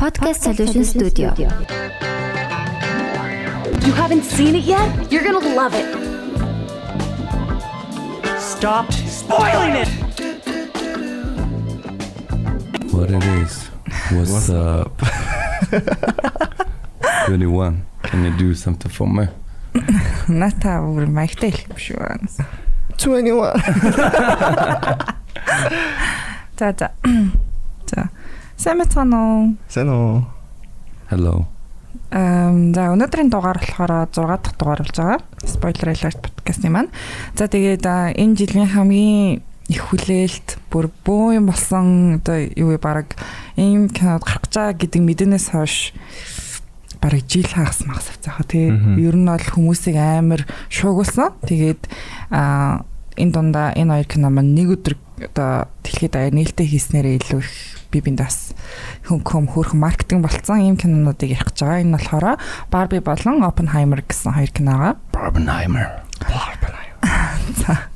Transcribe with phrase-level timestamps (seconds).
[0.00, 1.34] Podcast, Solution, Studio.
[3.84, 5.12] You haven't seen it yet?
[5.12, 5.84] You're gonna love it.
[8.40, 9.88] Stop spoiling it!
[12.94, 13.68] What it is?
[14.10, 14.98] What's, What's up?
[17.26, 19.28] 21, can you do something for me?
[20.28, 22.28] Nästa vår 21.
[22.96, 23.60] 21.
[26.56, 26.89] 21.
[28.60, 28.68] За за.
[28.68, 28.70] За.
[28.70, 29.56] Сайн мэцхан уу?
[29.68, 30.24] Сайн уу?
[31.10, 31.46] Hello.
[32.10, 35.18] Эм за өнөөдрийн дугаар болохоор 6 дахь дугаар болж байгаа.
[35.48, 36.88] Spoiler alert подкастын маань.
[37.36, 37.88] За тэгээд
[38.20, 43.16] энэ жилийн хамгийн их хүлээлт бүр бөө юм болсон одоо юу вэ баг
[43.56, 45.96] ийм кинод гарах гэж байгаа гэдэг мэдэнээс хойш
[47.00, 48.68] бараг жил хагас магас авцаахаа тий.
[49.00, 51.32] Ер нь бол хүмүүсийг амар шуугуулсан.
[51.48, 51.88] Тэгээд
[52.28, 52.84] а
[53.16, 57.52] энэ дундаа энэ хоёр кино маань нэг өдөр одоо дэлхийд аяар нээлттэй хийснээрээ илүү их
[57.90, 58.54] би биндас
[59.04, 61.82] хүн хүм хөөрхөн маркетинг болцсон ийм кинонуудыг ярих гэж байгаа.
[61.82, 62.26] Энэ болохоор
[62.70, 64.92] Barbie болон Oppenheimer гэсэн хоёр киногаа.
[65.10, 66.06] Barbenheimer.
[67.66, 67.90] За.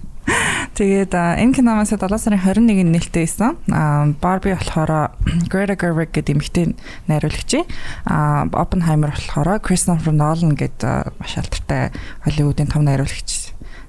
[0.75, 3.55] Тэгээд энэ кино маань 7 сарын 21-нд нээлттэй байсан.
[3.71, 5.15] А Barbie болохоор
[5.47, 6.75] Greta Gerwig гэдэг эмэгтэй
[7.07, 7.63] найруулагч.
[8.11, 11.95] А Oppenheimer болохоор Christopher Nolan гэдэг маш алдартай
[12.27, 13.44] Hollywood-ын том найруулагч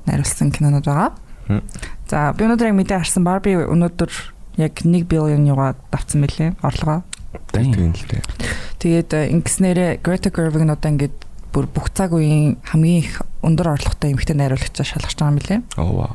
[0.05, 1.11] найруулсан кинонууд байгаа.
[2.09, 4.11] За би өнөөдөр яг мэдээ харсан Barbie өнөөдөр
[4.57, 7.03] яг 1 billion юга давцсан мөлий орлогоо.
[7.51, 8.23] Тийм л дээ.
[8.79, 11.17] Тэгээд э, ингэснээрээ Greta Gerwig нь одоо ингээд
[11.51, 15.59] бүр бүх цаг үеийн хамгийн их өндөр орлоготой эмэгтэй найруулагчаа шалгаж байгаа юм лээ.
[15.79, 16.13] Oh wow.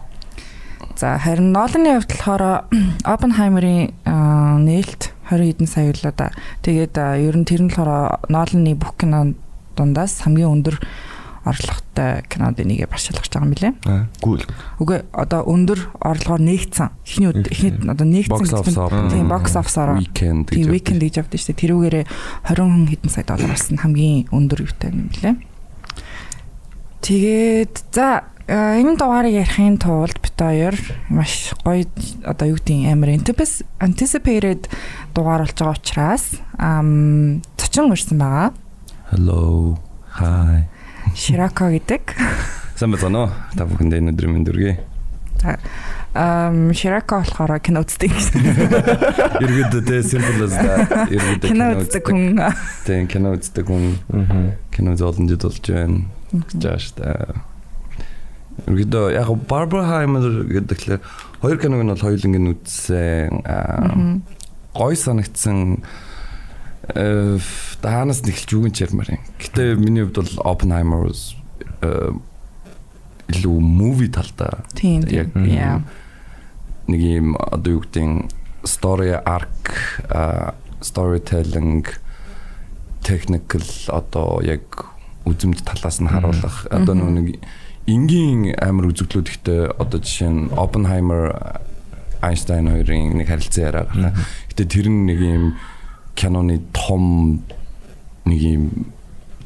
[0.96, 2.44] За харин Ноланы хувьд болохоор
[3.04, 6.32] Oppenheimer-ийн аа, нээлт 20 хэдэн сая л да.
[6.60, 9.32] Тэгээд ер нь тэр нь болохоор Ноланы бүх кино
[9.76, 10.76] дундаас хамгийн өндөр
[11.44, 13.72] орлоготой кинод нэгэ бас шалгаж байгаа юм билээ.
[13.88, 14.44] Аа, гүйл.
[14.76, 16.88] Үгүй одоо өндөр орлогоор нээгдсэн.
[17.08, 18.44] Эхний эхний одоо нээгдсэн
[19.08, 21.60] тийм office-оор Weekend тийм weekend гэж явдаг шүү дээ.
[21.64, 22.04] Тэрүүгээрээ
[22.52, 25.36] 20 хэдэн сая доллараас нь хамгийн өндөр юутай юм билээ.
[27.00, 30.76] Тэгээд за энэ дугаарыг ярихын тулд бит хоёр
[31.08, 31.86] маш гоё
[32.26, 34.66] одоо юу гэдгийг амар anticipated
[35.14, 36.24] дугаар болж байгаа учраас
[36.58, 38.52] ам цочин урьсан байгаа.
[39.14, 39.78] Hello.
[40.18, 40.69] Hi.
[41.14, 42.14] Shirako гэдэг.
[42.76, 43.30] Сайн байна уу?
[43.56, 44.74] Та бүхэнд энэ өдрийн мэнд хүргэе.
[45.40, 45.58] За
[46.14, 48.10] ам Shirako болохоор кино үздэг.
[49.42, 51.10] Иргэд тэ simple as that.
[51.10, 52.40] Иргэд Кино үздэг хүн.
[52.86, 54.54] Тэ кино үздэг хүн.
[54.74, 56.06] Кино золон дид болж байна.
[56.54, 57.34] Жааш та.
[58.66, 60.98] Иргэд яг Barbenheimer гэдэгтлээ
[61.40, 64.22] хоёр киног нь бол хоёуланг нь үзсэн.
[64.74, 65.82] Гой санагдсан
[67.80, 69.22] таанаас нэгэлж үгэн чармаар юм.
[69.38, 71.34] Гэтэ миний хувьд бол Oppenheimer was
[71.82, 72.12] э,
[73.30, 74.64] илүү movie талдаа.
[75.46, 75.86] Яг
[76.90, 78.30] нэг юм одоо юу гэдэг
[78.66, 79.70] story arc
[80.82, 81.86] storytelling
[83.06, 84.90] technical одоо яг
[85.24, 86.66] үзэмж талаас нь харуулах.
[86.70, 87.38] Одоо нэг
[87.86, 91.32] энгийн амар үзэгдлүүд ихтэй одоо жишээ нь Oppenheimer
[92.20, 94.12] Einstein хоёрын нэг харилцан яриа гарна.
[94.52, 95.44] Гэтэ тэр нэг юм
[96.14, 97.42] киноны том
[98.24, 98.64] нэг юм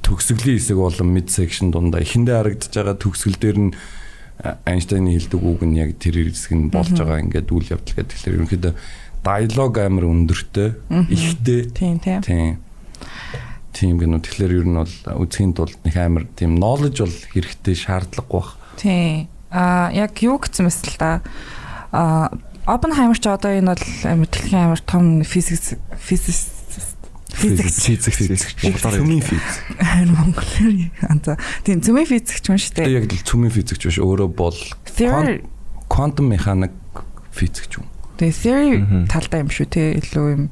[0.04, 3.72] төгсгөлийн хэсэг болон mid section дундаа эхэндээ харагдаж байгаа төгсгөл дээр нь
[4.44, 8.12] Айнштайны хэлдэг үг нь яг тэр хэсэг нь болж байгаа ингээд үйл явдал гэдэг.
[8.12, 8.72] Тэгэхээр ерөнхийдөө
[9.24, 10.68] диалог амар өндөртэй,
[11.08, 11.60] ихтэй.
[11.72, 12.20] Тийм тийм.
[13.72, 13.98] Тийм.
[13.98, 14.20] Гэнэ.
[14.20, 18.54] Тэгэхээр ер нь бол үзхийн тулд нэг амар тийм knowledge бол хэрэгтэй шаардлагагүй бах.
[18.76, 19.26] Тийм.
[19.50, 21.22] А яг юу гэсэн мэт л да.
[21.90, 22.30] А
[22.66, 26.53] Oppenheimer ч одоо энэ бол амар дэлхийн амар том физикс физикс
[27.44, 28.56] физикс Физик физик.
[28.64, 29.64] Монголоор Цөмийн физик.
[29.76, 30.74] харин монголоор
[31.12, 31.36] анзаа.
[31.64, 32.88] Тийм цөмийн физикч юм шүү дээ.
[32.96, 34.56] яг л цөмийн физикч биш өөрөө бол
[35.88, 36.72] quantum mechanic
[37.32, 37.84] физикч юм.
[38.16, 38.78] Тэгээ theory
[39.10, 40.44] талдаа юм шүү те илүү юм.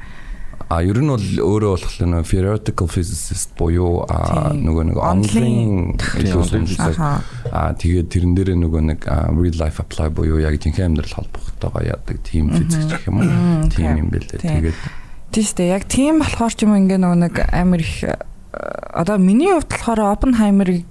[0.73, 6.43] А ер нь бол өөрөө болох нэг theoretical physicist буюу а нөгөө нэг онлын илүү
[6.49, 7.21] сонирхолтой Аха.
[7.53, 9.01] А тэгээд тэрэн дээрээ нөгөө нэг
[9.37, 13.69] real life apply буюу яг жинхэнэ амьдрал холбогдохтойгоо яадаг тийм физикч гэх юм уу.
[13.69, 13.85] Окей.
[13.85, 14.41] юм бэлээ.
[14.41, 14.79] Тэгээд
[15.33, 15.73] Тийм шүү дээ.
[15.73, 18.21] Яг тийм болохоор ч юм ингээ нэг амар их э,
[18.93, 20.85] одоо миний хувьд болохоор Oppenheimer-ыг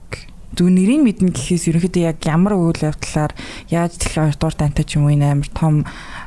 [0.57, 3.31] зөв нэрийг мэднэ гэхээс ерөнхийдөө яг ямар үйл явдлаар
[3.71, 5.85] яаж дэлхийн хоёрдугаар дантай ч юм уу энэ амар том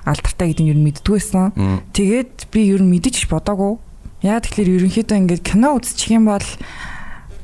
[0.08, 1.52] алдартай гэдэг нь ер нь мэддгүй байсан.
[1.58, 3.76] м, Тэгээд би ер нь мэдэж бодоагүй.
[4.24, 6.40] Яа тэгэхээр ерөнхийдөө ингээд кино үзчих юм бол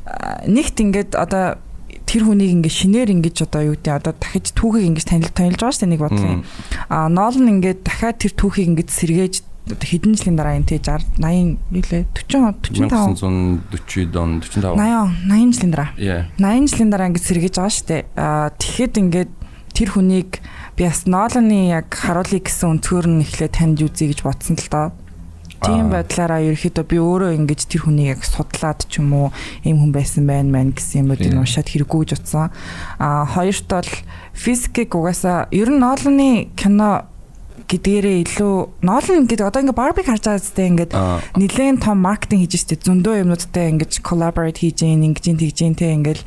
[0.08, 1.60] а, нэгт ингээд одоо
[2.08, 5.74] тэр хүнийг ингээд шинээр ингэж одоо юу гэдэг одоо дахиж түүхийг ингэж танил танилж байгаа
[5.76, 6.32] шүү дээ нэг бодлоо.
[6.40, 6.44] м,
[6.88, 9.34] А Нолн ингээд дахиад тэр түүхийг ингэж сэргээж
[9.68, 14.76] хэдэн жилийн дараа энэ тий 60 80 юу лээ 40 45 1940 он 45.
[14.76, 16.22] 80 80 жилийн дараа Yeah.
[16.38, 18.02] 80 жилийн дараа ингэж сэргээж байгаа.
[18.16, 19.30] А тэгэхэд ингээд
[19.76, 20.30] тэр хүнийг
[20.76, 24.88] би бас Ноланы яг харуулъя гэсэн өнцгөр нь эхлээд танд үзье гэж бодсон л доо.
[25.60, 26.00] Тийм Аа.
[26.00, 29.28] байдлаараа ерөөхдөө би өөрөө ингэж тэр хүнийг яг судлаад ч юм уу
[29.60, 31.44] ийм хүн байсан байна мэн гэсэн юмудыг Тийм.
[31.44, 32.48] уншаад хэрэггүй гэж утсан.
[32.96, 33.92] Аа хоёрт бол
[34.32, 37.04] физикийг угаасаа ер нь Нолны кино
[37.70, 40.92] гэдгээрээ илүү Нолн гэдэг одоо ингээ Барбиг харж байгаа зүтэй ингээд
[41.38, 45.94] нэлээд том маркетинг хийж штэ зөндөө юмнуудтай ингэж collaborate хийж ингэж гин тэгж гин те
[45.94, 46.22] ингээл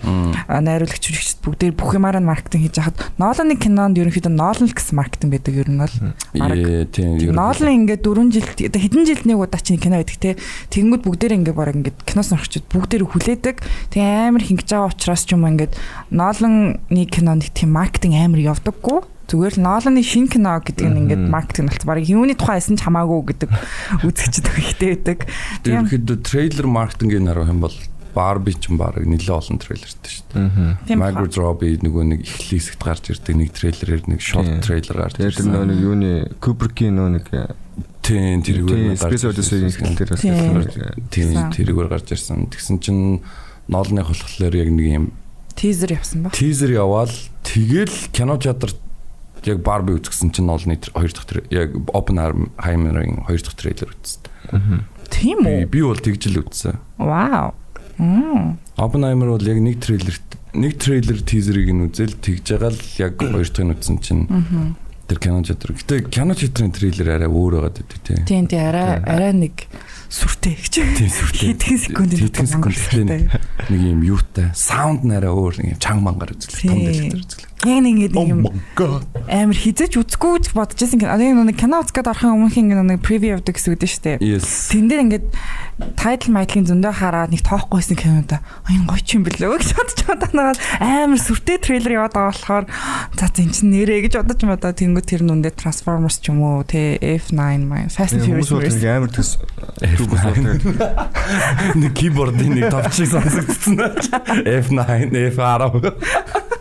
[0.47, 2.95] а, найруулагч жүжигчд бүгдээр бүх юмараа маркетинг хийж хахад.
[3.19, 5.53] Ноланы кинонд ерөнхийдөө Нолн гэсэн маркетинг байдаг.
[5.59, 5.95] Ер нь бол
[6.31, 6.63] Бараг.
[6.95, 10.39] Нолн ингээд 4 жил хэдэн жилд нэг удаа чинь кино байдаг те.
[10.71, 13.59] Тэгэнгүүт бүгдээр ингээд баг ингээд киноос орчод бүгдээр хүлээдэг.
[13.91, 15.75] Тэгээ амар хингэж байгаа учраас ч юм ингээд
[16.07, 16.79] Нолны
[17.11, 21.85] кинонд тийм маркетинг амар явдаггүй зүгээр л Ноланы шинэ кино гэдэг нь ингээд маркетинг болц
[21.87, 23.49] баг юуны тухай хэлсэн ч хамаагүй гэдэг
[24.07, 25.19] үзэгчд ихтэй байдаг.
[25.63, 27.75] Тийм ерөнхийдөө трейлер маркетингийн наруу юм бол
[28.13, 30.25] Барби ч баг нэлээд олон трейлертэй шүү
[30.85, 31.01] дээ.
[31.01, 35.41] Margaret Robbie нөгөө нэг эхлэл хэсэгт гарч ирдэг нэг трейлерээр нэг short трейлер гарч Тэгээд
[35.41, 37.25] тэр нэг юуны Kubrick-ийн нөө нэг
[38.05, 40.21] Тийм тэрүүгээр тийм Space Odyssey-ийн хэлтер бас
[41.09, 41.49] Тийм.
[41.57, 42.53] Тэрүүгээр гарч ирсэн.
[42.53, 43.25] Тэгсэн чинь
[43.65, 45.05] ноолны болохоор яг нэг юм
[45.55, 47.11] тизер явсан баг тизер яваал
[47.45, 48.77] тэгэл кино театрт
[49.45, 54.21] яг Барби үзсэн чинь ноолны тэр- хоёр дахь тэр- яг Oppenheimer-ийн хоёр дахь трейлер үзсэн.
[55.09, 56.77] тийм Би үү би бол тэгж л үзсэн.
[56.97, 57.53] вау
[57.97, 63.13] мм Oppenheimer бол яг нэг трейлерт нэг трейлер тизерийг нь үзэл тэгж байгаа л яг
[63.21, 64.25] хоёр дахь нь үзсэн чинь
[65.07, 65.73] тэр кино театр.
[65.75, 68.25] Гэтэ кино театрын трейлер арай өөр байгаа гэдэг тийм.
[68.25, 69.67] тийм тий арай арай нэг
[70.09, 71.53] сүртэй гэж Тийм сүртэй.
[71.53, 72.77] хэдэн секундын Хэдэн секунд
[73.69, 76.65] нэг юм юутай саунд нэрээ өөр нэг юм чанга мангаар үзлээ.
[76.65, 76.87] Том Тийм.
[76.87, 77.49] дэлгэр үзлээ.
[77.63, 79.07] Яг нэг ингэ Oh юм my god.
[79.31, 81.00] амар хизэж үзэхгүй гэж бодож байсан.
[81.07, 84.18] Одоо нэг кино үзгээд орохын өмнөх ингэ нэг превью явдаг гэсэн үг дээ шүү дээ.
[84.44, 85.25] Тэн дээр ингээд
[85.95, 88.44] тайтл майтлын зөндөө хараад нэг тоохгүй байсан кинода.
[88.44, 92.65] А энэ гоё ч юм бэлээ гэж бодож бодоонаад амар сүртэй трейлер яваад байгаа болохоор
[93.15, 97.00] за энэ чинь нэрээ гэж бодож бодоо тэнгүү тэр нүндээ Transformers ч юм уу те
[97.00, 98.51] F9 маань Fast Furious
[98.83, 99.39] амар төс
[101.74, 103.80] Нэг keyboard-ийн нэг товчиг сонсогдсон.
[104.44, 106.52] F9, F10.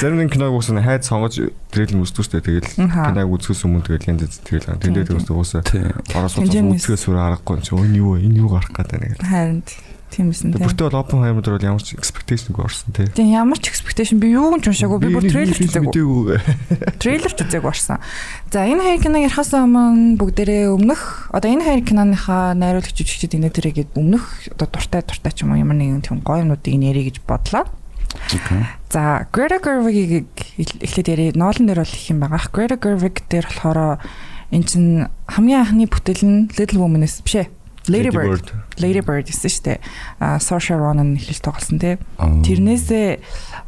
[0.00, 1.38] Зарим нэг киног уусаа хайд сонгож
[1.70, 4.76] трейлер үзтүүстэй тэгэл киног үзэхээс өмнө тэгэл янз янз трейлер.
[4.78, 5.92] Тийм, тэндээ тэгээс уусаа Тийм.
[6.14, 7.72] орос үзэхээс өөр аргагүй юм чи.
[7.76, 8.26] Энэ юу вэ?
[8.26, 9.62] Энэ юу гарах гэдэг нэг харин
[10.08, 10.64] тийм эсэн те.
[10.64, 14.16] Бүртээ бол Oppenheimer дээр бол ямар ч expectation-гүй орсон тий Тийм ямар ч expectation.
[14.20, 14.98] Би юу ч уншаагүй.
[15.04, 15.92] Би бүр трейлер үзээгүй.
[15.92, 18.00] үзээгүй трейлер ч үзег барсан.
[18.48, 23.52] За энэ хоёр киног ярихаас өмнө бүгдээрээ өмнөх одоо энэ хоёр киноныхаа найруулагч жүжигчид энэ
[23.52, 24.24] төрөйгээд өмнөх
[24.56, 27.68] одоо дуртай дуртай ч юм уу ямар нэгэн тийм гоё юмнуудыг нэрээ гэж бодлоо.
[28.90, 31.36] За Greta Gerwig-ийг эхлээд ярив.
[31.36, 32.48] Nolan дээр бол их юм байгаа.
[32.52, 34.00] Greta Gerwig дээр болохоор
[34.52, 37.48] эн чин хамгийн анхны бүтээл нь Little Woman-с биш ээ.
[37.88, 38.52] Lady Bird.
[38.76, 39.78] Lady Bird гэсэн шүү дээ.
[40.20, 41.96] А Saoirse Ronan эхлэл тоглосон тий.
[42.20, 43.20] Тэрнээсээ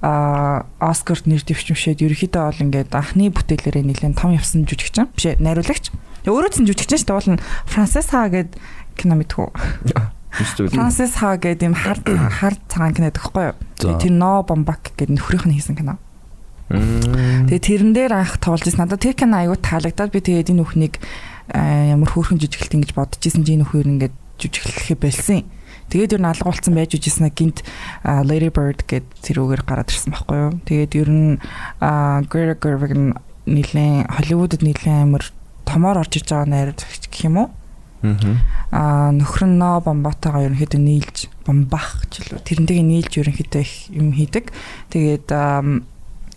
[0.04, 5.40] а Оскарт нэр дэвшмшээд ерөөхдөө бол ингээд анхны бүтээлээрээ нэлээд том явсан жүжигчин биш ээ
[5.40, 5.88] найруулагч.
[6.28, 7.16] Өөрөө ч жүжигчин шүү дээ.
[7.16, 8.60] Уул нь Frances Ha гэдэг
[9.00, 9.48] кино мэдхүү.
[10.30, 13.56] Frances Ha гэдэг юм хар хар цагаан кино гэхгүй юу?
[13.98, 15.98] Тэр No Bombak гэдэг нөхрийнх нь хийсэн кино.
[16.70, 18.86] Тэгээ тэрэн дээр анх тоглож ирсэн.
[18.86, 20.94] Надад тэр кино аягүй таалагдаад би тэгээд энэ бүхнийг
[21.50, 25.50] а, ямар хөөрхөн жижиглэлт ингэж бодож исэн чи энэ бүхээр ингээд жижиглэхээ болсон.
[25.90, 27.66] Тэгээд ер нь алга болсон байж үжсэн гинт
[28.06, 30.52] а, Lady Bird гэд тэрүүгээр гараад ирсэн байхгүй юу.
[30.62, 31.42] Тэгээд ер нь
[31.82, 33.18] а, Greta Gerwig
[33.50, 35.26] нэлээд Холливуудад нэлээд амар
[35.66, 37.48] томоор орж иж байгаа найруулагч гэх юм уу?
[38.02, 42.40] А нөхөр нь ноо бомбатайгаа ерөнхийдөө нийлж бомбах ч илүү.
[42.40, 44.48] Тэрнтэйгээ нийлж ерөнхийдөө их юм хийдэг.
[44.88, 45.28] Тэгээд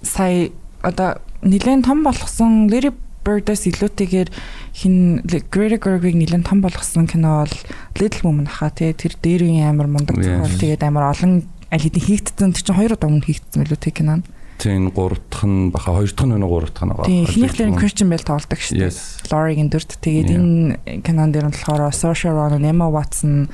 [0.03, 0.51] сая
[0.83, 2.91] одоо нэлээд том болгосон Larry
[3.23, 4.29] Bird-аас илүүтэйгээр
[4.75, 7.55] хин Greta Gerwig нэлээд том болгосон кино бол
[7.95, 12.03] Little Women хаа тий тэр дээр үеийн амар мундаг зохиол тэгээд амар олон аль хэдийн
[12.03, 12.51] хийгдсэн.
[12.51, 14.19] Тэр чинь хоёр удаа өмнө хийгдсэн билүү тий кино.
[14.63, 17.05] Тийм гурав дахь нь баха хоёр дахь нь өнөө гурав дахь нь байгаа.
[17.11, 18.95] Тийм эхнийх дээр Christian Bale тоглодог шүү дээ.
[19.27, 19.91] Laurie-гийн дүрт.
[19.99, 23.51] Тэгээд энэ кинон дээр нь болохоор Saoirse Ronan, Emma Watson,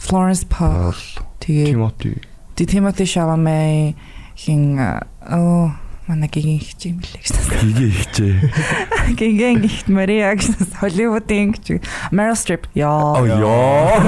[0.00, 0.96] Florence Pugh,
[1.44, 2.16] тэгээд Тимоти
[2.56, 3.94] Ди- Timothy Chalamet
[4.36, 5.76] хин оо
[6.08, 7.44] манай гигийн хич юм лээ гэсэн.
[7.68, 8.34] Игээ ихчээ.
[9.20, 11.84] Гигийн гихт Мария гэсэн Холливуудын гэж
[12.16, 12.64] Meryl Streep.
[12.72, 13.20] Яа.
[13.20, 14.00] Ёо.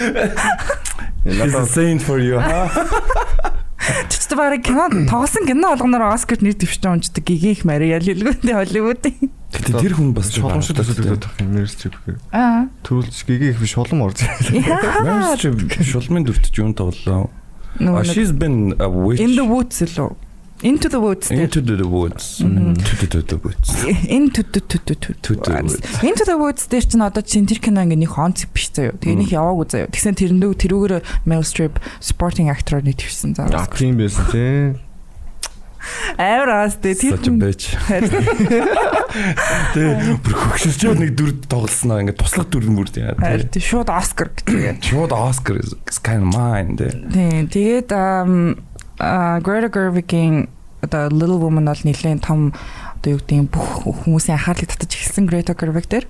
[0.00, 2.40] It's надад saint for you.
[3.80, 8.52] Чичтэй барыг кино тоглосон кино болгоноор Оскарт нэр дэвшиж унждаг гигийн их Мария л илгүүтэй
[8.52, 9.32] Холливуудын.
[9.50, 12.20] Гэтэ тэр хүн бас шулам шиг төсөлөд тах юм чиг гэх.
[12.30, 12.68] Аа.
[12.84, 14.20] Төрүүлж гэгээ их шулам орж.
[15.40, 17.30] Дүртж юун тоглоо.
[17.80, 19.20] Нөгөө Oh, нэг she's been a witch.
[19.22, 20.12] In the Woods лөө.
[20.62, 21.30] Into the Woods.
[21.30, 22.40] Into the woods.
[22.40, 22.74] Мгм.
[22.76, 23.68] To the woods.
[24.08, 25.80] Into the woods.
[26.02, 28.92] Into the Woods дээр чинь одоо чинь тэр кино ингээ нэг концепт биш заяа.
[28.92, 29.88] Тэгээ нэг яваагүй заяа.
[29.88, 33.48] Тэгсэн тэрэндөө тэрүүгээр Meryl Streep supporting actor-аар нийтвсэн заа.
[33.56, 34.76] А тийм байсан тий.
[36.20, 37.72] Амар аас тэ тэр a bitch.
[39.72, 39.80] Тэ
[40.20, 43.16] бүр хөгшөрч нэг дүр тоглосноо ингээд туслах дүр мөр тийм.
[43.16, 44.84] Харин тий, шууд Оскар гэдэг.
[44.84, 45.72] Шууд Oscar is
[46.04, 46.92] kind of mine тэ.
[46.92, 47.48] Тийм.
[47.48, 47.88] Тэгээд
[49.00, 50.48] Greta Gerwig-ийн
[50.84, 52.52] одоо Little Woman бол нэлээд том
[53.00, 56.06] одоо юу гэдэг бүх хүмүүсийн анхаарлыг татаж эхэлсэн Greta Gerwig дээр.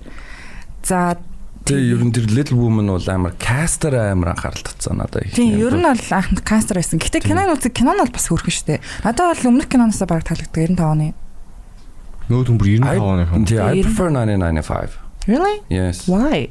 [0.83, 1.17] За
[1.61, 5.23] Тэ ер нь тэр Little Woman бол амар кастер амар анхаарал татсан надад.
[5.29, 5.35] их.
[5.37, 6.97] Тийм, ер нь бол анх кастер байсан.
[6.99, 8.79] Гэтэ кинон үзэг кинон бол бас хөөрхөн шүү дээ.
[9.05, 11.07] Надад бол өмнөх киноноос бараг таалагддаг 95 оны.
[12.33, 13.45] Нөө түн бүр 95 I- оныхон.
[13.45, 14.97] Тий, I prefer 1995.
[15.29, 15.61] Really?
[15.69, 16.09] Yes.
[16.09, 16.49] Why?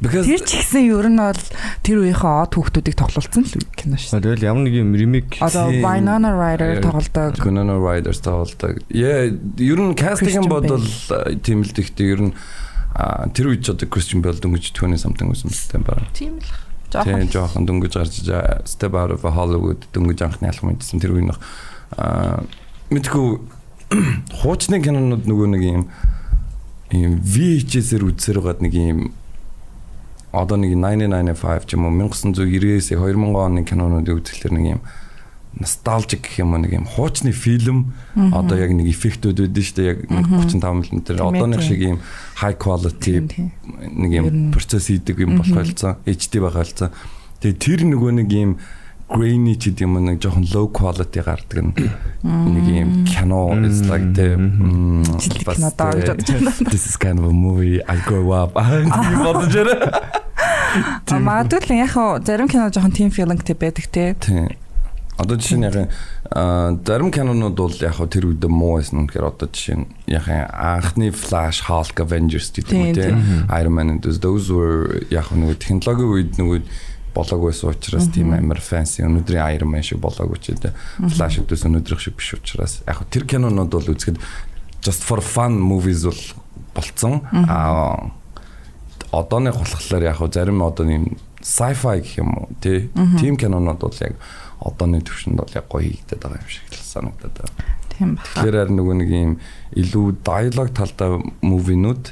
[0.00, 1.42] Because Тэр ч гэсэн ер нь бол
[1.84, 4.24] тэр үеийнхээ од хүүхдүүдийг тоглолцсон л кино шүү.
[4.24, 5.84] Тэгэл ямар нэг юм ремейк Одоо Тийм.
[5.84, 7.36] Winona Ryder Э, тоглодог.
[7.44, 8.80] Winona Ryder тоглодог.
[8.88, 9.28] Yeah,
[9.60, 12.32] ер нь кастинг бодвол э, тийм л гэхдээ ер нь
[13.36, 16.08] тэр үед ч одоо Christian Bale дөнгөж 20 something байсан мэт байна.
[16.16, 16.48] Тийм л.
[16.90, 18.24] Тийм жоохон дөнгөж гарч
[18.66, 21.38] Step Out of Hollywood дөнгөж анхны алхам хийсэн тэр үеийнх
[21.94, 22.42] а
[22.90, 23.38] мэдгүй
[24.42, 25.82] хуучны кинонууд нөгөө нэг юм
[26.90, 28.98] ийм VHS-ээр үзсээр байгаад нэг юм
[30.32, 34.82] одоо нэг 1995 ч юм уу 1990-ээс 2000 оны кинонуудыг үзэхлээр нэг юм
[35.58, 39.98] носталжик гэх юм уу нэг юм хуучны фильм одоо яг нэг эффектүүд үүдэн штэ яг
[40.06, 41.98] нэг 35 мм тэр одооных шиг юм
[42.38, 46.94] high quality нэг юм процесс хийдэг юм болох байлцсан HD байгаа байлцсан
[47.42, 48.52] тэгээ тэр нөгөө нэг юм
[49.10, 51.74] grainy ч гэдэг юм нэг жоохон low quality гардаг
[52.22, 53.50] нэг юм кино.
[53.66, 54.38] Is like the
[55.42, 55.58] бас
[56.70, 58.54] this is kind of a movie I grow up.
[59.26, 60.14] Бодож байна
[61.10, 64.14] магадгүй л яг хаа зарим кино жоохон team feelingтэй байдаг те.
[64.18, 64.50] тийм.
[65.20, 65.76] Одоо жишээ нь яг
[66.32, 70.24] аа, зарим кинонууд бол яг хөө тэр үед муу байсан үнэхээр одоо жишээ нь яг
[70.28, 73.16] анхны Flash Hulk Avengers гэдэг Тийм, юм тийм.
[73.52, 76.60] Iron Man and those were яг нөгөө технологийн үед нөгөө
[77.12, 80.72] болоог байсан учраас тийм амар fancy өнөөдрийн Iron Man шиг болоог ч гэдэг.
[81.12, 84.16] Flash үүдээс өнөөдрийнх шиг биш учраас яг тэр кинонууд бол үзэхэд
[84.80, 86.22] just for fun movies бол
[86.72, 87.20] болцсон.
[87.34, 88.16] Аа
[89.12, 93.98] одооны болохоор яг хөө зарим одоо юм sci-fi гэх юм уу тий тийм кинонууд бол
[94.00, 94.14] яг
[94.60, 97.54] одооны төвшөнд бол яг гоё хийгдээд байгаа юм шиг л санагдаад байна.
[97.90, 98.28] Тийм баха.
[98.40, 99.32] Тэгэхээр харин нөгөө нэг юм
[99.74, 102.04] илүү диалог талтай мувинууд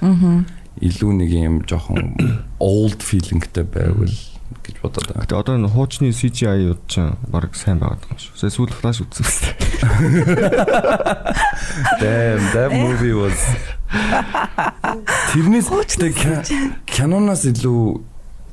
[0.81, 2.17] илүү нэг юм жоохон
[2.59, 4.17] old feelingтэй байвал
[4.65, 5.23] гэж бодоод байна.
[5.25, 8.37] Гэтэ одоо энэ хуучны CGI юуд чинь баг сайн байгаад байгаа юм шүү.
[8.37, 9.53] Сая сүүл флаш үзсэн шүү.
[12.01, 13.39] Damn, that movie was
[15.33, 17.83] Тэрнээс гэхдээ киноноос илүү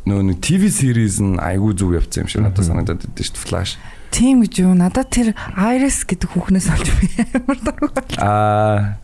[0.05, 3.45] нөгөө нэг TV series нь айгүй зүг явцсан юм шиг надад санагдаад байдаг шүү дээ
[3.49, 3.73] Flash.
[4.13, 4.77] Тийм гэж юу?
[4.77, 7.07] Надад тэр Iris гэдэг хүүхнээс олж би
[7.41, 7.89] амар дургүй.
[8.21, 9.01] Аа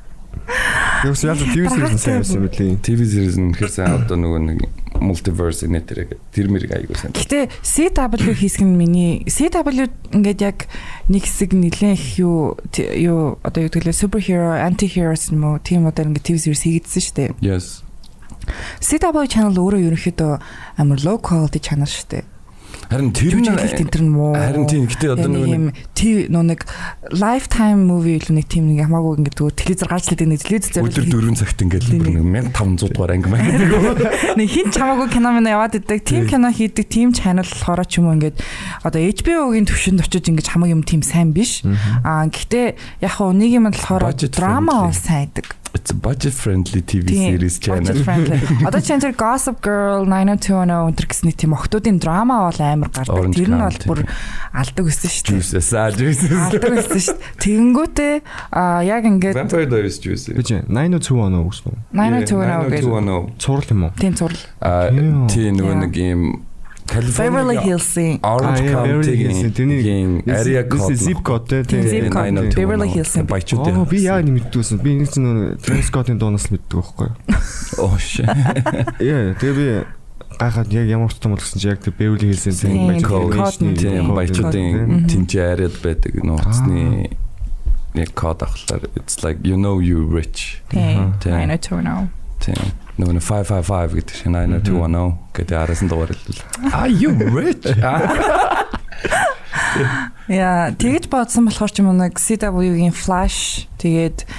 [1.01, 2.77] Юу ч яаж TV series сайн байсан юм бэлээ.
[2.85, 4.59] TV series нь ихэр сайн одоо нөгөө нэг
[5.01, 7.13] multiverse нэтэрэг тэр мэрэг айгүй сайн.
[7.17, 10.69] Гэтэ CW хийсгэн миний CW ингээд яг
[11.09, 16.05] нэг хэсэг нэлээд их юу юу одоо юу гэвэл superhero anti-heroes юм уу тийм одоо
[16.05, 17.29] ингээд TV series хийгдсэн шүү дээ.
[17.41, 17.81] Yes.
[18.81, 20.33] CW channel өөрөө ерөнхийдөө
[20.77, 22.23] амар low quality channel шүү дээ.
[22.91, 23.47] Харин тэр нь
[23.87, 24.35] төр нь муу.
[24.35, 26.67] Харин тийм гэтээ одоо нэг TV нөө нэг
[27.15, 30.87] lifetime movie илүү нэг тийм нэг хамаагүй ингээд зүгээр телевизээр гарч лээд нэг телевиз дээр
[30.91, 31.99] өдөр 4 цагт ингээд Тийм.
[32.03, 33.99] бүр нэг 1500 дугаар анги маяг гэдэг.
[34.43, 36.03] нэг хин ч хамаагүй кино мэн яваад идэг.
[36.03, 38.35] Тийм кино хийдэг тийм channel болохоор ч юм уу ингээд
[38.83, 41.63] одоо HBO-гийн төвшөнд очиж ингээд хамаг юм тийм сайн биш.
[42.03, 42.75] Аа гэхдээ
[43.07, 47.57] яг хуу нэг юм болохоор драма бол сайн идэг It's a budget friendly TV series
[47.57, 47.79] channel.
[47.87, 48.37] budget friendly.
[48.67, 53.15] Одоо чинь тэр Gossip Girl 90210 өнтер гэсний тийм охтуудын драма бол амар гардаг.
[53.15, 53.99] Orange Тэр нь бол бүр
[54.51, 55.71] алдаг өссөн шүү дээ.
[55.79, 57.31] Алдаг өссөн шүү дээ.
[57.39, 58.13] Тэгэнгүүтээ
[58.51, 60.27] аа яг ингээд Vampire Diaries juice.
[60.35, 61.71] Би чинь 902 оноо үснэ.
[61.95, 63.39] 90210 гэж 90210.
[63.39, 63.91] Цурал юм уу?
[63.95, 64.41] тийм зурл.
[64.59, 65.55] Аа Тийм.
[65.55, 66.21] нөгөө нэг юм
[66.91, 69.39] Beverly Hills-ийн Orange Ah, yeah, Beverly Hills.
[69.41, 70.95] County Тэрний гийн area code.
[70.95, 71.63] zip code.
[71.63, 72.11] Тийм, zip тийм.
[72.11, 72.31] code.
[72.31, 72.55] 90210.
[72.59, 74.77] Beverly Hills-ийн Баячууд Оо би яа нэг мэддгүйсэн.
[74.83, 77.15] Би нэг нөө Travis Scott-ын дуунаас л мэддэг байхгүй юу?
[77.79, 78.27] Oh shit.
[78.99, 79.67] Яа, тэгээ би
[80.41, 83.75] гайхаад яг ямар утсан бол гэсэн чи яг тэр Beverly Hills-ийн Тийм.
[83.79, 87.07] Тийм баячуудын тэнцээ ариад байдаг нууцны
[87.95, 90.59] яг код авахлаар it's like you know you rich.
[90.69, 91.13] Тийм.
[91.23, 91.47] Тийм.
[91.47, 92.09] 90210.
[92.39, 92.55] Тийм.
[93.01, 96.45] Нөгөө нэг 555 гэдэг шиг 90210 гэдэг араас нь дугаар хэлвэл.
[96.69, 97.65] Are you rich?
[100.29, 104.29] Яа, тэгэж бодсон болохоор ч юм уу нэг CW-гийн Flash тэгээд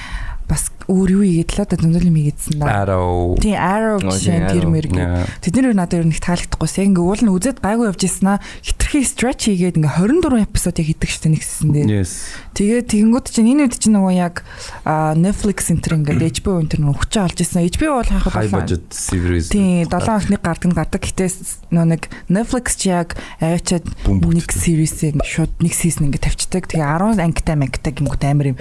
[0.89, 2.67] өөр юу игээд л одоо зөндөл юм хийгээдсэн да.
[2.83, 3.37] Arrow.
[3.39, 4.73] Тийм Arrow тийм, тэр Arrow.
[4.73, 5.25] мэр Yeah.
[5.41, 6.69] Тэд нэр надад ер нь их таалагдахгүй.
[6.69, 8.45] Яг ингээ уул нь үзээд гайгүй явж ирсэн аа.
[8.61, 12.05] Хитрхи stretch хийгээд ингээ 24 эпизодыг хийдэг штэ нэг сизон дээр.
[12.53, 14.45] Тэгээд тэгэнгүүт чинь энэ үед чинь нөгөө яг
[14.85, 17.65] Netflix энтер ингээ HBO энтер нөгөө хүчээ олж ирсэн.
[17.73, 19.49] HBO бол хаах High budget series.
[19.49, 21.01] Тийм 7 хоног нэг гардаг нь гардаг.
[21.01, 21.27] Гэтэ
[21.73, 26.69] нөө нэг Netflix чи яг аваачаад нэг series-ийг шууд нэг season ингээ тавьчихдаг.
[26.69, 28.59] Тэгээ 10 ангитай мангитай гингүүт амар юм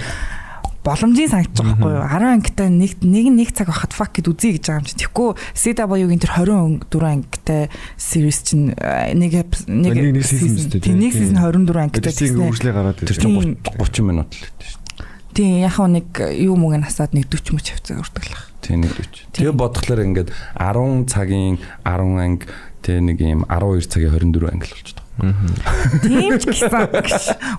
[0.81, 2.05] боломжийн санагдаж байгаа байхгүй юу?
[2.09, 4.95] 10 ангитай нэг нэг нэг цаг байхад fuck гэд үзье гэж байгаа юм чи.
[4.97, 7.61] Тэгэхгүй CW-гийн тэр 24 ангитай
[8.01, 9.31] series чинь э, нэг
[9.69, 11.21] нэг Нэг- season үстэй, тийм нэг тийм.
[11.21, 12.49] season 24 ангитай гэсэн.
[12.49, 13.57] үржлээ гараад Тэр чинь Тийм.
[13.61, 15.09] 30 30 минут л байдаг шүү дээ.
[15.31, 16.07] Тийм яг хөө нэг
[16.41, 18.43] юу мөг насаад нэг 40 мөч хавцаа өртөглөх.
[18.65, 19.13] Тийм нэг үуч.
[19.37, 22.45] Тэгээ бодглохлоор ингээд 10 цагийн 10 анги
[22.81, 25.00] тэг нэг юм 12 цагийн 24 анги л болчихдог.
[25.19, 26.87] Тийм ч гэсэн.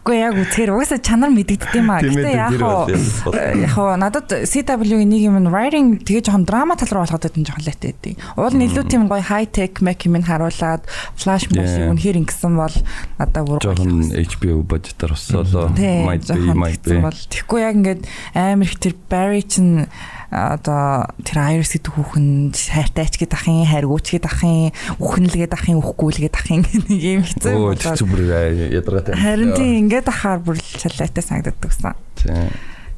[0.02, 2.00] Уу яг үзэхээр угаасаа чанар мэдэгддэг юм аа.
[2.00, 6.90] Гэтэ яг хоо э, яг хоо надад CW-ийн нэг юм writing тэгээ жоохон драма тал
[6.90, 10.16] руу болгоод байсан жоохон лайтай байдیں۔ Уул нь илүү тийм гоё high tech make юм
[10.25, 10.82] харуулад
[11.14, 12.76] flash movie үнэхээр ингэсэн бол
[13.21, 16.99] надад бүр жоохон HBO бажтар болсоо might be might be.
[16.99, 19.87] Тэгэхгүй яг ингээд амар их тэр Barry чинь
[20.32, 26.36] одоо тэр Iris гэдэг хүүхэн хайртай ч гэдэг ахын хайргууч гэдэг ахын үхнэлгээд ахын үхгүүлгээд
[26.40, 28.72] ахын нэг юм хэцүү Оо болоод.
[28.72, 29.12] ядаргатай.
[29.12, 31.92] Харин тийм ингээд ахаар бүр шалайтай санагддаг гэсэн.
[32.16, 32.48] Тийм.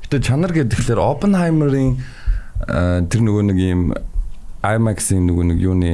[0.06, 1.98] Гэтэ чанар гэхэлэр Oppenheimer-ийн
[3.10, 3.82] тэр нөгөө нэг юм
[4.62, 5.92] IMAX-ийн нөгөө нэг юуны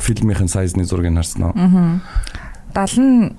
[0.00, 1.54] фильмийн сайзны зургийг харсан уу?
[1.54, 2.00] Аа.
[2.72, 3.36] 70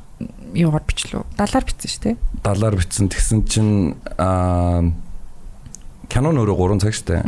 [0.53, 1.25] юугаар бичлээ.
[1.33, 2.15] 70-аар бичсэн шүү дээ.
[2.45, 3.09] 70-аар бичсэн.
[3.09, 3.73] Тэгсэн чинь
[4.21, 4.85] аа
[6.13, 7.25] Canon өөрөө 3 цаг штэ.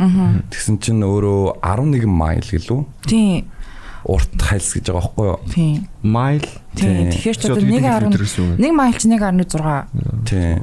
[0.54, 2.86] Тэгсэн чинь өөрөө 11 майл гэлүү?
[3.10, 3.50] Тийм.
[4.06, 5.42] Урт хайлс гэж байгаа байхгүй юу?
[5.50, 5.90] Тийм.
[6.06, 6.46] Майл
[6.78, 7.10] Тийм.
[7.10, 9.90] Тэгэхээр ч одоо 1.10 1 майл чи 1.6.
[10.30, 10.62] Тийм.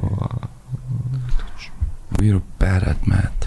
[2.16, 3.44] We're bad at math.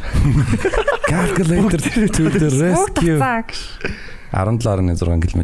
[1.10, 3.18] Calculator to the rescue.
[3.18, 5.42] 17.6 км.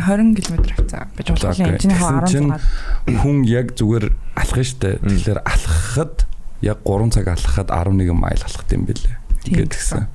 [0.00, 1.10] 20 км хавцаа.
[1.12, 3.18] Би жуулчлаа энэ чинь Тэгсэн чинь 16.
[3.20, 5.02] хүн яг зүгээр алхах штэ.
[5.02, 6.22] Тэгэхээр алхахад
[6.62, 9.16] яг 3 цаг алхахад 11 майл алхах юм бэлээ.
[9.46, 10.06] Ингээд гисэн.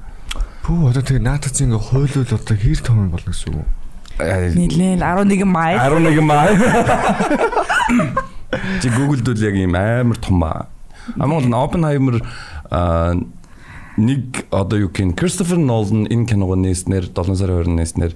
[0.61, 3.67] Пүү одоо тэгээ наатац ингээ хойлол одоо хэр том болно гэсэн үг.
[4.21, 5.77] Нийлээл 11 майл.
[5.77, 6.57] 11 майл.
[8.81, 10.67] Чи Google-д бол яг юм амар том ба.
[11.17, 12.21] Амгол Oppenheimer
[12.69, 13.15] аа,
[13.97, 18.13] нэг одоо юу гин Christopher Nolan энэ киногоо нээснээр 7 сарын 20-нд нээснээр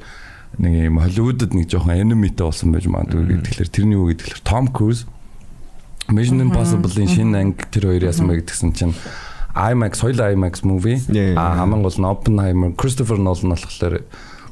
[0.59, 5.03] нэг юм Hollywood-д нэг жоохон enemyтэй болсон байж магадгүй гэхэлэр тэрний юу гэхэлэр Tom Cruise
[6.09, 8.93] Mission Impossible-ийн шинэ анги тэр хоёр яасан бэ гэдгсэн чинь
[9.55, 10.99] IMAX хоёул IMAX movie
[11.37, 14.03] а хамгийн гол нь Oppenheimer Christopher Nolan болохоор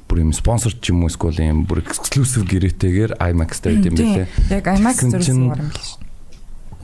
[0.10, 4.28] бүр юм спонсор ч юм уу эсвэл юм бүр exclusive гэрээтэйгээр IMAX-тай байд юм билээ.
[4.50, 6.00] Яг IMAX чинь- юм шүү.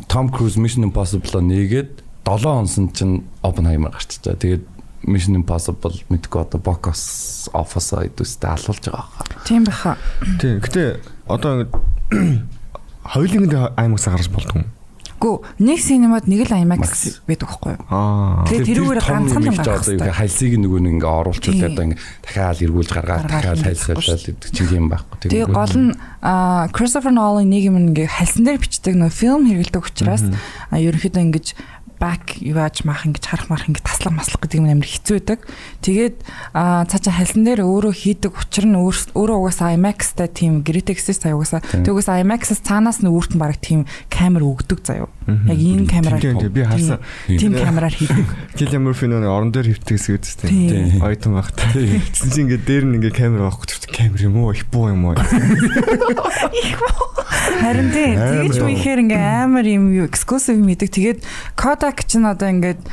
[0.07, 4.35] Tom Cruise Mission Impossible-а нээгээд 7 онсон чинь Oppenheimer гарчичаа.
[4.37, 4.63] Тэгээд
[5.07, 9.25] Mission Impossible мэдгүй одоо box office идэвстэй алуулж байгаа хаа.
[9.47, 9.97] Тийм баха.
[10.41, 10.59] Тийм.
[10.59, 12.58] Гэтэ одоо ингээ
[13.09, 14.65] хоёулын аймагс гарч болдгоо.
[15.19, 17.19] Гү нэг синемад нэг л IMAX Max.
[17.27, 17.83] байдаг байхгүй юу?
[17.91, 18.47] Аа.
[18.47, 20.15] Тэгээ тэрүүгээр ганцхан юм гаргах одоо хэрэгтэй.
[20.15, 21.67] хальсыг нөгөө нэг ингээ оруулчул Тийм.
[21.67, 25.15] одоо ингээ дахиад эргүүлж гаргаад дахиад байхгүй гэдэг чинь юм байхгүй.
[25.27, 25.91] Тэгээ гол нь
[26.71, 30.23] Christopher Nolan нэг юм ингээ хальсан дээр бичдэг нөө фильм хэрэгэлдэг учраас
[30.71, 31.47] ерөнхийдөө ингэж
[31.99, 35.39] back юуаж мах ингэж харах марах ингэ таслах маслах гэдэг юм амар хэцүү байдаг.
[35.83, 36.15] Тэгээд
[36.55, 41.35] а, цаашаа хальсан дээр өөрөө хийдэг учир нь өөр- өөрөө угаасаа IMAX-тай тийм гэсэн сая
[41.35, 41.83] угаасаа Тийм.
[41.83, 45.11] тэг угаасаа IMAX-аас цаанаас нь өөрт нь баг тийм камер өгдөг заяо.
[45.27, 46.99] Яг энэ камераар би харсан.
[47.27, 48.25] тийм камераар хийдэг.
[48.57, 51.03] Киллиан Мурфи нөгөө орон дээр хөвтгээс гэдэг Тийм.
[51.03, 51.59] Ойтон багт.
[51.59, 54.55] Тэгсэн чинь ингээ дээр нь ингээ камер байхгүй тэр камер юм уу?
[54.55, 55.15] Их буу юм уу?
[57.59, 58.67] Харин тийм тэгэж Амар.
[58.71, 60.89] михээр ингээ амар юм юу эксклюзив мэддэг.
[60.89, 61.19] Тэгээд
[61.89, 62.85] Kodak ч н одоо ингээд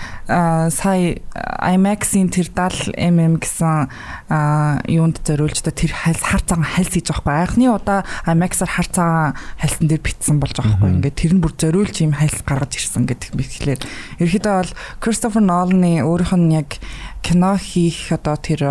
[0.72, 1.20] сая
[1.60, 3.92] IMAX-ийн тэр 70 mm гэсэн
[4.32, 7.44] аа, юунд зориулж та тэр хальс хар цагаан хальс хийж байгаа байхгүй.
[7.44, 10.96] Анхны удаа IMAX-аар хар цагаан хальсан дээр битсэн болж байгаа байхгүй.
[10.96, 13.80] Ингээд тэр нь бүр зориулж юм хальс гаргаж ирсэн гэдэг мэтлэр.
[14.16, 14.72] Ерөнхийдөө бол
[15.04, 16.80] Christopher Nolan-ы өөрийнх нь яг
[17.20, 18.64] кино хийх одоо тэр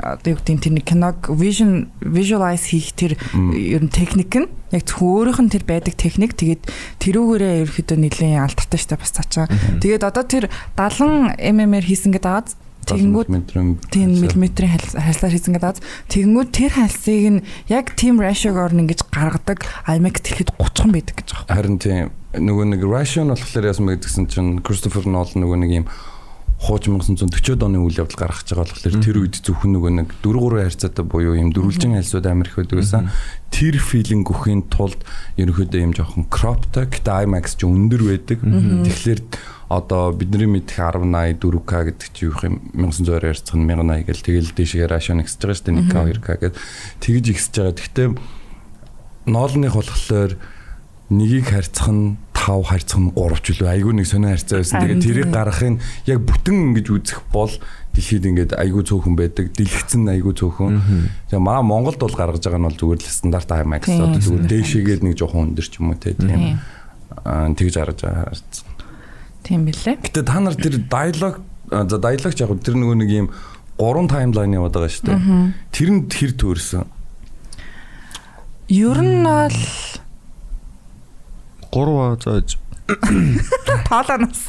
[0.00, 3.14] одоо юу гэдэг нь тэр нэг киног vision visualize хийх тэр
[3.54, 6.34] ер нь техник нь яг зөвхөн өөрийнх нь тэр байдаг техник.
[6.34, 6.62] Тэгээд
[6.98, 9.46] тэрүүгээрээ ерөөхдөө нэлээд алдартай штэ бас цаачаа.
[9.78, 13.28] Тэгээд одоо тэр 70 mm-ээр хийсэн гэдэг ааз тэгэнгүүт
[13.88, 15.80] тийм миллиметрийн хальсаар хийсэн гэдэг
[16.12, 21.28] тэгэнгүүт тэр хальсыг нь яг team ratio-гоор нь ингэж гаргадаг IMAX тэгэхэд 30 байдаг гэж
[21.32, 21.56] байгаа.
[21.56, 25.86] Харин тийм нөгөө нэг ration болохоор яасан бэ гэдгсэн чинь Christopher Nolan нөгөө нэг юм
[26.64, 30.64] хууч 1940-од оны үйл явдал гаргаж байгаа болохоор тэр үед зөвхөн нөгөө нэг 4 3
[30.64, 33.12] харьцаатай буюу юм дөрвөлжин альсууд амар их байдаг байсан.
[33.52, 35.00] Тэр филинг өгөхийн тулд
[35.36, 38.40] ерөнхийдөө юм жоохон кроптаг гэтээ IMAX ч өндөр байдаг.
[38.40, 39.20] Тэгэхээр
[39.68, 44.50] одоо бидний мэдэх 1080 4K гэдэг чи юу юм 1900-аар ярьцах нь 1080 гэл тэгэл
[44.56, 46.52] дээшээ рашн ихсэж байгаа шүү дээ 1K 2K гэдэг
[47.00, 47.76] тэгж ихсэж байгаа.
[47.76, 48.08] Гэхдээ
[49.28, 50.32] ноолных болохоор
[51.18, 54.80] нёгийг харьцах нь 5 харьцах нь 3 ч үлээ айгүй нэг сонио харьцаа байсан.
[54.84, 57.52] Тэгээд тэрийг гаргахын яг бүтэн ингэж үзэх бол
[57.94, 59.54] дэлхийд ингээд айгүй цөөхөн байдаг.
[59.54, 60.74] Дэлгэцэн айгүй цөөхөн.
[61.30, 65.02] Тэгээ манай Монголд бол гаргаж байгаа нь бол зүгээр л стандарт IMAX одоо зүгээр дээшээгээд
[65.06, 66.58] нэг жоохон өндөр ч юм уу тийм.
[67.24, 68.34] Аа тэгж гаргаж байгаа.
[69.46, 69.96] Тийм билээ.
[70.04, 73.28] Гэтэ та нар тэр диалог за диалог яг тэр нөгөө нэг юм
[73.78, 75.20] гурван таймлайн яваад байгаа шүү дээ.
[75.72, 76.84] Тэр нь хэр төөрсөн?
[78.68, 79.60] Ер нь бол
[81.74, 82.58] 3 зааж
[83.88, 84.42] тоолоноос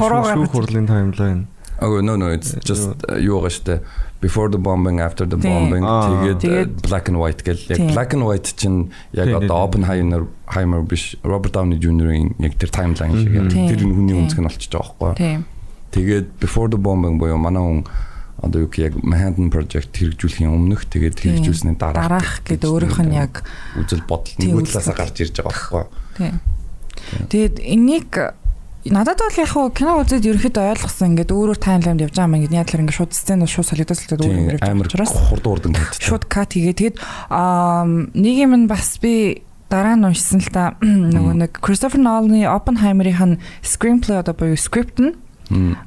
[0.00, 1.46] шүүх хурлын таймлайн.
[1.78, 3.80] Oh no no it's just юу шүү дээ.
[4.24, 6.08] Before the bombing, after the bombing Аа.
[6.40, 9.68] тэгээд black and white гэл яг black and white чинь яг одоо.
[9.68, 10.24] Oppenheimer
[10.56, 13.68] Heimer биш Robert Downey Jr.-ийн яг тэр таймлайн шиг Тийм.
[13.68, 15.44] тэр хүний өнцг нь болчихж байгаа байхгүй.
[15.92, 17.84] Тэгээд before the bombing буюу манай хүн
[18.40, 23.44] одоо юу яг Manhattan Project хэрэгжүүлэхийн өмнөх тэгээд хэрэгжүүлсний дараа Дараах гэд өөрийнх нь яг
[23.76, 25.84] үзэл бодол үзэл талаасаа гарч ирж байгаа байхгүй.
[26.16, 26.40] тийм.
[27.30, 28.10] Тэгээд энийг
[28.90, 32.58] надад бол яг хуу кино үзээд ерөөхдөө ойлгосон ингээд өөрөөр таймлайнд явж байгаа юм ингээд
[32.60, 35.46] яадлаар ингээд шууд сцен бол шууд солигдоод солигдоод өөр Тийм өөр явж байгаа учраас хурд
[35.46, 36.02] урдан хийдэг.
[36.06, 36.78] шууд кат хийгээ.
[36.78, 36.96] Тэгээд
[38.14, 40.78] нэг юм нь бас би дараа нь уншсан л та
[41.14, 45.18] нөгөө нэг Christopher Nolan-ы Oppenheimer-ийн screenplay одоо буюу script нь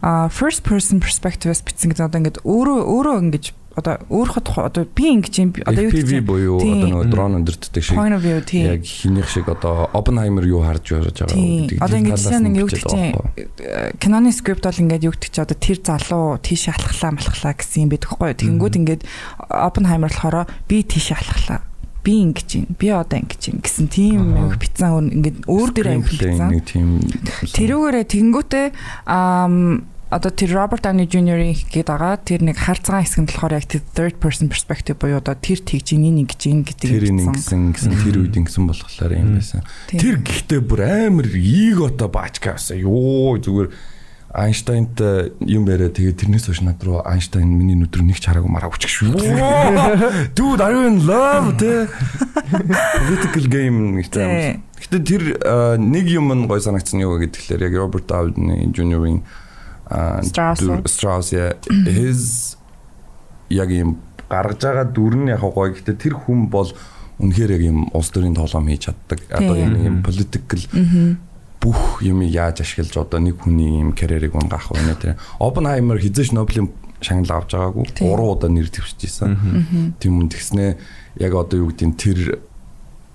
[0.03, 3.45] а first person perspective-с бичсэн гэдэг одоо ингээд өөрөө өөрөө ингэж
[3.79, 7.95] одоо өөрөөхөд одоо би ингэж юм одоо юу гэж буюу одоо нөгөө дрон өндөртдөг шиг
[7.95, 11.67] point of view тийм яг хинийх шиг одоо Oppenheimer юу харж байж байгаа Тийм.
[11.67, 13.97] гэдгийг Одоо ингэж сайн ингэ юу гэдэг байхгүй.
[14.03, 17.89] киноны скрипт бол ингээд юу гэдэг чи одоо тэр залуу тийшээ алхахлаа малхлаа гэсэн юм
[17.89, 18.31] байдаг хгүй.
[18.35, 19.01] Тэгэнгүүт ингээд
[19.49, 21.61] Oppenheimer болохоор би тийшээ алхахлаа.
[22.03, 22.65] Би ингэж юм.
[22.79, 26.47] Би одоо ингэж юм гэсэн тийм их бицэн өөр ингээд өөр дээр бицэн.
[26.51, 26.87] нэг тийм
[27.55, 28.67] Тэрүүгээрээ тэгэнгүүтээ
[29.07, 33.65] ам одоо тэр Роберт Дауни Jr.-ийн гээд байгаа тэр нэг харцгаа хэсэг нь болохоор яг
[33.69, 37.93] тэр third person perspective буюу одоо тэр тэгж ийн ингэж ийн гэдэг тэр ингэсэн гэсэн
[37.93, 39.61] тэр үед ингэсэн болохоор юм байсан.
[39.93, 42.81] Тэр гэхдээ бүр амар ego-то баачка байсан.
[42.81, 43.69] Йоо зүгээр
[44.29, 48.49] Айнштайнтай юм яриа тэгээд тэрнээс хойш над руу Айнштайн миний нүд рүү нэг ч хараагүй
[48.49, 49.17] мараа өчг шүү.
[50.37, 51.89] Dude are you in love те
[52.45, 53.97] political game.
[54.05, 59.25] Гэтэ тэр а, нэг юм нь гой санагдсан юу гэхээр яг Роберт Дауни Jr.-ийн
[59.89, 60.61] Strauss.
[60.85, 61.53] Strauss yeah,
[61.97, 62.55] his
[63.49, 63.97] яг юм
[64.29, 66.69] гаргаж байгаа дүр нь яг гоё гэхдээ тэр хүн бол
[67.17, 69.19] үнэхээр яг юм улс төрийн тоглоом хийж чаддаг.
[69.33, 70.61] Одоо юм political
[71.59, 75.19] бүх юм яаж ашиглаж одоо нэг хүний юм карьерийг унгаах вэ нэ тэр.
[75.41, 76.71] Oppenheimer хизээш Нобелийн
[77.01, 77.85] шагнал авч байгаагүй.
[77.97, 78.15] Тийм.
[78.15, 79.97] 3 удаа нэр дэвшижсэн.
[79.99, 80.77] Тийм үн тэгснэ
[81.19, 82.19] яг одоо юу гэдэг нь тэр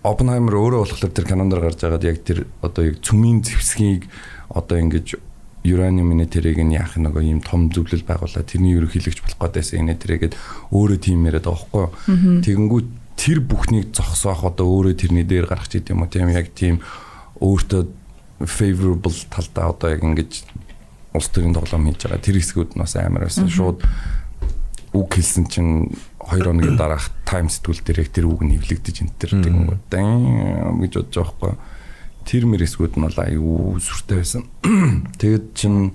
[0.05, 4.05] Oppenheimer өөрөө болохоор тэр канондор гарч байгаад яг тэр одоо яг цүмийн зэвсгийг
[4.53, 5.17] одоо ингэж
[5.65, 10.35] урanium минерийг нь яах нэг юм том зөвлөл байгуулаад тэрний ерөнхийлөгч болох гэдээсээ инэ тэрээгээд
[10.77, 12.45] өөрөө тийм яриад байгаа байхгүй.
[12.45, 16.53] Тэгэнгүүт тэр бүхнийг зогсоох одоо өөрөө тэрний дээр гарах ч гэдэм юм уу тийм яг
[16.53, 16.85] тийм
[17.41, 17.83] өөртөө
[18.45, 20.33] favorable талдаа одоо яг ингэж
[21.17, 22.21] улс төрийн тоглоом хийж байгаа.
[22.21, 23.49] Тэр хэсгүүд нь бас амар байсан.
[23.49, 23.81] Шууд
[24.93, 29.17] үг хэлсэн чинь 2 хоногийн дараах тайм сэтгүүл дээр яг тэр үг нь нэвлэгдэж энэ
[29.17, 29.83] тэр тэгэнгүүт.
[29.89, 31.74] Дан гэж бодож байгаа байхгүй
[32.25, 34.43] тэр мэр хэсгүүд нь бол аюу сүртэй байсан
[35.21, 35.93] тэгэд чин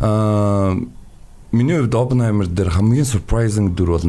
[0.00, 0.76] аа
[1.52, 4.06] миний хувьд Oppenheimer дээр хамгийн surprising дүр бол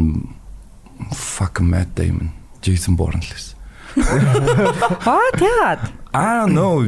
[1.13, 2.31] fuck Matt Damon
[2.63, 3.55] Jason Bourne л байсан
[5.09, 5.81] Аа тэгээд
[6.17, 6.87] I don't know.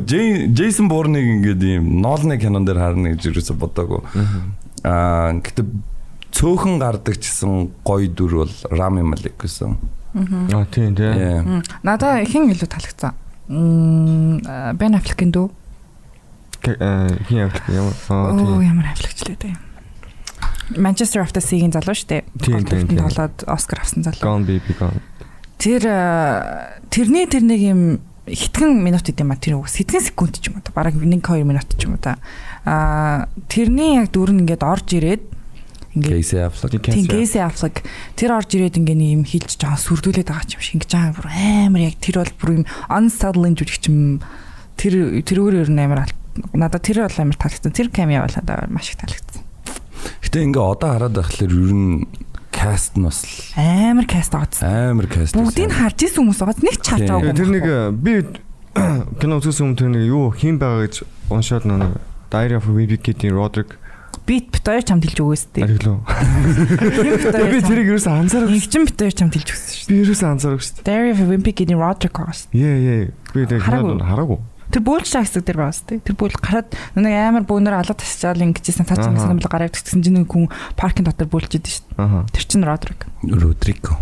[0.57, 4.01] Jason Bourne-ыг ингээд ийм Nolan-ы кинон дээр харна гэж юусэн бодоагүй.
[4.81, 5.65] Аа гэтээ
[6.33, 9.77] цөөхөн гардаг чсэн гоё дүр бол Rami Malek гэсэн.
[10.49, 11.61] Аа тийм тийм.
[11.85, 13.13] Надаа хэн илүү таалагдсан.
[13.49, 15.49] Мм Бен Аффлекийн дүү.
[16.61, 17.51] Хин юм.
[18.09, 19.55] Аа Оо ямар аффлекчлээ дээ.
[20.77, 22.23] Manchester the Sea-гийн залуу шүү дээ.
[22.45, 22.93] Тийм.
[22.93, 24.21] Тоглоод Оскар авсан залуу.
[24.21, 25.01] Gone baby gone.
[25.57, 25.81] Тэр
[26.93, 27.81] тэрний тэр нэг юм
[28.29, 31.09] хитгэн минут гэдэг юм а тэр үг сэдгэн секунд ч юм уу та бараг 1
[31.09, 32.21] 2 минут ч юм уу та
[32.65, 35.23] а тэрний яг дүр нь ингээд орж ирээд
[36.03, 36.79] Casey Affleck.
[36.79, 37.83] тийм Casey Affleck.
[38.15, 41.27] Тэр орж ирээд ингээд нэг юм хилж жаа сүрдүүлээд байгаа юм шиг ингэж аа бүр
[41.29, 44.23] амар яг тэр бол бүр юм unsettling жүжигч юм.
[44.79, 46.07] Тэр тэрүүгээр ер нь амар
[46.55, 47.75] надад тэр бол амар таалагдсан.
[47.75, 49.43] Тэр камео бол надад маш их таалагдсан.
[50.23, 52.07] Гэтэ ингээ одоо хараад байхлаар ер нь
[52.59, 53.23] каст нь бас
[53.55, 55.35] амар каст оц амар каст.
[55.35, 58.13] бүгдийг харж исэн хүмүүс байгаа нэг ч харж байгаагүй Тэр нэг э, би
[59.23, 60.95] кино үзсэн өмнө тэр нэг юу хин байгаа гэж
[61.31, 63.79] уншаад нэг Diary of a Wimpy Kid-ийн Roderick
[64.29, 65.65] Бит бит хоёр чамд хэлж өгөөс тээ.
[65.65, 66.05] Ариглуу.
[66.05, 68.53] Би тэрийг юусэн анзаарах.
[68.53, 69.97] Игжин бит хоёр чамд хэлж өгсөн шүү дээ.
[69.97, 72.53] Би юусэн анзаарах шүү Dairy of getting roller coaster.
[72.53, 72.61] дээ.
[72.61, 73.09] Яа яа.
[73.33, 74.37] Би тэр Хараагүй.
[74.69, 76.05] Тэр бөөлж хэсэг дээр байгаас тээ.
[76.05, 79.25] Тэр бөөл гараад нэг амар бөөнөр алга тасчаал ингэжсэн та чинь Аха.
[79.25, 80.45] санамл гараад тэгсэн чинь нэг хүн
[80.77, 82.29] паркинг дотор бөөлж идэв шүү.
[82.29, 83.09] Тэр чинь Roderick.
[83.25, 83.97] Родриго.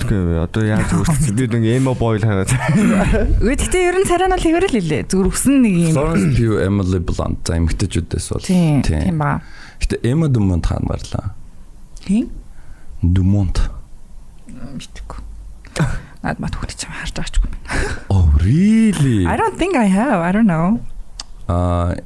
[0.00, 2.48] Тэгэхээр одоо яаж үүсчихсэн би нэг эмо бойл хараад.
[2.48, 5.02] Үгүй гэхдээ ер нь царай нь бол хэвэрэл лээ.
[5.12, 5.94] Зүгээр өсөн нэг юм.
[5.94, 8.44] Florence Pugh, Emily Blunt за эмэгтэйчүүдээс бол.
[8.48, 8.80] Тийм.
[8.80, 9.44] Тийм ба.
[9.84, 11.36] Гэтэ Emma Dumont хаан барлаа.
[12.00, 12.32] Тийм.
[13.04, 13.60] Dumont.
[14.48, 15.20] Мэдээгүй.
[16.20, 17.52] Наад мат хүүхд чам харж байгаач юм.
[18.12, 19.24] Oh really?
[19.24, 20.20] I don't think I have.
[20.20, 20.80] I don't know.
[21.48, 21.96] Аа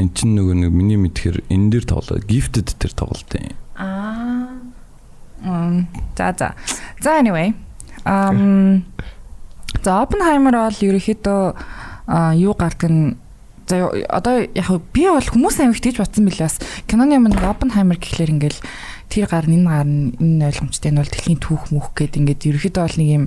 [0.00, 2.18] эн чин нөгөө нэг миний мэдхээр энэ дээр тоглоо.
[2.24, 3.52] Gifted дээр тоглолт юм.
[3.76, 4.48] Аа.
[5.44, 5.86] Мм.
[6.16, 6.56] За за.
[7.04, 7.52] За anyway.
[8.06, 8.84] Um
[9.84, 11.42] За Oppenheimer бол ерөөхдөө
[12.40, 13.20] юу гардаг нь
[13.68, 16.56] за одоо яг би бол хүмүүс амиг тийж батсан билээ бас
[16.88, 18.60] киноны юм нэг Oppenheimer гэхлээр ингээл
[19.12, 22.48] тэр гар нь энэ гар нь энэ ойлгомжтой энэ бол дэлхийн түүх мөх гэд ингээд
[22.48, 23.24] ерөөхдөө бол нэг юм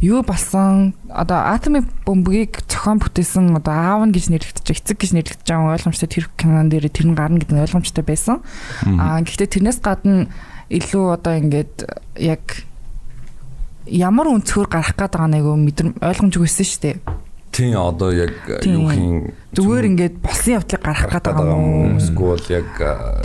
[0.00, 5.48] юу болсон одоо атомын бөмбөгийг зохион бүтээсэн одоо аав нь гэж нэрлэгдэж эцэг гэж нэрлэгдэж
[5.52, 8.40] байгаа ойлгомжтой тэр кинон дээр тэр нь гарна гэдэг нь ойлгомжтой байсан.
[8.88, 10.32] Аа гэхдээ тэрнээс гадна
[10.72, 11.84] илүү одоо ингээд
[12.16, 12.64] яг
[13.86, 16.96] ямар өнцгөр гарах гээд байгаа нэг мэдэр ойлгомжгүй байсан шүү дээ.
[17.54, 18.34] Тийм одоо яг
[18.66, 21.86] юу хийн Зүгээр ингээд болсон явдлыг гарах гээд байгаа юм уу?
[22.02, 22.68] Эсвэл яг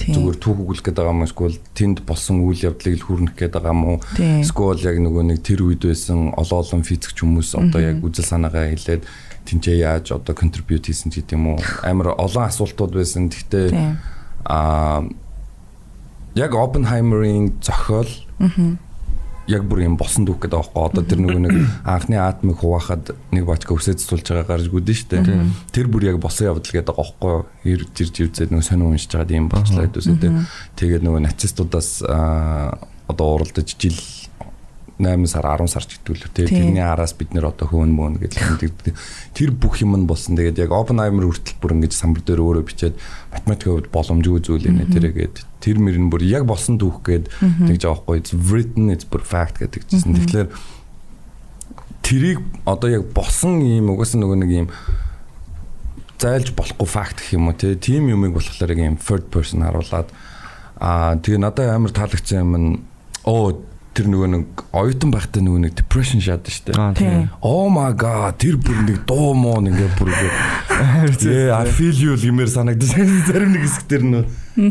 [0.06, 1.30] зүгээр түүх өгүүлэх гээд байгаа юм уу?
[1.34, 3.98] Эсвэл тэнд болсон үйл явдлыг л хүрнэх гээд байгаа юм уу?
[4.22, 8.70] Эсвэл яг нөгөө нэг тэр үед байсан олон олон физикч хүмүүс одоо яг үзэл санаагаа
[8.70, 9.04] хэлээд
[9.50, 11.60] тэнцээ яаж одоо контрибьют хийсэн гэдэг юм уу?
[11.82, 13.34] Амар олон асуултууд байсан.
[13.34, 13.98] Гэхдээ Тийм.
[14.46, 15.02] а
[16.38, 18.14] яг Oppenheimer-ийн зохиол
[19.50, 20.84] яг бүр юм босон дүүх гэдэг аахгүй.
[20.86, 25.26] Одоо тэр нөгөө нэг анхны атомыг хуваахад нэг бачка өсөөцүүлж байгаа гарч гүдэн штэ
[25.74, 27.36] тэр бүр яг босон явдал гэдэг аахгүй.
[27.66, 30.30] Ирж ирж ивзээд нөгөө сонио уншиж байгаа юм болчлаа гэдүүсээ тэ
[30.78, 32.78] тэгээд нөгөө нацистуудаас аа,
[33.10, 33.98] одоо уралдаж жил
[35.00, 36.76] 8 сар 10 сар ч тэ Тийм.
[36.76, 38.96] тэрний араас бид нэр одоо хөөн мөн гэж хэлдэг.
[39.32, 40.36] Тэр бүх юм нь болсон.
[40.36, 42.96] Тэгээд яг Oppenheimer хүртэл бүр ингэж самбар дээр өөрөө бичээд
[43.32, 47.32] математикийн хувьд боломжгүй зүйл нэ тэргээд тэр мөр нь бүр яг болсон түүх гээд
[47.72, 47.84] тэгж
[48.20, 50.52] it's written it's бүр fact гэдэг чинь тэгэхээр
[52.04, 54.68] тэрийг одоо яг босон юм угаасаа нөгөө нэг юм
[56.20, 60.10] зайлж болохгүй факт гэх юм уу те тийм юмыг болохоор яг юм third person харуулад
[60.80, 62.70] аа тэгээ надад амар таалагдсан юм нь
[63.24, 63.56] оо
[63.98, 67.24] тэр нөгөө нэг оюутан байхдаа нөгөө нэг depression шатсан шүү дээ.
[67.42, 70.34] Oh my god тэр бүр нэг дуу муу ингээ бүр ингээ
[71.26, 72.94] Yeah I feel you гэмээр санагдаж
[73.28, 74.24] зарим нэг хэсэг тэр нөө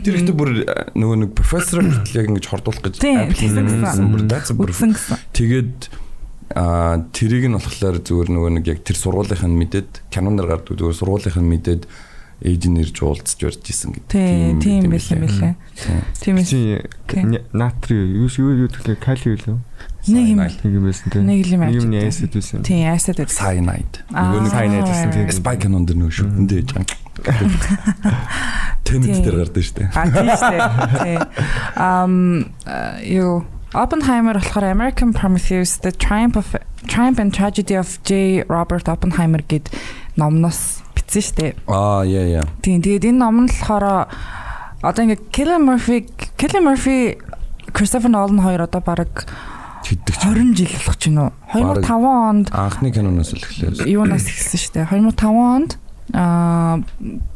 [0.06, 2.94] тэр ихтэй бүр э, нөгөө нэг профессор хүртэл яг ингэж хордуулах гэж
[3.82, 4.08] гэсэн.
[4.08, 4.72] бүр a бүр
[5.34, 5.76] тэгээд
[6.54, 10.96] а тэрийг нь болохоор зүгээр нөгөө нэг яг тэр сургуулийнх нь мэдээд киноноор гардаг зүгээр
[10.96, 11.82] сургуулийнх нь мэдээд
[12.38, 14.10] ээж нь ирж уулзч барьж исэн гэдэг.
[14.14, 15.54] Тийм, тийм байсан байлаа.
[16.22, 17.42] Тийм ээ.
[17.50, 19.58] Натри юу юу юу гэхлээр кали юу?
[20.06, 20.40] Нэг юм.
[20.46, 21.26] Нэг юм байсан тийм.
[21.26, 22.62] Нэг юм юм ясэд байсан.
[22.62, 23.34] Тийм, айсад байдаг.
[23.34, 23.96] Cyanide.
[24.14, 25.58] Нөгөө нэг Cyanide гэсэн тийм.
[25.58, 27.08] Кинон дэр нөгөө шүтэндээ яж байгаа.
[28.86, 29.24] Тэнэт Тийм.
[29.26, 29.88] дээр гардаг шүү дээ.
[29.92, 30.68] А тийм шүү дээ.
[31.02, 31.20] Тийм.
[31.76, 32.14] Ам
[32.64, 38.44] э, юу Oppenheimer болохоор American Prometheus The Triumph of Triumph and Tragedy of J.
[38.48, 39.68] Robert Oppenheimer гэд
[40.16, 41.52] номноос бичсэн шүү дээ.
[41.66, 42.46] Аа яа яа.
[42.60, 42.84] Тийм.
[42.84, 44.12] Тэгээд энэ ном нь болохоор
[44.84, 46.04] одоо ингээ Cillian Murphy
[46.36, 47.16] Cillian Murphy
[47.72, 49.24] Christopher Nolan хоёр одоо баг
[49.88, 51.32] Хэддэг ч 20 жил болох ч юм уу.
[51.56, 53.88] 2005 онд анхны киноноос л эхлэв.
[53.88, 54.86] юунаас эхэлсэн шүү дээ.
[54.92, 55.70] 2005 онд
[56.12, 56.84] аа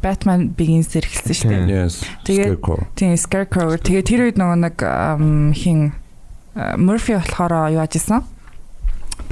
[0.05, 1.89] Batman Begins дээр эхэлсэн шүү дээ.
[2.29, 2.61] Тэгээд-.
[2.93, 3.81] Тийм Scarecrow.
[3.81, 4.77] Тэгээ тэр үед нөгөө нэг
[5.57, 5.97] хин
[6.77, 8.29] Murphy болохоор юу ажисан?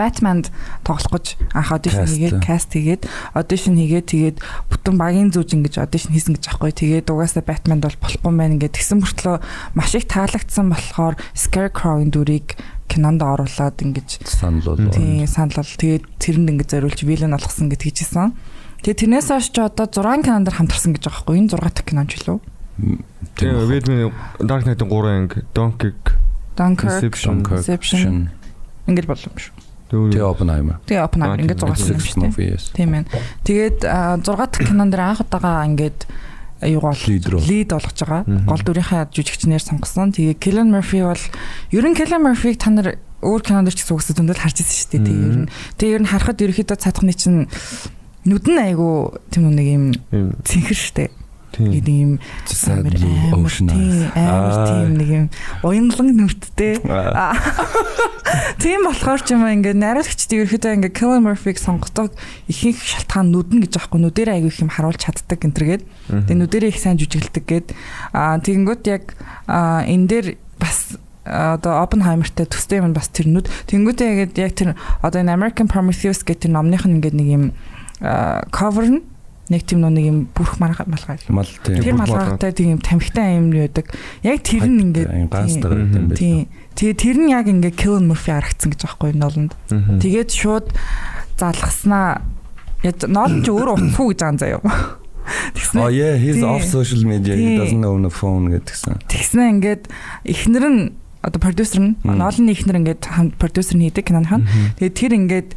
[0.00, 0.48] Batman-д
[0.80, 3.04] тоглох гэж анх audition хийгээд cast хийгээд
[3.36, 4.36] audition хийгээд тэгээд
[4.72, 6.72] бүтэн багийн зүүж ингэж audition хийсэн гэж аахгүй.
[6.72, 9.36] Тэгээд угаасаа Batman-д бол болохгүй мэн ингээд тэгсэн мөртлөө
[9.76, 12.56] маш их таалагдсан болохоор Scarecrow-ын дүрийг
[12.88, 14.88] кинонд оруулаад ингэж санал бол.
[14.88, 18.32] тийм санал бол тэгээд тэрэнд ингэж зориулж villain болгосон гэж хийжсэн.
[18.80, 21.36] Тэгээд тэрнээс хойш ч одоо 6 кинонд хамтарсан гэж байгаа байхгүй.
[21.36, 22.40] Энэ 6 дахь кинон ч үлээ.
[23.36, 24.10] Тийм Batman
[24.40, 26.16] Dark Knight-ын 3 анги Dunkirk
[26.56, 28.28] Dunkirk, Inception, Inception.
[28.88, 29.69] Ингээд болов юм шүү.
[29.90, 30.78] Тэгээ Oppenheimer.
[30.86, 32.78] Тэгээ Oppenheimer ингээд тийм, 6 юм Six шүү дээ.
[32.78, 33.04] Тийм ээ.
[33.42, 36.00] Тэгээд 6 дахь кинон дээр анх удаага ингээд
[37.26, 37.42] role.
[37.48, 38.22] лид болгож байгаа.
[38.46, 40.14] Гол дүрийнхээ жүжигчнэр сонгосон.
[40.14, 41.24] Тэгээ Cillian Murphy бол
[41.74, 42.88] ер нь Cillian Murphy-г та нар
[43.24, 45.04] өөр кинонд ч гэсэн үгсэд зөндөл харж ирсэн шүү дээ.
[45.08, 45.48] Тэгээ ер нь
[45.80, 47.48] тэгээ ер нь харахад ерөөхдөө цаадхны чинь
[48.28, 49.84] нүд нь айгу тийм нэг юм
[50.44, 51.10] цэнхэр шүү дээ.
[51.58, 52.12] Нэг юм
[53.34, 53.54] амар
[54.14, 55.26] амар тийм, нэг юм
[55.66, 56.78] уянлан нүдтэй.
[58.62, 62.14] Тийм болохоор ч юм ингээд найруулагчдын ерөөхдөө ингээд Killian Murphy-г сонгодог
[62.46, 65.82] ихэнх шалтгаан нүдэн гэж аахгүй нүдэрээ аягүй их юм харуулж чаддаг гэнтергээд.
[66.06, 67.68] Тэгээ нүдэрээ их сайн жүжиглдэг гээд.
[68.14, 69.18] Аа тэгэнгүүт яг
[69.50, 70.26] энэ дээр
[70.62, 70.94] бас
[71.26, 73.50] одоо Oppenheimer-тэй төстэй юм бас тэр нүд.
[73.66, 77.44] Тэнгүүтээ яг тэр одоо энэ American Prometheus гэх тэр номных нь ингээд нэг юм
[78.54, 79.02] cover нь
[79.50, 81.18] нэг тийм нэг юм бүрх марга малгай.
[81.28, 81.82] Мал тийм.
[81.82, 83.90] Тэр малгайтай тийм тамхитай юм байдаг.
[84.22, 86.14] Яг тэр нь ингээд тийм, юм байна.
[86.14, 86.46] Тийм.
[86.78, 89.58] Тэгээ тэр нь яг ингээ Killian Murphy харагдсан гэж аахгүй ноолонд.
[89.68, 90.70] Тэгээд шууд
[91.34, 92.22] залгаснаа
[92.86, 94.62] яд ноолон ч өөр утсгүй гэж байгаа юм заяа.
[95.54, 95.78] Тэгснэ.
[95.82, 97.36] Oh yeah, he's off social media.
[97.36, 99.02] He doesn't own a phone гэдгсэн.
[99.06, 99.82] Тэгснэ ингээд
[100.26, 100.82] эхнэр нь
[101.20, 102.16] одоо продюсер нь Мм.
[102.16, 104.48] ноолны эхнэр ингээд хамт продюсер нь хийдэг киноныхан.
[104.80, 105.48] Тэгээд тэр ингээд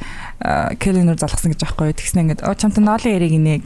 [0.43, 1.95] Келлинер залгасан гэж аахгүй.
[1.95, 3.63] Тэгснэ ингээд оо чамтай ноолын яриг инэ.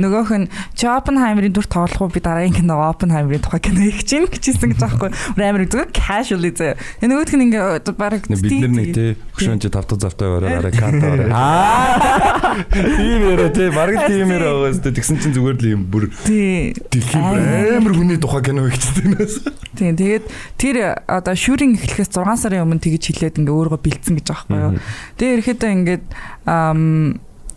[0.00, 4.24] Нөгөөх нь чи Оппенхаймерийн дүр тоглох уу би дараагийн кино Оппенхаймерийн тухай кино хийх чинь
[4.24, 5.12] гэжсэн гэж аахгүй.
[5.36, 6.80] Амар зүгээр casually заяа.
[7.04, 10.96] Нөгөөх нь ингээд баг Бид нар нэг тий хөшөөнд чи тавтаг завтай ороо арай кат
[10.96, 11.28] ороо.
[11.28, 12.64] Аа.
[12.72, 16.72] Тийм ярэ тий бараг тийм ярэ байгаас тий тэгсэн чинь зүгээр л юм бүр тий
[16.88, 19.52] дэлхийн амар хүний тухай кино хийчихсэн.
[19.76, 20.24] Тийм тэгээд
[20.56, 24.72] тэр одоо шүүрийн эхлэхээс 6 сарын өмнө тэгж хилээд ингээ өөрийгөө бэлдсэн гэж аахгүй юу.
[25.20, 26.04] Тэгээ ерөөхдөө ингээд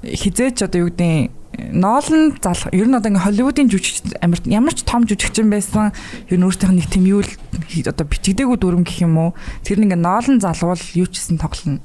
[0.04, 4.82] хизээч одоо юу гэдэг Ноолн залах ер нь одоо ингээ Холливуудын жүжигч амар ямар ч
[4.82, 5.94] том жүжигчин байсан
[6.34, 7.30] ер нь өөртөөх нэг тийм юу л
[7.70, 9.38] хий- одоо бичигдээгүй дүрм гэх юм уу?
[9.62, 11.78] Тэр нэг ингээ Ноолн залвал юу ч гэсэн тоглоно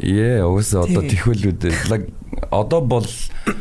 [0.00, 1.16] Яа, уусаа одоо Тий.
[1.16, 1.60] тэхвэлүүд
[1.92, 2.08] like
[2.50, 3.06] одоо бол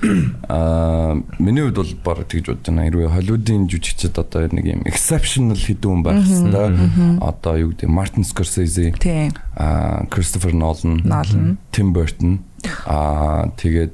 [0.47, 2.87] аа миний хувьд бол баг тэгж бодож байна.
[2.87, 8.23] Хэрвээ Холливуудын жүжигчид одоо нэг юм exceptional хэдэн хүн байх хэвээр одоо юу гэдэг Мартин
[8.23, 8.95] Скорсезе,
[9.57, 11.57] аа Кристофер Нолан.
[11.71, 12.39] Тим Бертон,
[12.87, 13.91] аа тэгээд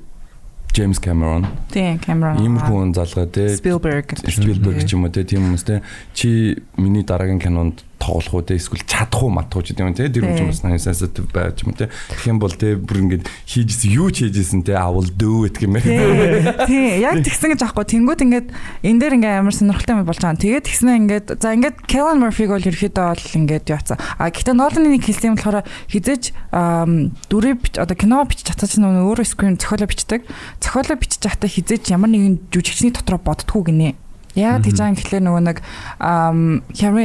[0.76, 4.12] Джеймс Кэмерон тийм Камерон иймэрхүү хүн залгаа те Spielberg.
[4.28, 5.80] Spielberg ч юм уу те тийм хүмүүс те
[6.12, 10.10] чи миний дараагийн кинонд тоглох уу те эсвэл чадах уу матах уу гэдэг юм те
[10.10, 10.52] тэр Тийм.
[10.52, 14.28] хүмүүс нас sensitive байж юм те тэгэх юм бол те бүр ингээд хийжсэн юу ч
[14.28, 17.86] хийжсэн те I will do it гэмээр Тий, яг тэгсэн гэж аахгүй.
[17.86, 18.48] Тэнгүүд ингээд
[18.86, 20.42] энэ дээр ингээд амар сонирхолтой юм болж байгаа.
[20.42, 23.98] Тэгээд тэгснэ ингээд за ингээд Kellen Murphy-г бол ерөөхдөө бол ингээд яатсан.
[24.20, 29.06] А гэхдээ Nolan-ы нэг хэлсэн юм болохоор хизээж ам, дүрээ одоо кино бичиж чинь нөгөө
[29.10, 30.22] өөрөө screen зохиолоо бичдэг.
[30.62, 34.05] Зохиолоо бичиж байхдаа хизээж ямар нэгэн жүжигчний дотроо боддгоо гинэ.
[34.36, 35.58] Яа тийж байгаа юм гэхлээр нөгөө нэг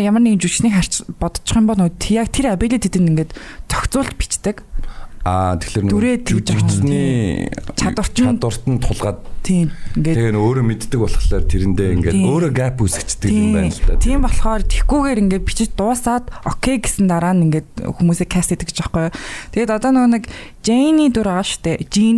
[0.02, 3.32] ямар нэгэн жүжигчнийг харж бодчих юм бол нөгөө яг тэр ability-д нь ингээд
[3.70, 4.66] зохицуулт бичдэг.
[5.20, 9.68] аа тэгэхээр жүжигчний Чадварт нь- чадварт нь тулгаад Тийм
[10.00, 14.00] ингээд тэгээ нөө өөрөө мэддэг болохоор тэрэндээ ингээд өөрөө gap үүсгэждэг юм байна л да
[14.00, 17.68] Тийм болохоор тэгхгүйгээр ингээд бичиж дуусаад окей гэсэн дараа нь ингээд
[18.00, 19.16] хүмүүсээ каст хийдэг гэж байхгүй юу.
[19.52, 20.24] Тэгээд одоо нөгөө нэг
[20.64, 21.78] Jane-ий дүр байгаа шүү дээ.
[21.92, 22.16] Jean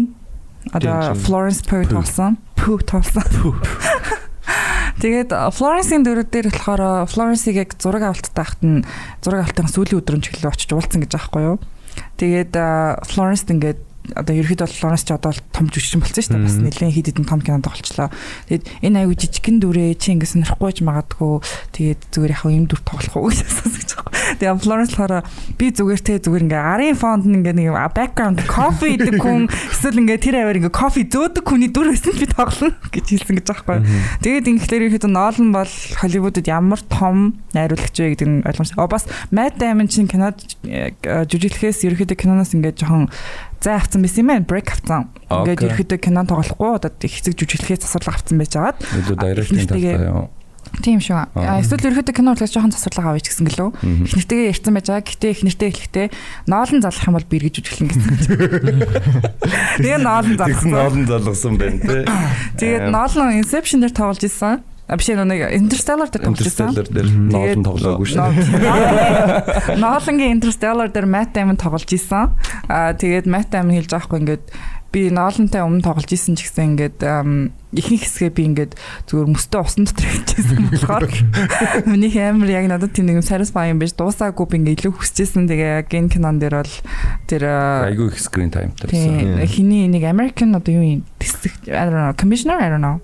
[0.71, 1.19] одоо.
[1.19, 1.91] Florence Pugh.
[1.91, 2.39] толсон.
[2.55, 3.27] Pugh толсон.
[5.01, 8.85] Тэгээд э, Florence-ийн дүр дээр болохоор э, Florence-ийг яг зураг авалттай хахад нь
[9.25, 11.57] зураг авалтын сүүлийн өдрөнд чиглэл очиж уулзсан гэж аахгүй юу.
[12.21, 12.69] Тэгээд э,
[13.09, 13.81] Florence ингээд
[14.17, 16.43] одоо ерөөхдөө бол Florence ч одоо том жүжигчин болсон шүү дээ.
[16.43, 18.11] Бас нэлээд хид хидэн том кинонд тоглолцлоо.
[18.51, 21.35] Тэгээд энэ аягүй жижигхэн дүрээ чи ингээд сонирхгүйж магадгүй
[21.77, 24.11] тэгээд зүгээр яг юм дүр тоглох уу гэж асуусан гэж байна.
[24.43, 25.25] Тэгээд Florence болохоор
[25.59, 30.03] би зүгээр те зүгээр ингээ арын фонд нь ингээ нэг background coffee идэг хүн эсвэл
[30.03, 33.67] ингээ тэр аваар ингээ coffee зөөдөг хүний дүр байсан би тоглоно гэж хэлсэн гэж байгаа
[33.71, 34.03] байхгүй.
[34.27, 38.81] Тэгээд ингээхлээр ихэд Нолан бол Холливуудад ямар том найруулагч вэ гэдэг нь ойлгомжтой.
[38.81, 43.13] Оо бас Matt Damon чинь кинод э, жүжиглэхээс ерөөхдөө киноноос ингээ жоохон
[43.63, 44.45] зай авсан байсан юм байна.
[44.45, 45.09] Break авсан.
[45.31, 50.41] Ингээд ерөөхдөө кинон тоглохгүй одоо хэцэг жүжиглэхээс засварлага авсан байж байгаад илүү эхнэртэйгээ- талтай
[50.83, 51.21] тийм шүү.
[51.37, 53.69] Эсвэл ерөөхдөө кино урлаж жоохон засварлага авъя ч гэсэн гэлөө.
[53.83, 54.05] Мгм.
[54.09, 55.05] Эхнэртэйгээ ярьсан байж байгаа.
[55.05, 56.07] Гэтэ эхнэртэй эхлэхдээ
[56.49, 58.09] ноолн залах юм бол би эргэж үжиглэн гэсэн.
[59.85, 60.73] Тэгээ ноолн залгасан.
[60.73, 61.97] олон залгасан байна те
[62.63, 64.65] Тэгээд ноолн Inception дээр тоглож исэн.
[64.91, 66.69] А биш нэг Interstellar дээр тоглож исэн.
[66.75, 72.35] Interstellar дээр ноолн тоглоогүй шүү Ноо- Ноолнгийн Interstellar дээр Matt Damon тоглож исэн.
[72.69, 74.45] Аа тэгээд Matt Damon хэлж байгаа хгүй ингээд
[74.93, 77.01] би Ноолнтай өмнө тоглож исэн ч гэсэн ингээд
[77.73, 78.73] ихэнх хэсгээ би ингээд
[79.09, 81.09] зүгээр мөстөө усан дотор хийжсэн болохоор
[81.89, 85.49] миний амар яг надад тийм нэг satisfying биш дуусаагүй би ингээд илүү хүсчихсэн.
[85.49, 86.75] Тэгээ яг энэ кинон дээр бол
[87.25, 91.97] тэр айгүй их screen time тавьсан хиний нэг American одоо юу юм тэсэг I don't
[91.97, 93.01] know commissioner I don't know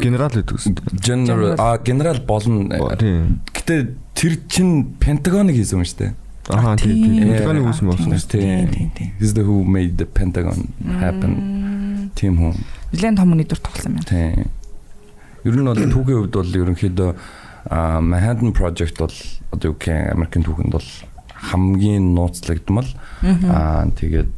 [0.00, 0.76] генерал гэдэг үсэн.
[0.96, 2.68] General а генерал болно.
[2.96, 3.40] Тийм.
[3.52, 6.12] Гэтэ тэр чин Пентагоныг хийсэн юм шүү дээ.
[6.50, 7.12] Аа тийм тийм.
[7.12, 7.28] Тийм.
[7.32, 8.12] Пентагоны үүсгэн болсон.
[8.28, 9.10] Тийм, тийм, тийм.
[9.20, 12.10] He's the who made the Pentagon happen.
[12.14, 12.56] Тим хүн.
[12.92, 14.04] Нилээн том хүний дүр тоглосон юм.
[14.08, 14.50] Тийм.
[15.44, 17.10] Ер нь бол түүхийн хувьд бол ерөнхийдөө
[18.02, 19.14] Manhattan Project бол
[19.54, 20.88] одоо юм Америкийн түүхэнд бол
[21.50, 22.86] хамгийн нууцлагдмал
[23.22, 24.30] аа тэгээд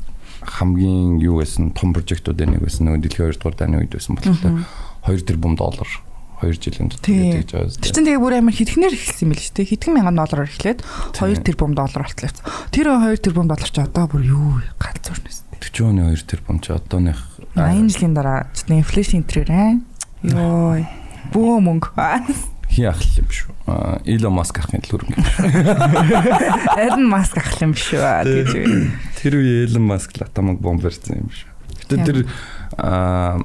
[0.45, 4.65] хамгийн юу гэсэн том прожектуудын нэг байсан нөгөө дэлхийн 2 дугаар дайны үед байсан болохоор
[5.05, 5.89] 2 тэрбум доллар
[6.41, 9.71] 2 жилийн дотор гэж байгаа Тэр чинь тэгээ бүр амар хитгэнээр эхэлсэн юм шүү дээ.
[9.71, 10.81] Хэдхэн мянган доллараар эхлээд
[11.15, 12.33] 2 тэрбум доллар болтлоо.
[12.75, 15.45] Тэр 2 тэрбум доллар ч одоо бүр юу галзуурнаас.
[15.61, 17.21] 40 оны 2 тэрбум ч одооных
[17.55, 19.73] 80 жилийн дараа ч инфляшн энтрээр аа.
[20.25, 20.85] Йой.
[21.33, 21.95] Бөө мөнгө.
[22.75, 23.55] хий ах юм шүү.
[24.03, 25.23] Elon Musk ахын төлөрөнгө.
[26.85, 28.03] Эдэн маск ах юм шүү.
[28.03, 28.91] Үү.
[29.23, 31.49] Тэр үе Elon Musk л атомик бомб барьсан юм шүү.
[31.85, 32.19] Гэтэ тэр
[32.75, 33.39] аа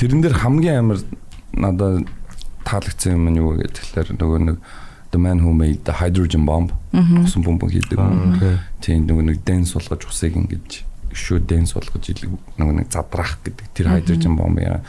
[0.00, 0.98] тэрэн дээр хамгийн амар
[1.52, 2.08] надад
[2.64, 4.56] таалагдсан юм нь юу вэ гэхээр нөгөө нэг
[5.10, 7.98] The Man Who Made the Hydrogen Bomb усан бомб хийдэг.
[8.80, 13.66] Тийм нөгөө нэг дэн сулгаж усыг ингэж шүү дэн сулгаж илэг нөгөө нэг задраах гэдэг.
[13.74, 14.80] Тэр hydrogen bomb яа.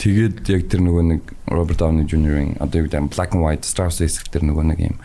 [0.00, 3.92] Тэгээд яг тэр нөгөө нэг Robert Downey Jr.-ийн одоо юу гэдэг Black and White Star
[3.92, 4.96] Wars тэр нөгөө нэг юм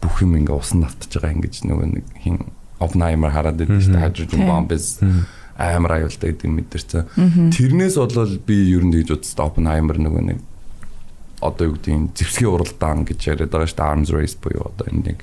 [0.00, 2.38] бүх юм ингээ усан автаж байгаа ингэж нөгөө нэг хин
[2.80, 4.04] Oppenheimer хараад байдаг шүү дээ.
[4.04, 5.00] Hydrogen bomb is
[5.60, 7.52] амар аюултай гэдэг юм мэдэрсэн.
[7.52, 10.38] Тэрнээс болол би ер нь гэж үзсэн Oppenheimer нөгөө нэг
[11.40, 14.86] одоо юу гэдэг нь зэвсгийн уралдаан гэж яриад байгаа шүү дээ arms race буюу одоо
[14.88, 15.18] энэ нэг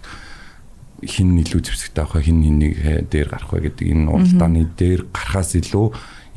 [1.06, 5.88] хин илүү зэвсэгтэй авах хин хэнийг дээр гарах вэ гэдэг энэ уралдааны дээр гарахаас илүү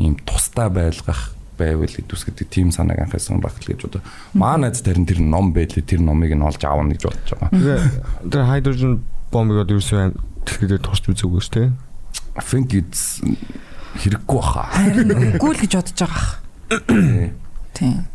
[0.04, 4.04] ийм тустай байлгах байвал идүс гэдэг тийм санааг анхаасан багт л гэж одоо
[4.36, 7.88] маа найз тарин тэр ном байлээ тэр номыг нь олж аавна гэж бодож байгаа.
[8.28, 8.92] Тэр hydrogen
[9.32, 11.68] бомбыг одоо юусэн тэгэхээр тусч үзэг үгүй шүү дээ.
[12.36, 13.20] I think it's
[13.98, 14.68] хэрэггүй баха.
[14.70, 17.34] Харин үгүй л гэж бодож байгаа.
[17.74, 18.06] Тийм.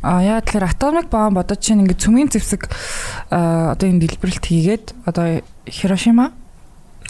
[0.00, 2.72] А яа тэгэхээр атомик бомб одоо чинь ингээд цөмийн зэвсэг
[3.28, 6.32] одоо энэ дэлбэрэлт хийгээд одоо Хирошима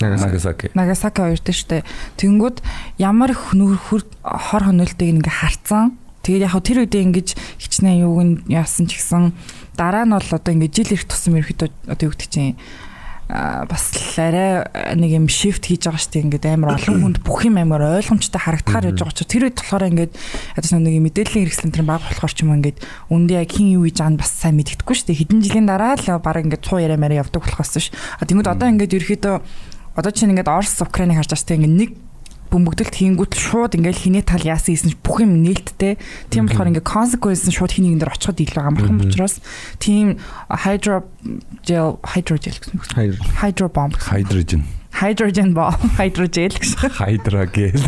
[0.00, 0.70] Нагасаки.
[0.74, 1.84] Нагасаки хоёр дээр штэ.
[2.16, 2.64] Тэнгүүд
[2.98, 6.00] ямар хүр хор хонолтыг ингээ харцсан.
[6.24, 7.28] Тэгээд яг тэр үедээ ингэж
[7.60, 9.32] хичнээн юуг нь яасан ч гэсэн
[9.76, 12.56] дараа нь бол одоо ингээ жил ирэх тусам ерөөхдөө одоо юу гэдэг чинь
[13.30, 14.66] бас арай
[14.98, 18.90] нэг юм shift хийж байгаа штэ ингээд амар олон хүнд бүх юм амар ойлгомжтой харагдахаар
[18.90, 20.12] яж байгаа ч тэр үед болохоор ингээд
[20.58, 23.86] ядаж нэг юм мэдээллийн хэрэгслэн тэр баг болохоор ч юм ингээд үндэ яг хин юу
[23.86, 27.22] хийж байгааг бас сайн мэддэхгүй штэ хэдэн жилийн дараа л баг ингээд цуу яриа мэрэ
[27.22, 27.94] явдаг болохоос ш.
[28.18, 29.34] А тэгмэд одоо ингээд ерөөхдөө
[29.94, 31.90] одоо чинь ингээд Орос Украиныг харж байгаа штэ ингээд нэг
[32.50, 35.96] бөмбөгдөлт хийнгүүт шууд ингээл хинээ тал яасан ч бүх юм нээлттэй.
[36.34, 39.38] Тийм болохоор ингээ consequence нь шууд хинийгэн дээр очиход илүү амархан учраас
[39.78, 40.18] тийм
[40.50, 41.06] hydro
[41.62, 42.84] gel hydrogel гэсэн үг.
[43.38, 43.94] Hydro bomb.
[43.94, 44.66] Hydrogen.
[44.90, 46.90] Hydrogen bomb, hydrogel гэсэн.
[46.98, 47.86] Hydra гэл.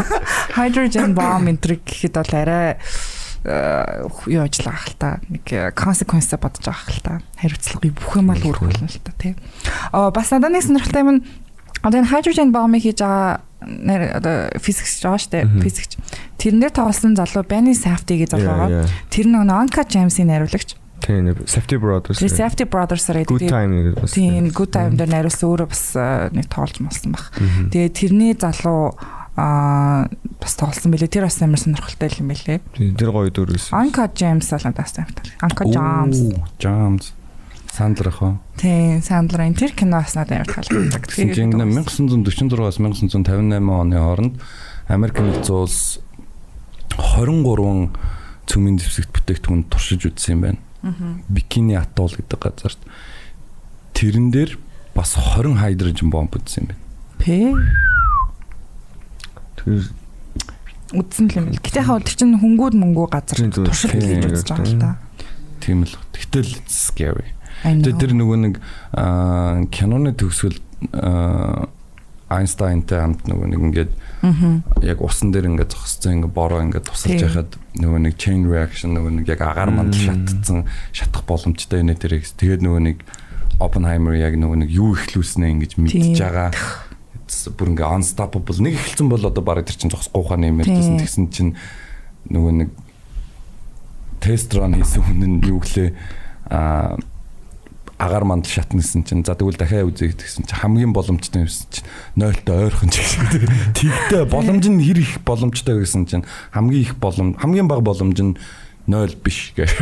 [0.60, 2.76] Hydrogen bomb энэ гэхэд бол арай
[3.44, 8.44] э, юу ажиллах хэл та нэг consequence бодож байгаа хэл та хариуцлагыг бүх юм л
[8.44, 9.32] өөрхөлнө л та тий.
[9.92, 11.24] Аа бас надад нэг сонирхолтой юм нь
[11.84, 15.98] одоо энэ hydrogen bomb-ыг хийж байгаа нэр одоо физикч байгаа штэ физикч
[16.38, 18.88] тэрнээр тоглосон залуу Benny Safdie гэж залуу байгаа.
[19.08, 20.76] Тэр нэг Anka James-ийн найруулагч.
[21.04, 22.20] Тийм нэг Safety Brothers.
[22.20, 24.04] Тэр Safdie Brothers-аар Good time нэг.
[24.08, 27.28] Тийм good time дээр найруулсан өөрөө бас э, нэг тоглож молсон баг.
[27.72, 28.96] Тэгээ тэрний залуу
[29.36, 30.08] аа
[30.40, 31.12] бас тоглосон байлээ.
[31.12, 32.60] Тэр бас амар сонирхолтой юм байлээ.
[32.96, 33.74] Тэр гоё дүрээс.
[33.74, 35.28] Anka James бол надаас тайвтай.
[35.44, 36.18] Anka James.
[36.56, 37.12] James.
[37.74, 38.38] Сандлер ах.
[38.54, 41.10] Тийм, энэ тэр кино бас надад амар таалагддаг.
[41.10, 44.38] Чинь 1946-аас 1958 оны хооронд
[44.86, 45.98] Америк нэгдсэн улс
[46.94, 47.90] 23
[48.46, 50.60] цөмийн дэвсэгт бүтээгдэхүүн туршиж үзсэн юм байна.
[51.26, 52.78] Бикини атол гэдэг газарт
[53.90, 54.54] тэрэн дээр
[54.94, 56.82] бас 20 хайдрожин бомб үзсэн юм байна.
[57.18, 57.58] Пэ
[59.58, 59.82] Тэр
[60.94, 61.64] үдсэн л юм бэл.
[61.64, 64.90] Гэтэ хаа тэр чинь хөнгүүд мөнгөө газар туршилт хийж Тийм, үзэж байгаа л та.
[65.58, 65.94] Тийм л.
[66.14, 67.34] It's scary.
[67.64, 68.54] Тэгээ тэр нөгөө нэг
[69.72, 70.60] киноны төгсгөл
[72.34, 73.92] Айнстайнтай хамт нөгөө нэг ингээд
[74.84, 77.28] яг усан дээр ингээд зогсцсон ингээд бороо ингээд тусалж Тийм.
[77.28, 82.24] яхад нөгөө нэг chain reaction нөгөө нэг яг агаар мандал шатцсан шатах боломжтой нэ тэрийг
[82.24, 82.98] тэгээд нөгөө нэг
[83.62, 86.50] Oppenheimer яг нөгөө нэг юу ихлүүлснэ ингэж мэдчихэж байгаа.
[87.54, 88.58] Бүр ингээ unstoppable.
[88.58, 91.02] Нэг эхэлсэн бол одоо бараг тэр чинь зогсохгүй юм ярьжсэн Тийм.
[91.04, 91.52] тэгсэн чинь
[92.34, 92.70] нөгөө нэг
[94.18, 95.92] тест ран хийсэн хүн нь юу гэлээ
[96.50, 96.98] а
[98.04, 101.88] агаар мандал шатнасан чинь за тэгвэл дахиад үзье гэсэн чинь хамгийн боломжтой юмсэн чинь
[102.20, 103.24] 0-той ойрхон ч гэсэн
[103.72, 108.36] тэгтээ боломж нь хэр их боломжтой гэсэн чинь хамгийн их боломж хамгийн бага боломж нь
[108.86, 109.72] 0 биш гэх.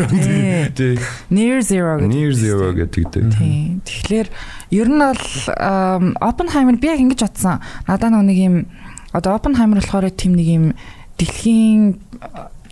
[1.30, 2.06] Near zero гэдэг.
[2.06, 3.04] Near zero гэдэг.
[3.82, 4.28] Тэгэхээр
[4.70, 5.26] ер нь бол
[6.22, 7.58] Oppenheimer би яг ингэж бодсон.
[7.90, 8.54] Надаа нэг юм
[9.10, 10.64] одоо Oppenheimer болохоор тийм нэг юм
[11.18, 11.98] дэлхийн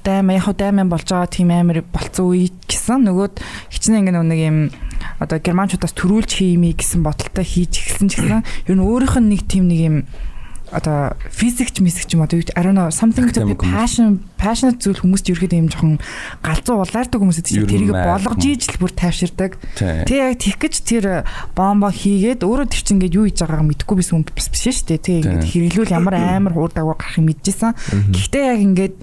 [0.05, 3.05] дайм яг хөө дайман болж байгаа тийм амир болцсон үе гэсэн.
[3.05, 3.35] Нөгөөд
[3.71, 4.59] хичнээн ингэ нэг юм
[5.21, 9.43] одоо германчуудаас төрүүлж хиймий гэсэн бодолтой хийж эхэлсэн ч гэсэн ер нь өөрийнх нь нэг
[9.49, 9.97] тийм нэг юм
[10.71, 14.79] одоо физикч мисикч юм одоо юу гэдэг I don't know something to be passion passionate
[14.79, 15.99] зүйл хүмүүст ерөөхдөө юм жоохон
[16.43, 20.05] галзуу улаардаг хүмүүс гэдэг нь тэрийг болгож ийж л бүр тайвширдаг Тий.
[20.07, 21.05] Тэг яг тийх гэж тэр
[21.57, 25.01] бомбо хийгээд өөрөө тэр чинь ингээд юу хийж байгаагаа мэдэхгүй байсан хүн биш шүү дээ.
[25.01, 27.73] Тэг ингээд хэрэглүүл ямар амар хурд дагуу гарахыг мэдчихсэн.
[28.13, 28.95] Гэхдээ яг ингээд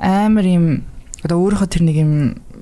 [0.00, 0.64] амар юм
[1.20, 2.12] одоо өөрийнхөө тэр нэг юм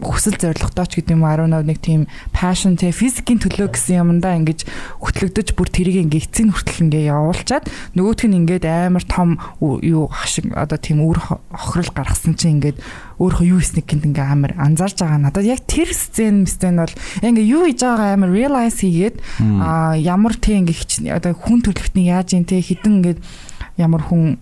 [0.03, 1.32] хүсэл зоригтой ч гэдэг юм уу?
[1.32, 2.01] 18 нэг тийм
[2.32, 4.64] passion те физикийн төлөө гэсэн юмдаа ингэж
[5.01, 7.64] хөтлөгдөж бүр тэрийг ингээ эцсийн хүртэл ингээ явуулчаад
[7.96, 12.78] нөгөөх нь ингээд амар том юу хашиг одоо тийм үр хо- хохирол гаргасан чинь ингээд
[13.20, 15.44] өөрийнхөө юу хийснийг гинт ингээ амар анзаарж байгаа надад.
[15.44, 19.20] Яг тэр сцен сцен бол ингээ юу хийж байгаа амар realize хийгээд
[20.01, 23.20] ямар тий ингээ одоо хүн төрөлхтний яаж юм те хідэн ингээд
[23.76, 24.40] ямар хүн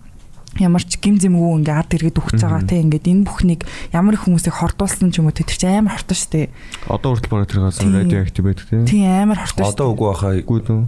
[0.59, 3.61] ямар ч гим зэмгүй ингээ ард иргэд өгч байгаа те ингээд энэ бүхнийг
[3.95, 6.51] ямар их хүмүүсийг хордуулсан ч юм уу те тэр чинь амар хортон штэ
[6.91, 7.95] Одоо хүртэл бараг тэр Тийм.
[7.95, 8.83] радио актив байдаг тийм.
[8.83, 10.29] тийм амар хортон штэ Одоо үгүй баха.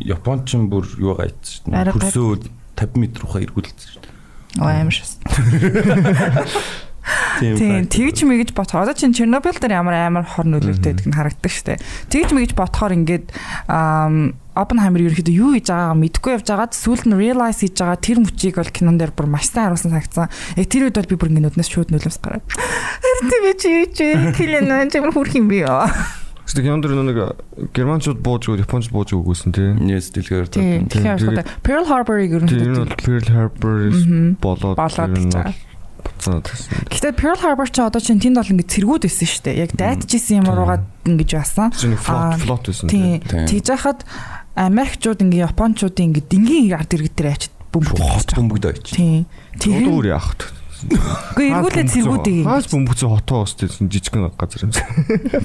[0.03, 1.95] Японч нь бүр юу гайц дээ.
[1.95, 4.11] Хөрсөө 50 м руугаа эргүүлсэн шүү дээ.
[4.59, 5.15] Оо амар шээс
[7.41, 7.89] Тийм.
[7.89, 11.81] Тэгж мэгж бодохоор одоо чинь Чернобыль дээр ямар амар хор нөлөөтэй гэдэг нь харагддаг штэ.
[12.13, 13.33] Тэгж мэгж бодохоор ингээд
[14.51, 18.59] Оппенхаймер ерөөхдөө юу хийж байгаагаа мэдэхгүй явж байгаад сүүлд нь realize хийж байгаа тэр мөчийг
[18.59, 20.27] бол кинон дээр бүр маш сайн харуулсан санагдсан.
[20.59, 22.43] Яг тэр үед бол би бүр ингээд нүднээс шууд нөлөөс гараад.
[22.51, 25.87] Харин тийм ээ чи юу чи килэн нэ чимэр хүрх юм би яа.
[26.51, 27.19] Гэтэ кинонд дэр нэг
[27.71, 29.79] германчууд бууж өгөөд япончууд бууж өгөөсөн тийм.
[29.87, 33.87] Нийс дэлгээр Тийм, тийм, тэгэхээр Pearl Harbor-ыг ерөнхийдөө Pearl Harbor
[34.43, 35.70] болоод болоод гэж байгаа.
[36.21, 36.85] Гэсэн.
[36.93, 39.61] Гэхдээ Pearl Harbor ч одоо чинь тэнд бол ингээд цэргүүд байсан шүү дээ.
[39.65, 41.69] Яг дайтажсэн юм руугаа ингэж басан.
[41.73, 43.19] Флот флот байсан Тийм.
[43.25, 43.45] Тийм.
[43.49, 43.99] Тэгж яхад
[44.53, 48.37] Америкчууд ингээ Япончуудын ингээ дингийн ард иргэд дээр ачид бөмбөг хот хот.
[48.37, 48.85] бөмбөгдөж.
[48.93, 49.25] Тийм.
[49.57, 50.61] Тэр өөр яах вэ?
[51.37, 54.71] үгүй эргүүлээ цэргүүдийг Хаас бөмбөцөө хотоо өстэйсэн жижигхэн газар юм.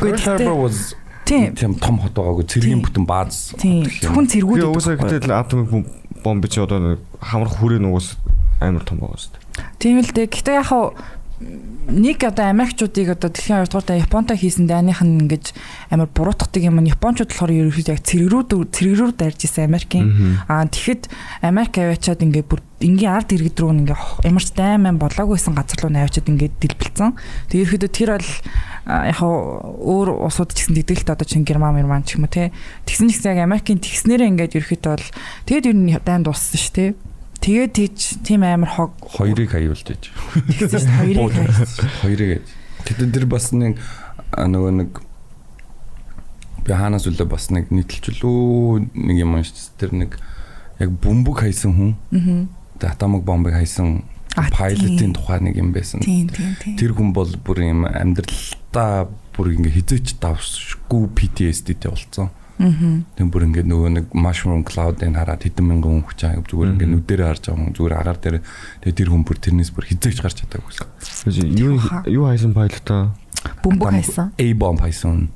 [0.01, 0.97] Pearl Harbor was
[1.27, 1.53] Тийм.
[1.59, 2.85] тийм том хот байгаагүй цэргийн Тийм.
[2.87, 3.53] бүтэн бааз.
[3.61, 3.85] Тийм.
[3.85, 5.87] Зөвхөн цэргүүд Би уусаа гэтэл атомик
[6.25, 8.17] бомб чи одоо хамрах хүрээ нугас
[8.63, 9.46] амар том байгаа шүү дээ.
[9.79, 10.27] Тийм л дээ.
[10.27, 10.97] Гэтэ яг хав
[11.39, 15.53] нэг одоо Америкчуудыг одоо дэлхийн 2 дугаар Японтой хийсэн дайных нь ингэж
[15.93, 20.41] амар буруутгадаг юм Япончууд болохоор ерөөхдөө яг цэргэрүүд цэргэрүүд дайрж исэн Америкийн.
[20.49, 21.13] Аа тэгэхэд
[21.45, 26.27] Америк аваачаад ингээ бүр энгийн ард иргэд рүү ингээ ямарч дайман болоогүйсэн газар руу наваачаад
[26.33, 27.15] ингээ дэлбэлцэн.
[27.53, 28.33] Тэгээ ерөөхдөө тэр бол
[28.87, 32.49] яг өөр усууд ч гэсэн дэгдэлт одоо чинь Герман Герман ч юм уу те.
[32.89, 35.09] Тэгсэн ч гэсэн яг Америкийн тэгснээрээ ингээд ерөөхдөө бол
[35.45, 36.87] тэгэд ер нь дайм дууссан шүү те.
[37.47, 40.11] Тэгээд тийч тийм амар хог хоёрыг хаюулж иж.
[40.51, 41.15] тэгсэн дээ.
[41.15, 41.47] Хоёрыг.
[42.03, 42.43] Хоёрыг.
[42.83, 43.79] Тэгтээ тэр бас нэг
[44.35, 44.91] нөгөө нэг
[46.67, 49.79] би хаанаас үлээ бас нэг нийтэлчлүү нэг юм шүү.
[49.79, 50.19] Тэр нэг
[50.83, 51.93] яг бөмбөг хайсан хүн.
[52.11, 52.51] Аа.
[52.83, 54.03] тэ атомик бомбыг хайсан
[54.35, 56.03] пайлотын тухай нэг юм байсан.
[56.03, 59.07] Тэр хүн бол бүр юм амьдралдаа
[59.39, 62.27] бүр ингээ хизээч давсгүй PTSD-тэй болцсон.
[62.27, 62.46] Аа.
[62.57, 66.89] Тэг бүр ингээ нөгөө нэг mushroom cloud-ыг хараад хэдэн мянган хүн хүч аа зүгээр ингээ
[66.89, 68.37] нүдэрээ харж байгаа хүн зүгээр агаар дээр
[68.81, 70.73] тэг тэр хүн бүр тэрнээс бүр хизээч гарч чадаагүй.
[71.53, 72.09] Юу Хаа.
[72.09, 73.13] юу хайсан пайлотаа?
[73.61, 74.33] Бөмбөг хайсан.
[74.41, 75.29] A bomb хайсан.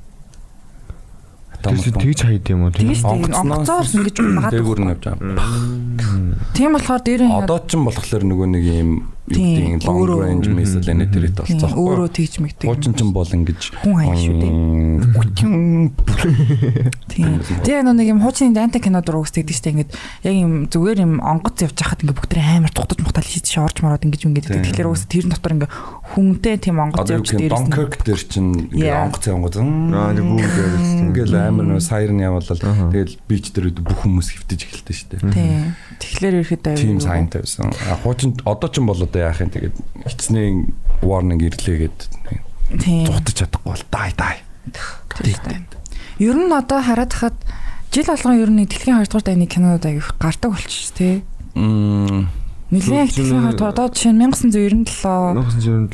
[1.61, 2.73] Чи тэгж хайд юм уу?
[2.73, 4.53] Тийм онгоцоор ингэж магаад.
[4.57, 6.41] Дээгүүр нь явж байгаа.
[6.57, 8.89] Тийм болохоор дээр нь Одоо ч юм болохоор нөгөө нэг юм
[9.31, 11.71] юу Тийм, гэдэг long range missile энэтэрэт тийм, болцсон.
[11.71, 12.67] өөрөө тэгж мэгдэг.
[12.67, 14.51] Хуучин ч бол ингэж Хүн хаяг шүү дээ.
[17.11, 17.31] Тийм.
[17.63, 19.91] Тэгээ нэг юм хуучны данта кино дуруу үздэг штэ ингээд
[20.23, 24.05] яг юм зүгээр юм онгоц явж хахад ингээд бүгд амир тухтаж мухтал хийж шоорж мараад
[24.05, 24.63] ингэж ингээд Тийм.
[24.63, 25.73] тэгэхээр уус тэр дотор ингээд
[26.15, 29.05] хүнтэй тийм онгоц явж юм дээрээс Dunkirk дээр чинь Yeah.
[29.09, 30.25] онгоц онгоц нэг
[31.11, 32.61] ингээл амар нөө сайрн явуулал
[32.91, 35.33] тэгэл бич дээр бүх хүмүүс хөвтөж эхэлдэг дээ.
[35.35, 35.75] Тийм.
[35.99, 36.35] Тэгэхээр
[36.77, 37.69] Тим сайнтай байсан.
[37.89, 39.75] А хуучин одоо ч юм бол одоо яах юм тэгээд
[40.09, 40.57] хичнээн
[41.05, 41.99] warning ирлээ гэд
[42.81, 44.35] зугтаж чадахгүй бол дай дай.
[46.19, 47.37] Ер нь одоо хараад хахад
[47.91, 51.23] жил болгон ер нь дэлхийн 2 дугаар дайны кинонууд аяг гардаг болчих тий.
[51.55, 52.29] Мм
[52.71, 55.11] Нилээн их дэлхийн 2 дугаар одоо жишээ нь 1997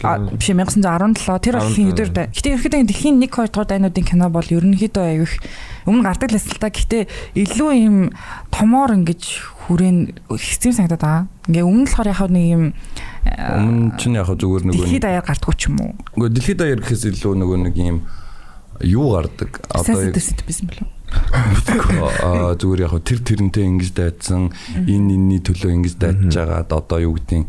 [0.06, 2.24] А 1997 биш 1917 тэр бол хин өдөр дэ.
[2.38, 5.34] Гэтэ ерөөхдөө дэлхийн 1 2 дугаар дайнуудын кино бол ерөнхийдөө аяг их
[5.90, 6.70] өмнө гардаг лээс л та.
[6.70, 7.98] Гэтэ илүү юм
[8.54, 9.24] томоор ингэж
[9.66, 11.26] хүрээн хэцүү санагдаад байгаа.
[11.50, 12.64] Ингээ өмнө болохоор яг нэг юм
[13.28, 15.92] өмнө чинь яг зүгээр нөгөө дэлхийд даяар гардггүй ч юм уу.
[16.16, 18.00] нөгөө дэлхийд даяар гэхээс илүү нөгөө нэг юм
[18.82, 20.88] юу гардаг одоо Sensitive байсан болов.
[21.08, 24.52] Аа, зүгээр яг тэр тэрнтэй ингэж дайцсан
[24.86, 27.48] энэ энэний төлөө ингэж дайцж байгаад одоо юу гэдгийг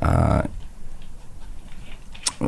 [0.00, 0.46] а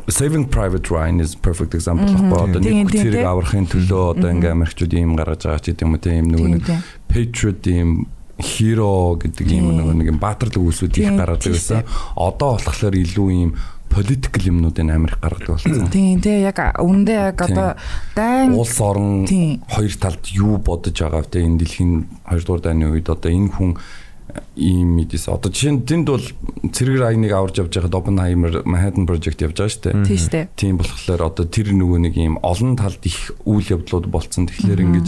[0.08, 4.92] Saving Private Ryan is perfect example ахгүй одоо нэг зэрэг аврахын төлөө одоо ингээ Америкчууд
[4.96, 6.64] ийм гаргаж байгаа ч гэдэм үү тийм нөгөө нэг.
[7.12, 8.08] Patriot ийм
[8.42, 9.94] hero гэдэг ийм Тийм.
[10.02, 11.86] нэг юм баатарлаг үсүүд их Тийм, тийм байсан.
[12.18, 13.50] Одоо болохоор илүү ийм
[13.92, 15.88] political юмнуудыг Америк гаргадаг болсон.
[15.92, 17.76] Тийм тий яг үүндээ яг одоо
[18.16, 19.62] дайн улс орон Тийм.
[19.68, 21.44] хоёр талд юу бодож байгаа вэ?
[21.44, 21.92] Энэ дэлхийн
[22.26, 23.76] 2 дугаар дайны үед одоо энэ хүн
[24.56, 26.24] ийм мэдээс одоо жишээ нь тэнд бол
[26.72, 30.04] цэрэг райныг аварж явж байхад Oppenheimer Manhattan Project явж байгаа шүү дээ.
[30.08, 30.40] тий штэ.
[30.56, 34.48] Тийм болохоор одоо тэр нөгөө нэг ийм олон талд их үйл явдлууд болцсон.
[34.48, 35.06] Тэгэхээр ингэж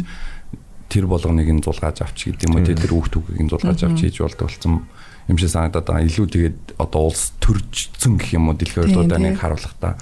[0.94, 4.22] тэр болгоныг нь зулгааж авч гэдэг юм уу тэр хүүхд хүүгийг нь зулгааж авч хийж
[4.22, 4.86] болдог болсон
[5.26, 6.06] юм шиг санагдаад байгаа.
[6.06, 9.42] Илүү тэгээд одоо улс төржсөн гэх юм уу дэлхийн удааныг тийм.
[9.42, 9.98] харуулах та.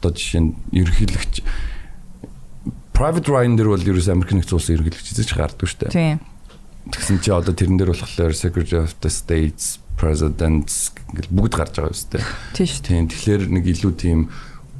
[0.00, 1.34] Одоо жишээ нь ерөнхийлөгч
[2.94, 5.92] private дээр бол ерөөс Америк нэгдсэн улсын ерөнхийлөгч эзэж гардаг шүү дээ.
[5.92, 6.18] Тийм.
[6.94, 11.90] Тэгсэн чи одоо тэрэн дээр болохоор Secretary of the States, Presidents гэл бүгд гарч байгаа
[11.90, 12.24] юм шүү дээ.
[12.54, 12.82] Тийм шүү.
[12.86, 14.18] Тийм тэгэхээр нэг илүү тийм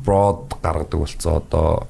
[0.07, 1.89] broad гаргадаг болцоо одоо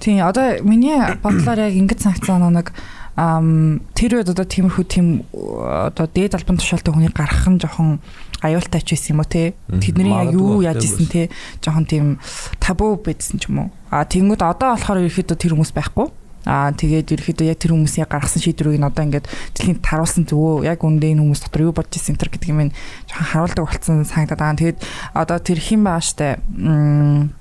[0.00, 2.72] Тийм одоо миний бодлоор яг ингэж санагцсан нэг
[3.16, 8.02] ам тэр үед одоо тиймэрхүү тийм одоо дээд албан тушаалтай хүний гарах нь жоохон
[8.42, 11.30] аюултай ч байсан юм уу те тэдний яг юу яаж исэн те
[11.62, 12.18] жоохон тийм
[12.58, 13.70] табу байдсан ч юм уу.
[13.94, 16.10] А тэнгууд одоо болохоор ерөөхдөө тэр хүмүүс байхгүй.
[16.44, 20.82] Аа тэгээд ерөөхдөө яг тэр хүмүүсийн гаргасан шийдвэрийг нь одоо ингээд дэлхийн таруулсан зүгөө яг
[20.82, 22.74] үндэ энэ хүмүүс дотор юу бодож ирсэн тэр гэдэг юм
[23.08, 24.58] жоохон харуулдаг болсон санагдаад байгаа.
[24.58, 24.78] Тэгээд
[25.14, 25.86] одоо тэр хин.
[25.86, 27.32] Мм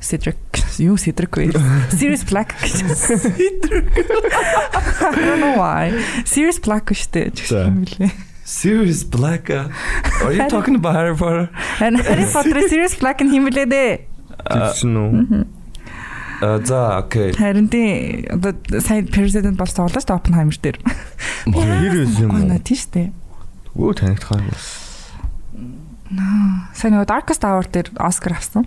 [0.00, 1.52] Cedric юу вэ?
[1.92, 2.84] Serious Black гэж.
[2.96, 3.88] Cedric.
[5.00, 5.92] I don't know why.
[6.24, 7.30] Serious Black штэ.
[7.46, 7.68] За.
[8.44, 11.48] Serious Black Are you talking about Harry Potter?
[11.80, 13.92] And Harry Potter Serious Black нь химэлээ дээ.
[14.50, 15.46] Тэгсэн үү?
[16.40, 17.32] А за окей.
[17.36, 20.80] Харин тий одоо сайн president болсон тоглож та Oppenheimer дээр.
[21.46, 22.58] Хэр байсан юм уу?
[22.64, 23.12] тий штэ.
[23.76, 24.50] Өө танигдах юм.
[26.74, 28.66] Сайн нөгөө Darkest Hour дээр Oscar авсан.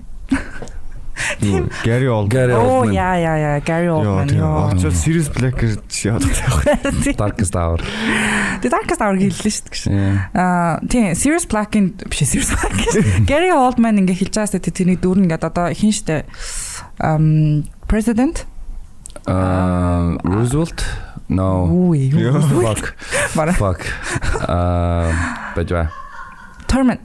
[1.40, 1.70] Тийм.
[1.84, 2.54] Gary Oldman.
[2.58, 4.42] Оо яа яа яа Gary Яа, Oldman тийм.
[4.42, 4.74] ёо.
[4.74, 6.58] Очоод Sirius Black-ээр яадаг таах.
[7.20, 7.80] Darkest Hour.
[8.62, 10.18] Тэгээ Darkest Hour хэллээ шүү дээ.
[10.34, 12.74] Аа тийм Sirius Black-ийн биш Sirius Black.
[13.30, 16.26] Gary Oldman ингээ хэлж байгаа сте тэрний дүр ингээд одоо хин штэ
[17.02, 18.46] um president
[19.24, 20.84] Uh, Roosevelt?
[21.32, 21.64] No.
[21.72, 22.42] Үгүй юу.
[22.60, 22.92] Fuck.
[23.38, 23.56] Бараа.
[23.56, 23.88] Fuck.
[24.44, 25.08] Uh,
[25.56, 25.88] бajwa.
[26.68, 27.00] Turman.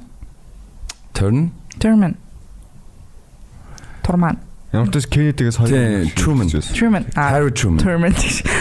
[4.09, 4.39] Turman.
[4.39, 4.39] Турман.
[4.69, 6.13] Ямар ч Kennedy-гээс хоёр.
[6.13, 6.49] Truman.
[6.77, 7.05] Truman.
[7.17, 7.81] Harry Truman.
[7.81, 8.13] Truman.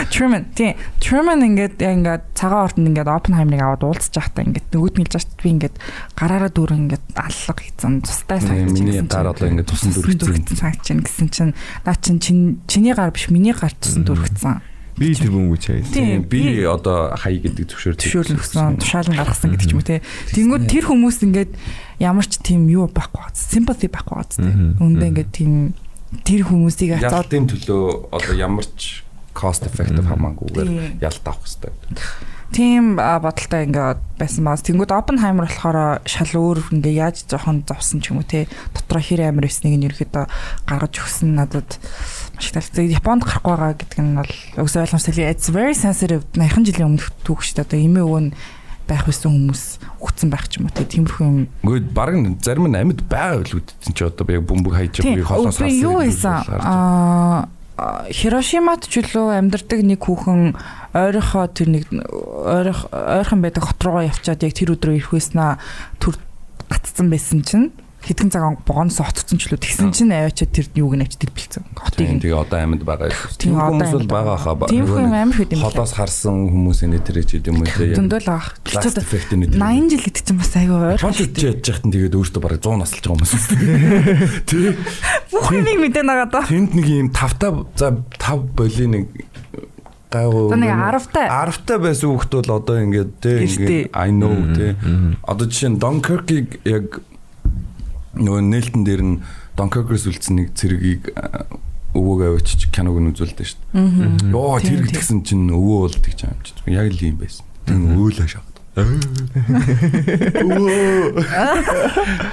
[0.07, 0.43] Truman.
[0.55, 0.75] Тийм.
[1.03, 5.27] Truman ингээд яг ингээд цагаан ортонд ингээд Oppenheimer-ыг аваад уулзж байхдаа ингээд нөгөөд нь хэлж
[5.27, 5.75] дээ би ингээд
[6.15, 9.31] гараараа дүүрэн ингээд аллах хийцэн тустай санагдаж миний байсан гар чинь.
[9.35, 13.51] одоо ингээд тусан дүрхсэн санагдаж байна гэсэн чинь наа чин чин- чиний гар биш миний
[13.51, 14.63] гар тусан дүрхсэн.
[14.97, 15.77] Би тэр бүмгүй чаа.
[15.85, 20.01] Тийм, Тийм, би одоо хай гэдэг зөвшөөр төвшөөрөлсөн тушаалan гаргасан гэдэг ч юм уу те.
[20.33, 21.51] Тэнгүүд тэр хүмүүс ингээд
[22.01, 23.37] ямар ч тийм юу байхгүй бац.
[23.37, 24.49] Sympathy байхгүй бац те.
[24.49, 24.81] Мгм.
[24.81, 25.53] Үндэ ингээд тийм
[26.25, 29.05] тэр хүмүүсийг хацаад Ялтын төлөө одоо ямар ч
[29.37, 30.09] cost effective Тийм.
[30.09, 31.71] хамаагүйгээр ялт авах хэрэгтэй.
[32.57, 34.65] тийм бодолтой ингээд байсан баас.
[34.65, 38.49] Тэнгүүд Oppenheimer болохоор шал өөр ингээ яаж жоохон зовсон ч юм уу те.
[38.73, 40.25] Дотроо хэр амир байсныг нь ерөөхдөө
[40.65, 41.69] гаргаж өгсөн надад
[42.37, 42.93] таалагдсан.
[42.93, 44.33] Японд гарахгүй байгаа гэдэг нь бол
[44.63, 45.25] өсөө ойлгомжтой.
[45.27, 46.23] It's very sensitive.
[46.37, 47.65] 80 жилийн өмнөх түүх шүү дээ.
[47.67, 48.31] Одоо эмээ өвөө нь
[48.87, 49.63] байх байсан хүмүүс
[49.99, 50.79] өгцөн байх ч юм уу.
[50.79, 55.03] Тиймэрхүү юм Гэхдээ баг зарим нь амьд байгаа л үүдсэн чи одоо яг бөмбөг хайж
[55.03, 56.47] байгаа холоос Би юу хийсэн?
[56.63, 57.51] Аа
[58.09, 60.57] Хирошимад ч үлээ амьдардаг нэг хүүхэн
[60.97, 65.61] ойрохоо тэр нэг ойрох ойрхон байдаг хот руугаа явчаад яг тэр өдрөө ирэх байснаа
[66.01, 66.17] төр
[66.73, 67.69] гатцсан байсан чинь
[68.07, 71.63] хэдхэн цаг богоноос хотцсон ч үлээ тэгсэн чинь аваачаад тэр юуг нь авч дэлбэлцэн.
[71.75, 72.21] Хотыг Тийм нь.
[72.23, 73.11] тэгээ одоо амьд байгаа.
[73.35, 74.55] Тийм, Тийм хүмүүс бол байгаа хаа.
[74.71, 75.65] Тийм хүн амар хэд юм бэ?
[75.67, 77.91] Холоос харсан хүмүүсийн нэтэрэг ч гэдэм үү те.
[77.99, 78.27] Зөндөл
[79.43, 79.59] нэтэр.
[79.59, 81.03] 80 жил гэдэг чинь бас аюу ойрхон.
[81.11, 83.45] Хол ичж ядж яхад тэгээд өөртөө бараг 100 насалж байгаа хүмүүс.
[84.47, 84.71] Тий.
[85.35, 86.43] Бүх юмыг мэдэн байгаа даа.
[86.47, 89.05] Тэнд нэг юм тавтаа за тав боли нэг
[90.11, 90.47] гайгүй.
[90.49, 91.27] За нэг 10-тай.
[91.27, 93.91] 10-тай байсан хүүхд бол одоо ингээд те Эртээ.
[93.91, 94.67] ингээд I know те.
[95.27, 97.03] Одоо жишээ нь Dunkirk-ийг яг
[98.17, 99.21] нөгөө нээлтэн дээр нь
[99.57, 101.45] Dunkirk-ээс үлдсэн нэг цэрэгийг а,
[101.97, 104.33] өвөөгөө авчиж киног нь үзүүлдэг шүү дээ.
[104.33, 106.53] Йоо тэр гэдгсэн чинь өвөө бол тэгж юм чи.
[106.69, 107.45] Яг л юм байсан.
[107.67, 108.57] Тэр өөлөө шахаад.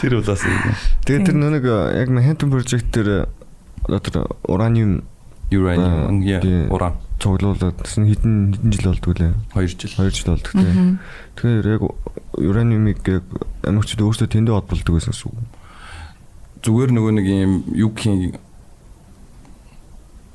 [0.05, 0.59] Тэр удаас юм.
[1.09, 3.32] Тэгээд тэр нэг яг Manhattan Project дээр
[3.89, 5.05] одоо тэр Uranium
[5.53, 6.41] Аа, яа
[6.72, 9.32] уран цуглуулад тэсн хэдэн хэдэн жил болдгоо лээ.
[9.55, 9.93] 2 жил.
[10.03, 10.99] 2 жил болдгоо.
[11.37, 11.82] Тэгэхээр яг
[12.35, 13.24] ураниумыг яг
[13.62, 15.39] Америкчууд өөрсдөө тэндээ холболдог байсан гэсэн үг.
[16.65, 18.41] Зүгээр нөгөө нэг юм юу гэх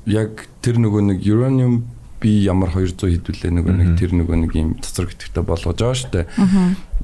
[0.06, 1.82] яг тэр нөгөө нэг uranium
[2.20, 6.22] би ямар 200 хэдүүлээ нөгөө нэг тэр нөгөө нэг юм цацраг итгэвтэй болгож байгаа штэ.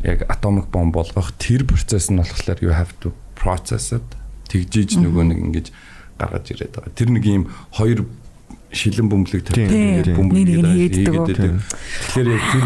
[0.05, 4.05] Яг atomic bomb болгох тэр процесс нь болохоор you have to process it.
[4.47, 5.67] Тэгжиж нөгөө нэг ингэж
[6.21, 6.93] гаргаж ирээд байгаа.
[6.93, 8.05] Тэр нэг юм хоёр
[8.71, 10.95] шилэн бөмбөлөг тавьдаг нь хийгээд.
[12.13, 12.65] Тэгэхээр яг тэр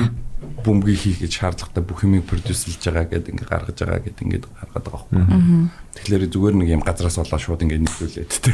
[0.61, 4.84] бөмбөгийг хийх гэж шаардлагатай бүх юмыг продюсерлж байгаа гэдэг ингээ гаргаж байгаа гэдэг ингээ гаргаад
[4.84, 5.70] байгаа байхгүй.
[5.96, 8.52] Тэгэхээр зүгээр нэг юм газраас олоо шууд ингээ нийлүүлээд тэ.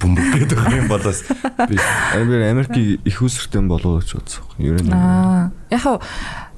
[0.00, 1.20] Бөмбөг гэдэг юм болоос
[1.68, 1.76] би
[2.14, 4.44] Амир Америкийг их үсэртэй болов уу гэж бодсон.
[4.60, 5.50] Ер нь Аа.
[5.72, 5.82] Яг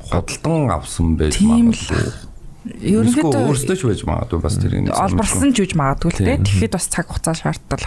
[0.07, 2.27] худалдан авсан байж магадгүй.
[2.67, 4.91] ерөнхийдөө өөрсдөө ч байж магадгүй бас тэр юм.
[4.91, 6.19] олборсон ч үж магадгүй л.
[6.19, 6.43] Тийм.
[6.43, 7.83] Тэгэхэд бас цаг хугацаа шаарддаг.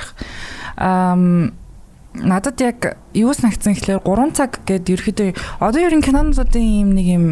[0.80, 1.51] Ам
[2.24, 5.30] надад яг юу санагдсан гэхлээр 3 цаг гээд ерөөхдөө
[5.63, 7.26] одоо ер нь кинонуудын юм нэг юм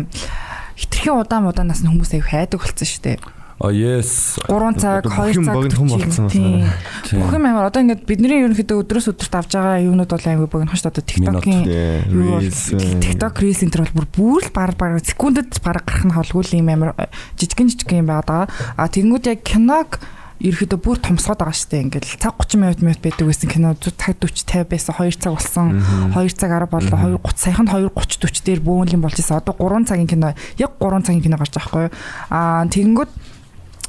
[0.78, 3.18] хитрхийн удаан удаанаас нь хүмүүс аяг хайдаг болсон шүү дээ.
[3.58, 4.38] Oh yes.
[4.46, 5.98] 3 цаг, Одоо 2 бүх юм цаг хүм 40.
[5.98, 6.70] болцсон Тийм.
[7.10, 7.22] Тийм.
[7.26, 10.78] Бүх юм амар одоо ингээд бидний ерөнхийдөө өдрөөс өдөрт авж байгаа юмнууд бол аягүй богино
[10.78, 10.94] шүү дээ.
[10.94, 16.14] Одоо TikTok-ийн TikTok Reels энэ төр бол бүр л баг баг секундэд баг гарах нь
[16.14, 16.94] холгүй юм амар
[17.42, 18.46] жижигэн жижигэн юм байгаа.
[18.78, 20.06] А тэгэнгүүт яг киног
[20.38, 21.86] ерөөхдөө бүр томсгоод байгаа шүү дээ.
[21.88, 25.68] Ингээл цаг 30 минут минут байдаг байсан кино цаг 40 50 байсан 2 цаг болсон.
[26.14, 29.42] 2 цаг 10 боллоо 2 30 саяхан 2 30 40 дээр бөөнлийн болж ирсэн.
[29.42, 31.94] Одоо 3 цагийн кино яг 3 цагийн кино гарч байгаа байхгүй юу?
[32.30, 33.12] Аа тэгэнгүүт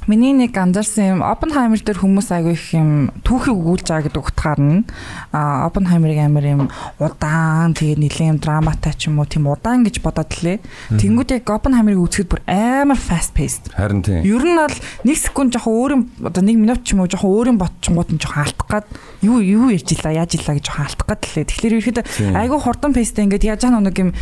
[0.08, 4.56] Миний нэг анзаарсан юм Oppenheimer дээр хүмүүс айгүй их юм түүхийг өгүүлж байгаа гэдэг утгаар
[4.56, 4.88] нь
[5.36, 6.62] а Oppenheimer-ыг амар юм
[6.96, 10.64] удаан тэгээ нэлээм драматай ч юм уу тийм удаан гэж бодоод лээ.
[10.96, 13.68] Тэнгүүд яг Oppenheimer-ыг үзэхэд бүр амар fast paced.
[13.76, 14.24] Харин тийм.
[14.24, 14.72] Ер нь бол
[15.04, 18.08] 1 секунд жоохон өөр юм одоо 1 минут ч юм уу жоохон өөр юм бодчихгоот
[18.08, 18.88] нь жоохон алдах гад
[19.20, 21.44] юу юу ярьж илаа яаж илаа гэж жоохон алдах гад лээ.
[21.52, 24.16] Тэгэхээр ерөөхдөө айгүй хурдан пейстэй ингээд яаж нэг юм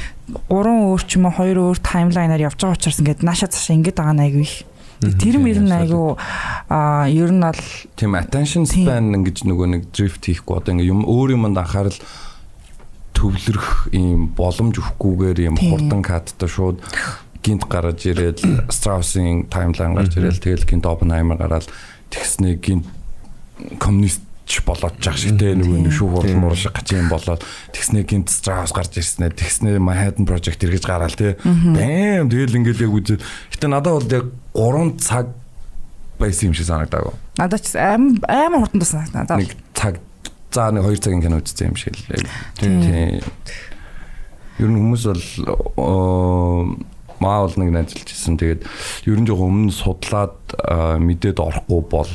[0.51, 4.03] 3 өөр ч юм уу 2 өөр таймлайнаар явж байгаа учраас ингээд нааша цаашаа ингээд
[4.03, 4.67] байгаа нь айгүй их.
[5.01, 6.17] Тэр мөр нь айгүй
[6.73, 7.63] а ер нь бол
[7.97, 11.99] Тийм attention span ингэж нөгөө нэг drift хийхгүй одоо ингэ юм өөр юмд анхаарал
[13.17, 15.73] төвлөрөх ийм боломж өгөхгүйгээр юм Тийм.
[15.73, 16.81] хурдан каттай шууд
[17.41, 21.69] гинт гараж ирээд Strauss-ийн таймлайн гарч ирээд тэгэл гинт Oppenheimer гараад
[22.13, 22.87] тэгснээ гинт
[23.81, 27.43] коммунист ч болоод жах шиг те нөгөө нэг шүүх хурал муурал шиг гач юм болоод
[27.75, 32.93] тэгснээ гинт Strauss гарч ирснээр тэгснээ Manhattan Project эргэж гараал те бэм тэгэл ингээл яг
[32.95, 34.27] үзээд гэтээ надад бол яг
[34.57, 35.27] 3 цаг
[36.19, 39.39] байсан юм шиг санагдаагүй надад ч аим амар хурдан тусна надад.
[39.39, 40.01] нэг цаг
[40.53, 42.25] за нэг 2 цагийн кино үзсэн юм шиг л
[42.57, 43.21] Тийм.
[44.59, 45.25] ер нь хүмүүс бол
[47.21, 48.63] маа бол нэг ажиллаж ирсэн тэгээд
[49.09, 52.13] ер нь жоохон өмнө судлаад аа, мэдээд орохгүй бол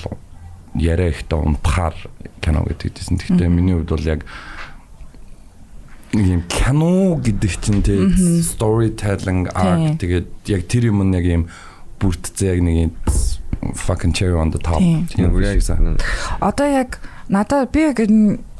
[0.77, 1.95] яриа ихтэй унтахаар
[2.41, 3.17] кино гэдэг гэсэн.
[3.17, 4.21] Гэхдээ миний хувьд бол яг
[6.13, 8.13] нэг юм кино гэдэг чинь тэгээд
[8.45, 9.97] storytelling Тийм.
[9.97, 11.43] тэгээд яг тэр юм нь яг юм
[12.01, 12.91] бүрдцээ яг нэг
[13.77, 14.79] fucking cherry on the top.
[14.79, 15.07] Тийм.
[16.41, 16.99] Одоо яг
[17.29, 17.99] надад би яг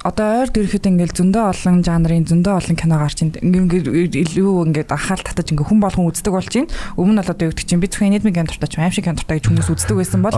[0.02, 4.90] одоо ойр дөрөхэд ингээл зөндөө олон жанрын зөндөө олон кино гарч ин ингээд илүү ингээд
[4.90, 6.74] анхаарал татаж ингээд хүн болгон үздэг болж байна.
[6.98, 9.06] Өмнө нь бол одоо юу гэдэг чинь би зөвхөн энэдмиг кинотуртай ч юм аим шиг
[9.06, 10.34] кинотуртай гэж хүмүүс үздэг байсан бол.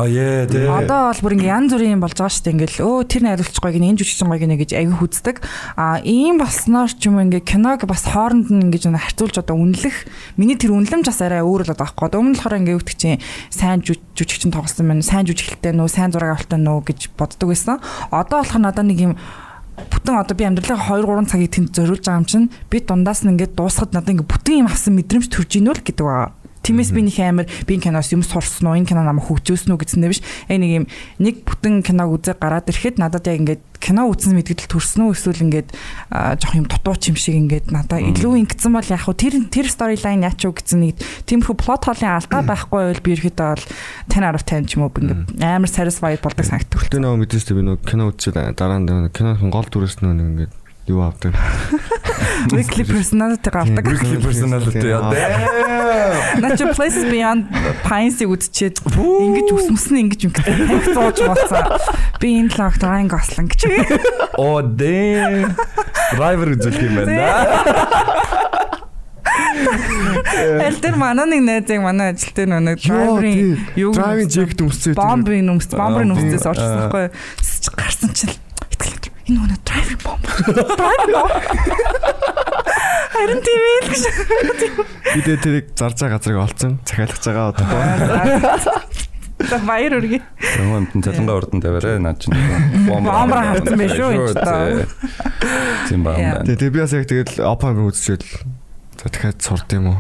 [0.84, 2.56] Одоо бол бүр ингээ янз бүрийн юм болж байгаа шүү дээ.
[2.60, 5.36] Ингээл өө тэр найруулагч гоё гинэ, энэ жүжигчин гоё гинэ гэж аягүй хүздэг.
[5.80, 9.56] А ийм болсноор ч юм уу ингээ киног бас хооронд нь ингээ нэг харьцуулж одоо
[9.56, 9.96] үнэлэх
[10.36, 11.72] миний тэр үнэлэмж бас арай өөр л.
[11.72, 15.88] Одоо өмнө нь болохоор ингээ үгдэг чинь сайн жүж- жүжигчин тоглосон байна, сайн жүжиглэлтэй нүү,
[15.88, 17.80] сайн зураг авалтай нүү гэж боддог байсан.
[18.12, 19.16] Одоо болохоор надад нэг юм
[19.78, 23.32] бүтэн одоо би амьдралаа 2 3 цагийг тэнд зориулж байгаа юм чинь би дундаас нь
[23.34, 26.30] ингээд дуусахад надад ингээд бүтэн юм авсан мэдрэмж төрж ийнү л гэдэг байгаа.
[26.64, 30.08] Тиймээс би нэг амар би киноос юм сурсан уу, энэ кино намайг хөгжөөсөн үү гэсэн
[30.08, 30.24] биш.
[30.48, 30.86] Э нэг юм
[31.20, 35.44] нэг бүтэн киног үзээ гараад ирэхэд надад яг ингээд кино үзсэн мэдгэл төрсөн үү эсвэл
[35.44, 35.70] ингээд
[36.40, 40.24] жоох юм дутууч юм шиг ингээд надад илүү ингэсэн бол яг хуу тэр тэр storyline
[40.24, 40.96] яач уу гэсэн нэг
[41.28, 43.64] тиймэрхүү plot hole-ын алдаа байхгүй байвал би ирэхэд бол
[44.08, 46.80] 10 out of 10 ч юм уу ингээд амар satisfied болдог санагддаг.
[46.80, 51.02] Гэтэ нөгөө мэдээж би нөгөө кино үзчихээ дараа нь киноны гол дүрээс нөгөө ингээд юу
[51.02, 51.34] авдаг.
[52.52, 53.84] Weekly personality авдаг.
[53.88, 55.12] Weekly personality яа.
[56.44, 57.48] Наа чи places beyond
[57.88, 61.64] pines-ийг үзчихэд ингэж үсмэс нь ингэж юм танх зууж болсон.
[62.20, 63.62] Би энэ логт Ryan Gosling гэж.
[64.36, 65.48] Оо дээ.
[66.20, 68.44] Driver үзүүлэх юм байна да.
[70.68, 74.94] Аль тэр манай нэг найзыг манай ажилтны нэг driving юу Driving jacket өмсцөө.
[75.00, 77.08] бомбын өмс бомбын би- орчихсон байхгүй.
[77.80, 78.36] Гарсан чинь
[78.74, 79.00] итгэл
[79.30, 80.24] энэ өнө driving bomb.
[80.78, 81.32] Driving bomb.
[83.14, 84.04] Харин тийм ээ л гэж.
[85.14, 86.74] Би дэ тэрийг зарж байгаа газрыг олцсон.
[86.84, 87.68] Захиалгаж байгаа одоо.
[89.44, 90.20] За баяр үргэ.
[90.40, 92.36] Тэгвэл энэ цалингаа урдан тавиараа наа чинь.
[92.88, 94.88] Бомбраа хавцсан байх шүү, энэ ч таа.
[95.88, 96.16] Тийм ба.
[96.20, 96.44] Яа.
[96.44, 98.24] Тэгээ би бас яг тэгэл опен үзчихэл
[99.04, 100.00] за дахиад сурд юм уу?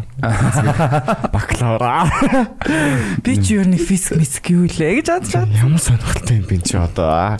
[1.33, 2.07] Бакалавра.
[3.19, 5.59] Би ч юу нэг физик миск юу лээ гэж бодож байгаа.
[5.59, 7.35] Ямар сонирхолтой юм бэ чи одоо.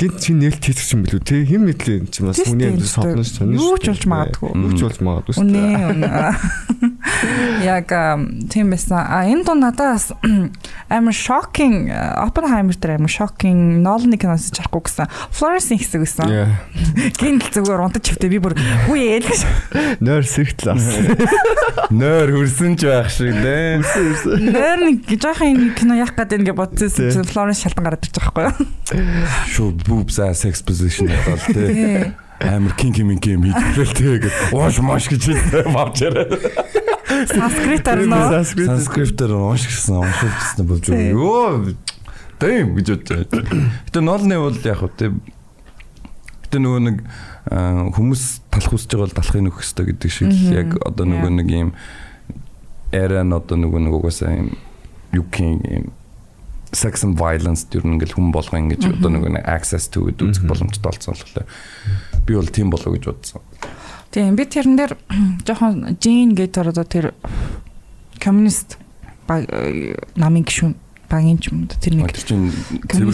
[0.00, 3.36] Гинт чи нээлт хийх юм билүү те хэм мэдлээ чи бас хүний амьдрал содно ш
[3.36, 3.60] сонир.
[3.60, 4.50] Юу ч болж магадгүй.
[4.56, 5.60] Юу ч болж магадгүй Үнэ
[5.92, 6.08] үнэ.
[7.64, 7.92] Яг
[8.52, 9.00] тийм байсан.
[9.00, 10.12] А энэ дун надаас
[10.88, 15.08] амар shocking Oppenheimer дээр амар shocking Nolan-ы киноос чарахгүй гэсэн.
[15.32, 16.04] Florence-ийн хэсэг.
[16.28, 16.60] Яа.
[17.20, 18.56] Гинт зүгээр унтаж чивтээ би бүр
[18.88, 19.40] үе ээ л гэж.
[20.04, 20.88] Нойр сэргтэл ас.
[21.92, 23.80] Нойр хөрсөн ч байх шиг дээ.
[23.80, 28.44] Нэр нэг жоохон энэ кино яах гэдэг ингээ бодсон чинь Florence шалтан гараад байгаа байхгүй
[28.48, 29.26] юу?
[29.52, 31.68] Шууд boobs ass exposition болол тээ.
[31.70, 32.29] Тий.
[32.40, 34.34] Амар кинки минки юм хийдэл тээ гэж.
[34.56, 36.26] Ууш маш гэж хэлсэн бавчаараа.
[37.28, 38.44] Санскритаар нөө.
[38.44, 41.12] Санскриптээр уншигсан, уншилжсэн болж Тий.
[41.12, 41.76] юу.
[42.40, 43.44] Дэм гэж бодож.
[43.92, 45.10] Гэтэ нолны бол яг хөө тээ
[46.50, 46.96] Гэтэ нөгөө нэг
[47.94, 51.70] хүмүүс талах хүсэж байгаа бол талахыг нөхөх хэрэгтэй гэдэг шиг яг одоо нөгөө нэг юм
[52.90, 54.50] эра нь одоо нөгөө нэг угаасаа юм
[55.30, 55.94] can юм
[56.72, 60.44] sex and violence дэр нь ингээл хүн болго ингэж одоо нэг access to гэдэг үзэх
[60.46, 61.46] боломжтой болсон болохоор
[62.26, 63.42] би бол тийм болоо гэж бодсон.
[64.10, 64.92] Тийм би тэрэн дээр
[65.46, 67.06] жоохон Жин гэдэг одоо тэр
[68.22, 68.78] коммунист
[69.28, 70.74] э, намын гишүүн
[71.10, 72.54] багийн ч юм уу тэр нэг Тэр чинь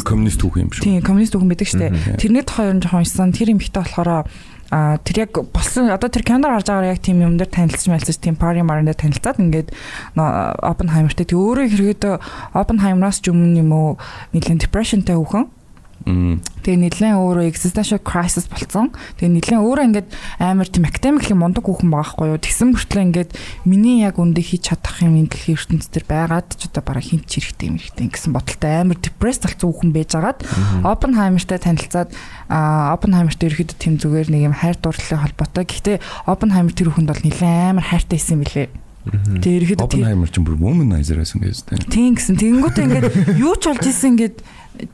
[0.05, 0.85] коммунист түүх юм шүү.
[0.85, 2.21] Тийм коммунист хүн байдаг штэ.
[2.21, 3.33] Тэрний тухай ер нь жоохон уншсан.
[3.33, 4.29] Тэр юм ихтэй болохоор
[4.71, 8.17] а тэр яг болсон одоо тэр киноноор харж байгаагаар яг тийм юм дээр танилцж мэлцэж
[8.19, 9.69] тийм пари марн дээр танилцаад ингээд
[10.17, 12.03] Оппенхаймертэй тэг өөрөө хэрэгэд
[12.53, 13.91] Оппенхаймераас ч өмнө юм уу
[14.35, 15.56] нэгэн depressionтэй хүүхэн.
[16.07, 18.95] Тэгээ нэлээд өөрөө existential crisis болцсон.
[19.19, 22.39] Тэгээ нэлээд өөрөө ингээд амар тийм academic юм мундаг хүүхэн байгаа хгүй юу.
[22.39, 23.31] Тэгсэн мөртлөө ингээд
[23.67, 27.27] миний яг үндэ хийж чадах юм энэ дэлхийн ертөнцийн дээр байгаад ч одоо бараг хинт
[27.27, 30.39] ч хэрэгтэй юм хэрэгтэй гэсэн бодолтой амар depressed болсон хүүхэн байжгаад
[30.87, 32.11] Oppenheimer-тай танилцаад
[32.55, 35.67] Oppenheimer-тэй ерөөдөө тийм зүгээр нэг юм хайр дурлалын холбоотой.
[35.67, 35.99] Гэхдээ
[36.31, 38.71] Oppenheimer тэр хүүхэнд бол нэлээд амар хайртай исэн билээ.
[39.07, 41.79] Тэгээ ерөөдөө тэр Oppenheimer ч бүр womanizer байсан гэж тийм.
[41.91, 42.35] Тийм гэсэн.
[42.43, 43.07] Тэгэнгүүтээ ингээд
[43.43, 44.37] юу ч болж исэн ингээд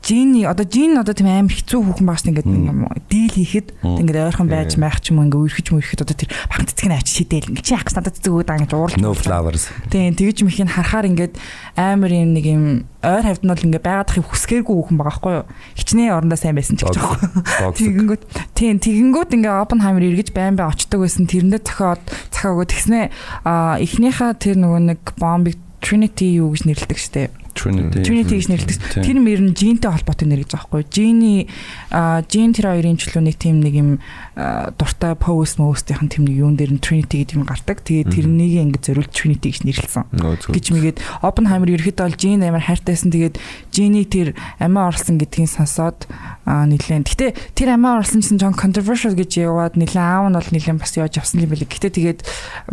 [0.03, 4.47] Жини одоо жин одоо тийм амар хэцүү хүүхэн байгаас ингээд юм дийл хийхэд ингээд ойрхон
[4.47, 7.49] байж маях ч юм ингээд үерхэж мөрөхөд одоо тэр баг цэцэг нь авч шидэл.
[7.51, 9.67] Ингээд чи ах надад цэцэг өгөөд аа гэж уурлж No flowers.
[9.91, 11.33] Тийм тэгж мөхийг харахаар ингээд
[11.75, 12.63] амар юм нэг юм
[13.03, 15.45] ойр хавьд нь бол ингээд байгаад их хүсгээргүй хүүхэн байгаа байхгүй юу?
[15.75, 17.19] Хичнээн орондоо сайн байсан ч гэж байгаа
[17.59, 17.79] байхгүй.
[17.83, 18.23] Тэгэнгүүт
[18.55, 21.27] тийм тэгэнгүүт ингээ Оппенхаймер эргэж байн бай очдог байсан.
[21.27, 23.11] Тэрэндээ цохиод өгөө тэгснэ
[23.43, 28.01] а эхнийхээ тэр нөгөө нэг бомбыг Trinity юу гэж нэрлэдэг штеп Trinity.
[28.03, 29.05] Trinity гэж нэрлэдэг.
[29.05, 31.47] Тэр мөр нь Жинтэй холбоотой нэр гэж байгаа байхгүй.
[31.93, 33.89] А Жин тэр хоёрын чөлөө нэг тийм нэг юм
[34.33, 37.85] дуртай post mostийнх нь тийм нэг юун дээр нь Trinity гэдэг юм гардаг.
[37.85, 40.09] Тэгээд тэрнийг ингэ зориулж Trinity гэж нэрлсэн.
[40.09, 43.13] Гэж мэгээд Оппенхаймер ерөөхдөө бол Жин амар хайртайсан.
[43.13, 43.37] Тэгээд
[43.69, 46.09] Жинийг тэр амиа орлсон гэдгийг сонсоод
[46.49, 47.05] а нилээн.
[47.05, 50.97] Гэтэ тэр амиа орлсон гэсэн жон controversial гэж яваад нилээн аав нь бол нилээн бас
[50.97, 51.69] яаж явсан юм бэлээ.
[51.69, 52.19] Гэтэ тэгээд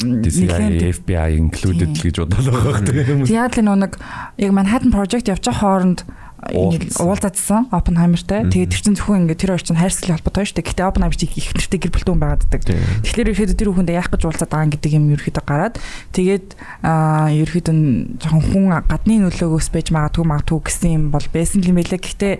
[0.00, 3.28] DCI, FBI included гэж бодлоо байгаа юм.
[3.28, 4.00] Яг л нэг
[4.40, 6.00] яг Manhattan Project явж байгаа хооронд.
[6.40, 8.48] Уулзаадсан Oppenheimer-тай.
[8.48, 10.68] Тэгээд тэр чинь зөвхөн ингээд тэр хоёр чинь хайрцагын холбоотой шүү дээ.
[10.72, 12.60] Гэтэ Oppenheimer чи их нэртэй гэр бүлтэн хүн байгааддаг.
[13.04, 15.76] Тэгэхээр ерөөхдөө тэр хүндээ яах гэж уулзаад байгаа юм гэдэг юм ерөөхдөө гараад
[16.16, 16.48] тэгээд
[16.80, 17.76] ерөөхдөө
[18.24, 22.00] жоохон хүн гадны нөлөөгөөс байж магадгүй магадгүй гэсэн юм бол байсан юм байлаа.
[22.00, 22.34] Гэхдээ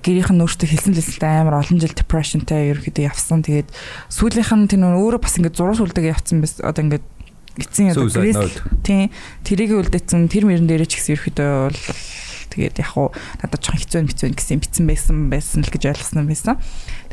[0.00, 3.44] гэрийнх нь өөртөө хэлсэн лэлтэй амар олон жил depressionтэй ерөөхдөө явсан.
[3.44, 3.68] Тэгээд
[4.08, 6.64] сүүлийнх нь тэр өөрөө бас ингээд зураг сүлдэг явцсан байсан.
[6.64, 7.04] Одоо ингээд
[7.58, 8.62] эцсийн одоо note.
[8.86, 9.10] Тийм.
[9.42, 11.78] Тэрийг үлдээсэн тэр мөрөн дээрээ ч гэсэн ерөөхдөө бол
[12.58, 16.58] тэгээд яг хуу надад жоохон хэцүү хэцүү гэсэн битсэн байсан байсан л гэж ойлгосон байсан.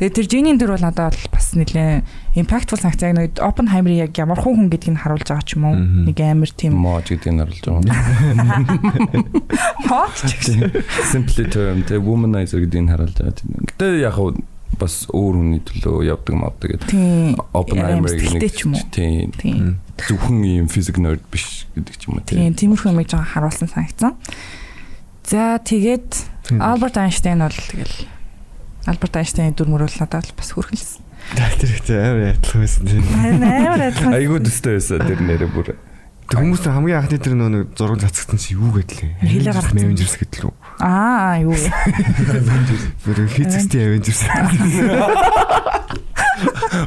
[0.02, 2.02] Тэгээд тэр Жинийн дөр бол надад бол бас нэлээ
[2.34, 5.78] impactful санагцаа нэг Oppenheimer яг ямар хүн хүн гэдгийг нь харуулж байгаа ч юм уу.
[5.78, 7.94] Нэг амар тийм Мож гэдгийг харуулж байгаа.
[9.88, 10.58] Мооч ч гэсэн.
[11.14, 13.38] Simply term the womanizer гэдгийг харуулж байгаа.
[13.38, 13.54] тийм.
[13.70, 14.34] Гэтэ яг хав
[14.76, 17.40] бас өөр хүний төлөө явдаг мавдаг гэдэг.
[17.56, 18.84] Oppenheimer Сэтгэлтэй ч юм уу.
[18.92, 19.80] Тийм.
[19.96, 22.26] Зөвхөн ийм физик nerd биш гэдэг ч юм уу.
[22.28, 24.20] Тийм, тиймэрхүү юмыг жоохон харуулсан санагцсан.
[25.26, 26.14] За тэгээд.
[26.62, 28.06] Альберт Айнштейн бол тэгэл
[28.86, 31.02] Альберт Айнштейн дүр мөр бол надад бас хүрхэлсэн.
[31.34, 33.02] Тэр их амар ядлах байсан тийм.
[33.10, 34.14] Амар адилхан.
[34.14, 35.74] Айгуу төстэй байсан тэр нэрээ бүр.
[36.30, 39.26] Тэг хүмүүс хамгийн анхны тэр нөө нэг зураг цацгтсан чи юу гэдлээ?
[39.26, 39.78] Хэлээ гаргацсан.
[39.82, 40.54] Avengers гэтэл үү?
[40.82, 41.54] Аа, юу.
[43.06, 44.22] Тэр физикстэй Avengers.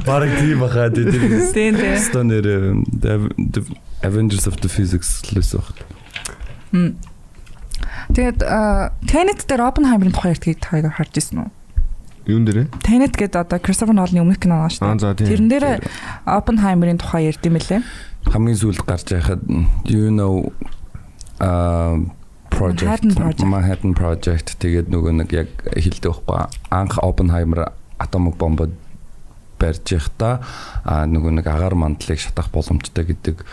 [0.07, 1.11] Бараг тийм бахаа тэр.
[1.55, 1.95] Тийм тийм.
[1.99, 2.47] Станер
[4.03, 5.75] Avengers of the Physics лээс баг.
[6.71, 6.95] Мм.
[8.13, 8.39] Тэгээд
[9.05, 11.49] Tenet дээр Oppenheimer-ын тухай ярьдгийг та харж ирсэн үү?
[12.29, 12.67] Юун дээрээ?
[12.85, 15.01] Tenet гэдэг одоо Christopher Nolan-ын өмнөх кино байгаа шүү Аа дээ.
[15.01, 15.27] за тийм.
[15.29, 15.65] Тэрэн дээр
[16.25, 17.81] Oppenheimer-ын тухай ярьд юм лээ.
[18.29, 19.41] хамгийн сүүлд гарч байхад
[19.87, 20.51] you know
[21.39, 21.97] uh
[22.49, 23.05] project
[23.45, 24.57] Manhattan Project.
[24.59, 26.37] Тэгээд нөгөө нэг яг хэлдэг байхгүй
[26.73, 28.73] анх Oppenheimer атомик бомбод
[29.59, 30.41] барьж байхдаа
[30.83, 33.45] а нөгөө нэг агаар мандлыг шатах боломжтой гэдэг а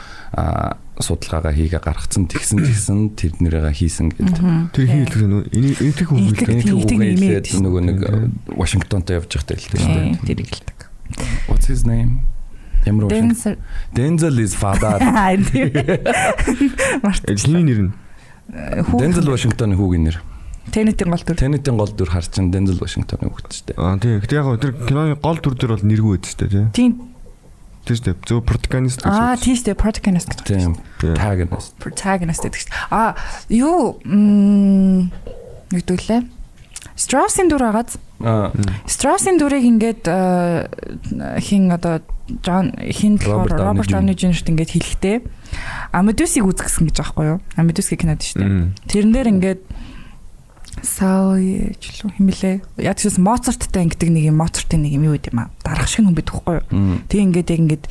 [0.97, 4.73] судалгаагаа хийгээ гаргацсан тэгсэн тэгсэн тэр нэрээ хийсэн гэдэг.
[4.73, 6.09] Тэр хин хэлдэг нөө энэ энэ тэг
[7.53, 8.33] шүү нөгөө нэг дээ.
[8.57, 10.25] Вашингтонтой явж байхдаа хэлдэг шүү дээ.
[10.25, 10.79] тэрийг хэлдэг.
[11.53, 12.25] What's his name?
[12.87, 13.59] Ямар Washington?
[13.93, 14.97] Denzel Denzel is father.
[17.29, 17.93] Эзний нэр нь
[18.97, 20.19] Denzel Washington хүүгийн нэр.
[20.71, 21.37] Tenet-ийн гол төр.
[21.39, 23.77] Тэнэтийн гол дүр харчин Дензел Вашингтоны хүүхэдтэй.
[23.79, 24.19] Аа тийм.
[24.23, 26.67] Гэтэ яг тэр киноны гол дүр дээр бол нэргүй байдстай тий.
[26.75, 27.16] Тийм.
[27.87, 28.17] Тэр шүү дээ.
[28.27, 29.15] Зөв протагонист гэж.
[29.15, 30.47] Аа, тийш дээ protagonist гэдэг.
[30.47, 30.75] Тийм.
[30.99, 31.15] Тийм.
[31.15, 31.71] Protagonist.
[31.79, 32.75] Protagonist гэдэг чинь.
[32.91, 33.15] Аа,
[33.47, 35.15] юу м
[35.71, 36.27] нэгдүүлээ.
[36.99, 38.51] Strauss-ийн дүр агаад Аа,
[38.89, 40.67] Strauss-ийн дүрийг ингээд э,
[41.45, 42.01] хин одоо
[42.43, 45.17] Джон хин Robert болохоор Downey Роберт Дауни Жуниорт ингээд хэлэхдээ
[45.93, 47.39] Амедусыг үзгэсэн гэж аахгүй юу?
[47.61, 48.73] Амедусгийн кинод шүү дээ.
[48.89, 49.61] Тэрэн дээр ингээд
[50.83, 52.61] Саажлуу химэлээ.
[52.85, 55.51] Яг ч Моцарттай ингэдэг нэг юм Моцартын нэг юм юу гэдэг юм аа.
[55.65, 57.01] Дарах шиг хүн байдаг хгүй юу?
[57.09, 57.85] Тэг ингээд яг ингээд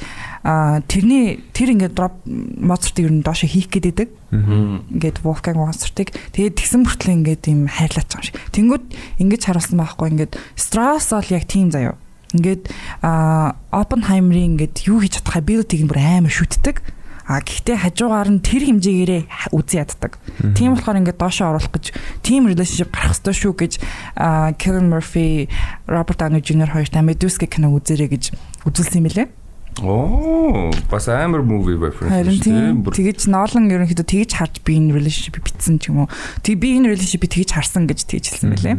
[0.45, 4.09] аа тэрний тэр ингээд дроп Моцартыг ер нь доошо хийх гээд байдаг.
[4.31, 8.37] Ингээд Wolfgang Mozart-ыг тэгээд тэгсэн мөртлөө ингээд юм хайрлаач байгаа юм шиг.
[8.53, 8.85] Тэнгүүд
[9.21, 11.95] ингэж харуулсан байхгүй ингээд Strauss бол яг тийм заяа.
[12.35, 12.67] Ингээд
[13.01, 16.83] аа Oppenheimer-ийн ингээд юу хийж чадхаа build-ийг бүр амар шүтдэг.
[17.25, 20.21] А гэхдээ хажуугаар нь тэр хэмжээгээрээ үзэн яддаг.
[20.53, 21.89] Тийм болохоор ингээд доошоо оруулах гэж
[22.21, 23.73] team relationship гарах хэрэгтэй шүү гэж
[24.61, 25.49] Kevin Murphy,
[25.89, 26.69] Robert Downey Jr.
[26.69, 28.23] хоёртай Medusa кино үзээрэй гэж
[28.69, 29.27] үзүүлсэн юм лээ.
[29.81, 32.45] Оо, бас амар movie reference.
[32.45, 32.85] Тийм.
[32.85, 36.09] Тэгэж Nolan ерөнхийдөө тэгэж харж би энэ relationship битсэн ч юм уу.
[36.45, 38.75] Тэг би энэ relationship тэгэж харсан гэж тэгж хэлсэн мэлээ.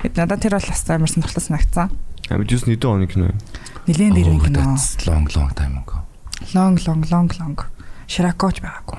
[0.00, 1.92] Тэгэд надад тэр бол бас амар сонирхолтой санагцсан.
[2.32, 3.36] Medusa нэгдэн оны кино.
[3.84, 4.72] Нилээн дээр кино.
[5.04, 6.00] Long long time ago.
[6.56, 7.58] Long long long long.
[8.08, 8.98] Ширакоч байгаагүй.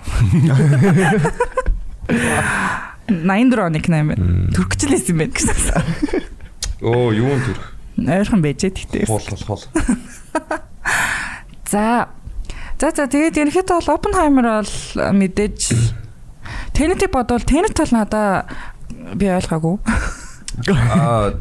[3.10, 4.26] 84 оны кино юм байна.
[4.54, 5.58] Түркчлээс юм байна гэсэн.
[6.86, 7.74] Оо, юу юм төрх?
[8.00, 9.10] Ойрхон байжээ тэгтээ.
[9.10, 9.64] Хол хол хол.
[11.68, 12.08] За.
[12.80, 14.74] За за тэгээд ерөнхийдөө бол Oppenheimer бол
[15.18, 15.74] мэдээж
[16.78, 18.46] Tenet-ийг бодвол Tenet бол надаа
[19.18, 19.76] би ойлгоогүй.
[20.70, 21.34] Аа,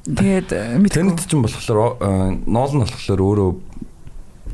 [0.00, 0.48] Тэгээд
[0.80, 0.96] мэдгүй.
[0.96, 2.00] Tenet ч юм болохоор
[2.48, 3.50] Nolan болохоор өөрөө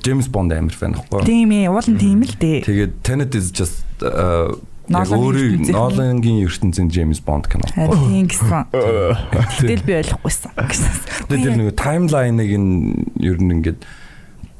[0.06, 1.26] James Bond амар фэн ихгүй.
[1.26, 2.62] Тийм ээ, уул нь тийм л дээ.
[2.62, 5.46] Тэгээд Tenet is just яг Nolan-гийн өөрөө
[6.46, 7.66] ертөнцийн- James Bond кино.
[7.74, 8.70] Тийм гэсэн.
[8.70, 10.92] Тэгэл би ойлгохгүйсэн гэсэн.
[11.26, 13.82] Тэгээд тэр нэг таймлайныг нь ер нь ингээд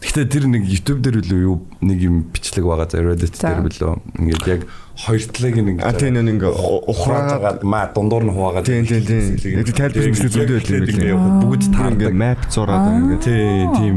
[0.07, 3.95] Гэхдээ тэр нэг YouTube дээр үлээ юу нэг юм бичлэг байгаа за Reddit дээр билүү.
[4.23, 4.63] Ингээд яг
[4.95, 9.03] хоёр талыг нэг А тийм нэг ухраагаад маа дундуур нь хуваагаад Тийм, тийм,
[9.35, 9.59] тийм.
[9.59, 11.15] Яг тайлбар мэтлэг зөндөө байл юм билээ.
[11.43, 11.99] бүгд тэр таардаг.
[12.07, 13.45] ингээ map зураад ингээ тий
[13.75, 13.97] тийм.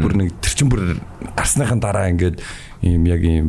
[0.00, 0.80] Бүр нэг тэр чин бүр
[1.36, 2.40] гарсныхан дараа ингээд
[2.80, 3.46] ийм яг ийм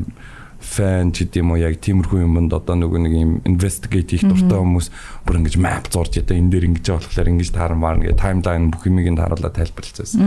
[0.61, 4.87] фэн ч гэдэм үү яг тиймэрхүү юмд одоо нөгөө нэг ийм investigate хийх дуртай хүмүүс
[5.25, 8.85] бүр ингэж map зурж ядаа энэ дээр ингэж болохоор ингэж тааран маар ингээ таймлайн бүх
[8.85, 10.21] юмыг нь харуулаад тайлбарлацсан.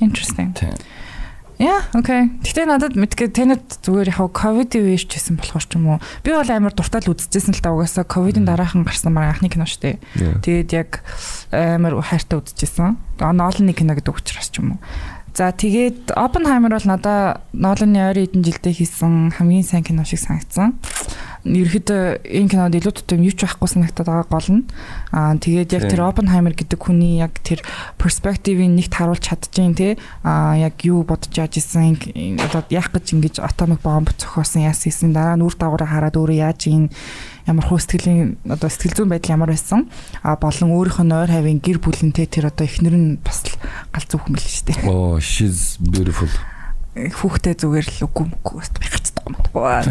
[0.00, 0.52] Interesting.
[0.54, 0.76] Тийм.
[1.56, 2.28] Яа, окей.
[2.44, 5.98] Гэтэ надад мэдгээ тэнэт зүгээр яг ковидын үеэр ч гэсэн болохоор ч юм уу.
[6.20, 9.64] Би бол амар дуртай л үзчихсэн л та угаасаа ковидын дараахан гарсан мар анхны кино
[9.64, 9.96] шүү дээ.
[10.44, 11.00] Тэгээд яг
[11.48, 13.00] амар хайртай үзчихсэн.
[13.24, 14.80] Нолны кино гэдэг учраас ч юм уу.
[15.32, 20.76] За тэгээд Oppenheimer бол надаа Nolan-ы ойрын хэдэн жилдээ хийсэн хамгийн сайн кино шиг санагдсан.
[21.46, 24.66] Ерөнхийдөө энэ кинод илүү тутам юу ч байхгүй санагдаад байгаа гол нь.
[25.14, 26.02] Аа тэгээд яг тэр.
[26.02, 27.62] Oppenheimer гэдэг хүний яг тэр
[28.02, 29.94] перспективийг нэгт харуулж чадчихээн те.
[30.26, 31.94] Аа яг юу бодож яаж исэн
[32.42, 36.38] одоо яах гэж ингэж атомик бомб зохиосон яасан хийсэн дараа нь үр дагавраа хараад өөрөө
[36.42, 36.90] яаж ийн
[37.46, 39.86] ямар хөө сэтгэлийн одоо сэтгэл зүйн байдал ямар байсан
[40.26, 43.54] а болон өөрийнх нь ойр хавийн гэр бүлэнтэй тэр одоо эхнэр нь бас л
[43.94, 46.26] гал зүөх мэл шүү дээ Oh, she's beautiful.
[46.96, 48.88] хүүхдээ зүгээр л үгүй мөхгүй бас би
[49.26, 49.90] юм байна.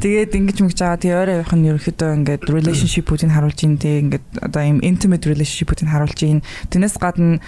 [0.00, 4.26] Тэгээд ингэж мэгж байгаа тий ойр авих нь ерөөхдөө ингээд relationship-уудыг харуулж ийн тий ингээд
[4.40, 6.40] одоо ийм intimate relationship-уудыг харуулж ийн.
[6.72, 7.38] Тэрнээс гадна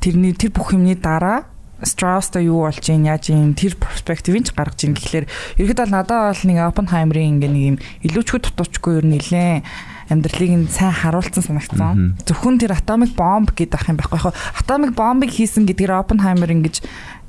[0.00, 1.52] тэрний тэр бүх юмны дараа
[1.82, 5.26] Strauss-та юу болж ийн яаж ийн тэр перспективийг ч гаргаж ийн гэхлээр
[5.58, 7.76] ерөөхдөө бол надад бол нэг Oppenheimer-ийн ингээд нэг юм
[8.06, 9.66] илүүчгүй дутуучгүй ер нь нилээн
[10.10, 12.18] амьдралыг нь сайн харуулсан санагдсан.
[12.26, 16.82] Зөвхөн тэр atomic bomb гэдэг ах юм байхгүй яг atomic bomb-ыг хийсэн гэдгээр Oppenheimer ингэж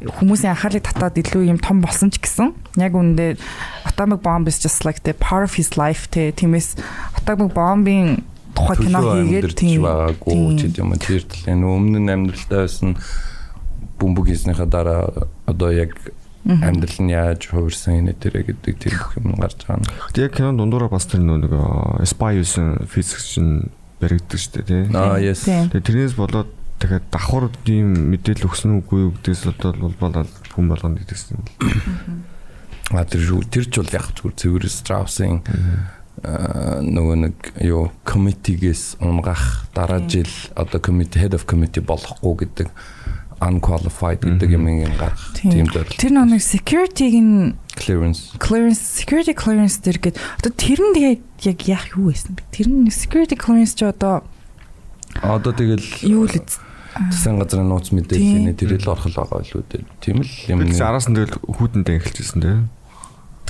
[0.04, 3.40] хүмүүсийн анхаарлыг татаад илүү юм том болсон ч гэсэн яг үүндээ
[3.88, 6.34] atomic bomb is just like the part of his life те.
[6.34, 6.76] Тиймээс
[7.20, 12.98] atomic bomb-ын тухай кино хийгээд тийм байгаагүй ч юм тэр талын өмнө нь амьдралдаа байсан
[13.98, 15.96] бөмбөг хийснийхаа дараа одоо яг
[16.44, 19.88] амьдрал нь яаж хувирсан энэ тэрэ гэдэг тэр бүх юм гарч байгаа нь.
[20.20, 23.72] Яг кинон дундуура бас тэр нэг э, spy юусэн физикч нь
[24.04, 24.84] баригддаг шүү дээ тий.
[24.92, 25.48] Аа yes.
[25.48, 25.72] Тийм.
[25.72, 26.52] Тэгээ тэрнээс болоод
[26.84, 29.42] дахиад давхар ийм мэдээлэл өгсөн үгүй юу гэдээс
[29.80, 31.40] бол болоод хүн болгоно гэдэгсэн.
[32.92, 35.40] А тэр шүү- тэр ч бол яг зүгээр цэвэр Strauss-ийн
[36.28, 40.28] аа, нөгөө нэг юу committee-гээс унгах дараа жил
[40.60, 42.68] одоо committee head of committee болохгүй гэдэг
[43.44, 49.84] unqualified гэдэг юм ин гарах тийм дээр Тэр нэг security-г нь clearance clearance security clearance
[49.84, 51.16] дэр гээд одоо тэр нь тэгээ
[51.52, 52.44] яг яах юу байсан бэ?
[52.56, 54.24] Тэр нь security clearance ч одоо
[55.20, 56.36] одоо тэгэл юу л
[57.12, 59.84] засгийн газрын нууц мэдээллийн тэрэл орхол байгаа илүү дээ.
[60.00, 60.60] Тийм л юм.
[60.62, 62.58] Тэгээд араас нь тэгэл хүүтэндээ эхэлчихсэн тий.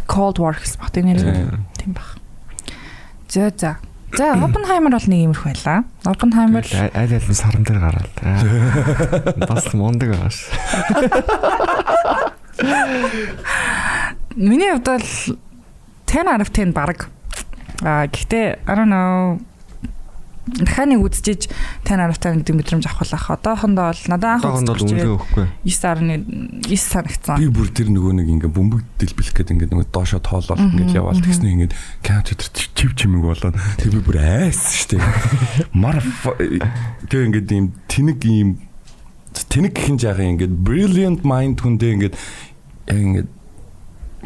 [0.08, 2.20] Cold War гэсэн баг тийм нэр тийм баг.
[3.28, 3.80] За за.
[4.18, 5.84] За Oppenheimer бол нэг юмрх байлаа.
[6.06, 8.14] Oppenheimer аль аль нь саран дээр гараад.
[8.22, 8.46] Аа.
[9.50, 10.54] Бас мундаг байгаа ш.
[14.38, 15.02] миний хувьд бол
[16.06, 17.10] 10 out of 10 баг.
[17.82, 19.42] А гэхдээ I don't know
[20.46, 21.50] дахиад нэг үзчихэж
[21.94, 23.30] 10 10 out of 10 гэдэг мэдрэмж авах байх.
[23.30, 25.46] Одоохондоо бол надад анх Одоохондоо үзэж үнэлгээ өгөхгүй.
[25.64, 27.38] 9.9 санагцсан.
[27.38, 31.22] Би бүр тэр нөгөө нэг ингээ бөмбөг дэлбэлэх гэдэг ингээ нөгөө доошо тоолол ингээ яваал
[31.22, 31.72] тэгснэ ингээ
[32.02, 34.98] count тэр чив чимэг болоод тэг би бүр айс штэ.
[35.74, 36.02] Мар
[37.08, 38.50] тэг ингээ ийм тэнэг ийм
[39.34, 42.14] тэнэг гэх юм жаахан ингээ brilliant mind хүндээ ингээ
[42.90, 43.26] ингээ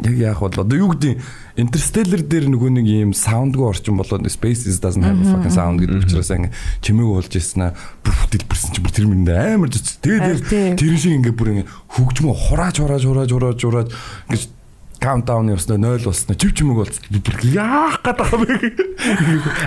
[0.02, 1.18] яг яах бол одоо юу гэдэг
[1.58, 5.82] Interstellar дээр нөгөө нэг ийм саундгүй орчин болоод Space is doesn't have a fucking sound
[5.82, 7.72] гэдэг учраас ингээ чимээг болж ирсэн аа
[8.06, 9.98] бүр дэлбэрсэн чи бүр тэр мэрэнд амар зүц.
[9.98, 11.66] Тэгээд тэр шиг ингээ бүр ингээ
[11.98, 13.88] хөгжмөө хурааж хурааж хурааж хурааж хурааж
[14.30, 14.56] ингээ
[15.02, 17.02] countdown явснаа 0 болсноо чив чимэг болсон.
[17.10, 18.54] Бүр яах гээд байгаа бэ?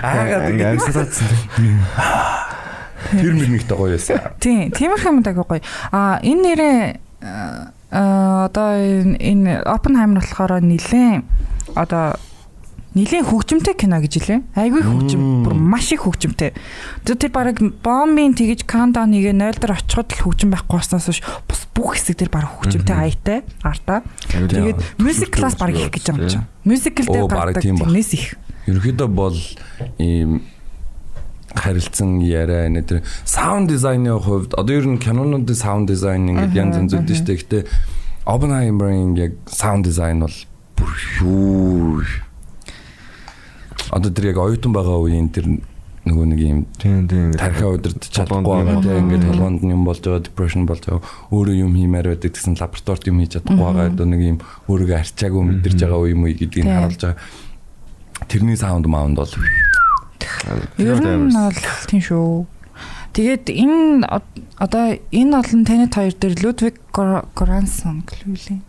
[0.00, 1.28] Аагаад Ингээ амьсгалаадсан.
[3.20, 4.20] тэр мөрнийхтэй гоё байсан.
[4.40, 5.62] Тийм, тиймэрхүү юм дагаа гоё.
[5.92, 6.76] А энэ нэрээ
[7.92, 8.72] одоо
[9.20, 11.22] энэ- Oppenheimer болохоор нилээн
[11.76, 12.16] одоо
[12.96, 14.40] нилээн хөгжимтэй кино гэж хэлээ.
[14.52, 16.52] Айгүй хөгжим, бүр маш их хөгжимтэй.
[17.04, 21.60] Тэр баг бомбын тэгэж countdown хийгээ 0 дээр очиход л хөгжим байхгүй болсноос биш бус
[21.72, 24.04] бүх хэсэг дээр баг хөгжимтэй аятай артаа.
[24.28, 26.44] Тэгээд music class баг их гэж юм чинь.
[26.68, 27.88] Musical дээр гардаг тийм баг.
[27.88, 28.36] тэрнээс их.
[28.68, 29.36] Ерөнхийдөө бол
[29.96, 30.44] ийм
[31.54, 36.76] харилцан яриа нэ тэр саунд дизайны хувьд одоо ер нь кинонуудын саунд дизайн ингээд янз
[36.76, 37.62] янз үүдэн штэ гэхдээ
[38.24, 40.36] Oppenheimer-ийн яг саунд дизайн бол
[40.78, 42.02] бүр юу
[43.92, 45.46] одоо тэр яг оюутан байгаа үеийн тэр
[46.02, 47.30] нөгөө нэг ийм Тийм тийм.
[47.38, 49.02] тархиа удирдах чадахгүй байгаа тийм юм.
[49.06, 51.04] ингээд толгоонд нь юм болж байгаа depression болж байгаа.
[51.30, 53.86] Өөрөө юм хиймээр байдаг гэсэн лабораторид юм хийж чадахгүй байгаа.
[53.92, 57.22] Одоо нэг юм өөрийгөө арчаагүй мэдэрч байгаа үе юм уу гэдгийг харуулж байгаа.
[58.26, 59.30] Тэрний саунд маунд бол
[60.78, 61.52] Ер нь бол
[61.90, 62.46] тийм шүү.
[63.12, 68.60] Тэгээд энэ од- одоо энэ олон танит хоёр дээр Ludwig Göransson гэлээ.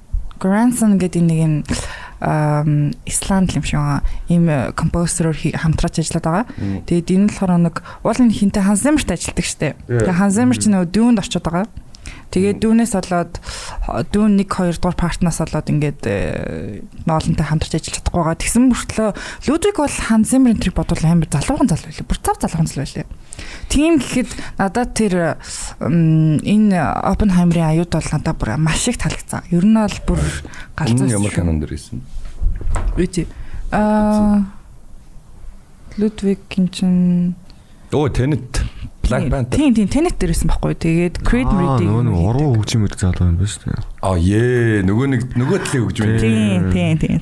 [0.43, 1.55] Göransson гэдэг нэг юм
[3.07, 3.79] Исланд юм шиг.
[4.29, 6.45] Ийм композероор хамтраач ажиллаад байгаа.
[6.87, 9.75] Тэгээд энэ болохоор нэг уул энэ хинтээ Hans Zimmer-т ажилладаг штеп.
[9.87, 11.65] Тэгээд Hans Zimmer ч нөгөө дүүнд очиод байгаа.
[12.33, 13.33] Тэгээд дүүнээс болоод
[14.09, 18.41] дүүн 1 2 дугаар партнаас болоод ингээд э, ноолонтой хамтарч ажиллаж чадахгүй байгаа.
[18.41, 19.09] Тэгсэн мөртлөө
[19.45, 22.09] Людвиг бол Hans Zimmer-ийн трийг бодвол амар залуухан залуу байлээ.
[22.09, 23.05] Бүр цав залуухан залуу байлээ.
[23.69, 25.37] Тийм гэхэд надад тэр
[25.85, 29.45] энэ Oppenheimer-ийн аюуд бол надад бүр маш их таалагдсан.
[29.53, 30.21] Ер нь бол бүр
[30.73, 31.05] галзуу.
[31.13, 32.01] ямар канон дэр исэн
[32.97, 33.27] Үгүй.
[33.71, 34.41] Аа
[35.97, 37.35] Людвиг чинь
[37.93, 38.65] оо Tenet
[39.03, 40.73] Black Panther Тийм тийм Tenet дээрсэн байхгүй.
[40.79, 41.91] Тэгээд Creed Reading.
[41.91, 43.83] нөгөө нэг уруу хөгжим ирэх залуу юм байна шүү дээ.
[43.99, 47.17] аа е нөгөө нэг нөгөө талын хөгжим Тийм тийм тийм.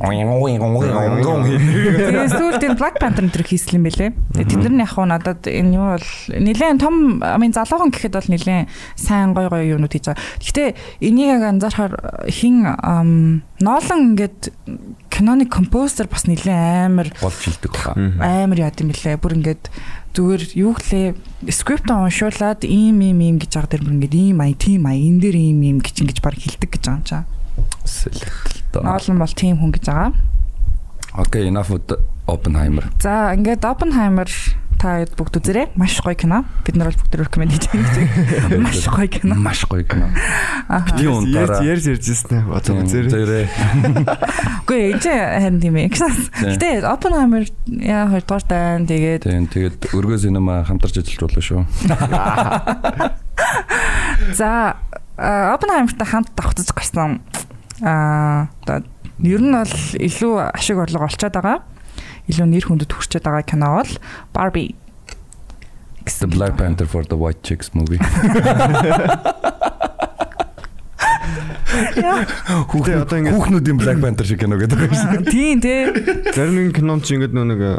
[1.97, 4.09] Тэгээд сүүлд энэ Black Panther нэр хийсэн юм бэлээ.
[4.13, 8.29] Тэд нар нь яг хуу надад энэ юу бол нэлээд том mean залуухан гэхэд бол
[8.29, 10.21] нэлээд сайн гой гой юмнууд хийж байгаа.
[10.37, 10.69] Гэхдээ
[11.01, 11.93] энийг яг анзаархаар
[12.29, 14.49] хин Нолан ингээд
[15.13, 16.49] киноны композер бас нэлээд
[16.89, 19.21] амар болж хилдэг хаа амар яд юм бэлээ.
[19.21, 19.69] Бүр ингээд
[20.11, 24.53] зүгээр юу гэлээ скрипт уншуулад ийм ийм ийм гэж байгаа дэр бүр ингээд ийм ай
[24.59, 27.23] тийм ай энэ дэр ийм ийм гэж ингэж баг хилдэг гэж байгаа юм чаа.
[27.87, 30.11] Сэлэлтэл Нолан бол тийм хүн гэж байгаа.
[31.15, 31.91] Окей enough with
[32.27, 34.27] Oppenheimer За ингээд Oppenheimer
[34.81, 35.67] та бүгд үзээрэй.
[35.77, 36.41] Маш гоё кино.
[36.65, 38.57] Бид нар бол бүгд recommend хийж байгаа.
[38.65, 39.37] Маш гоё кино.
[39.37, 40.09] маш гоё кино
[40.97, 42.49] би Ярьж унтаараа ярьж ярьж ирсэн.
[42.49, 43.45] Одоо үзээрэй.
[44.65, 45.89] Үгүй ээ чи харин тийм ээ.
[46.57, 51.61] Гэтэ Oppenheimer яа хоёрдугаар тань тэгээд тэгээд өргөө синема хамтарч ажиллаж болно шүү
[54.37, 54.77] за
[55.17, 57.21] а, Oppenheimer-тай хамт давхцаж гарсан
[57.81, 58.85] аа одоо
[59.19, 61.65] ер нь бол илүү ашиг орлого олцоод байгаа.
[62.29, 63.93] Илүү нэр хүндэд хүрчээд байгаа кино бол
[64.35, 64.75] Barbie
[66.05, 68.01] The Black Panther for the White Chicks movie
[71.71, 75.29] ингээд Хүүхнүүдийн Black Panther шиг кино гэдэг юм шиг.
[75.29, 75.87] Тийм тий.
[76.35, 77.73] зарим нэг кинонд чи ингээд нөө нэг э,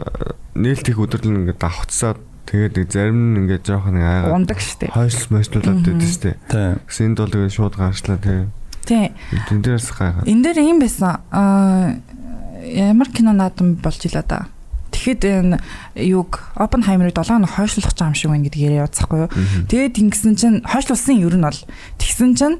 [0.56, 2.18] нээлт их өдөрлөн ингээд давхцаад
[2.48, 4.90] тэгээд зарим нь ингээд жоох нэг айгаа Ундаг штэ.
[4.90, 6.36] хойшлол мойшлуулаад байдаг.
[6.48, 6.80] Тийм.
[6.88, 8.46] Гэсэн энд бол тэгээд шууд гарчлаа тэгээ.
[8.86, 9.10] Тийм.
[9.48, 10.26] Тэн дээрээс гайхаад.
[10.26, 11.20] Энд дээр юм байсан.
[11.30, 12.00] Аа
[12.62, 14.46] ямар кино наадам болж илаа да.
[14.92, 15.60] Тэгэхэд энэ
[15.96, 19.30] юг Oppenheimer-ыг 7 хоног хойшлуулах гэж юм шиг байна гэдгийг яриа явуулцахгүй юу.
[19.66, 21.60] Тэгээд ингэсэн чинь хойшлуулсан ер нь бол
[21.98, 22.58] тэгсэн чинь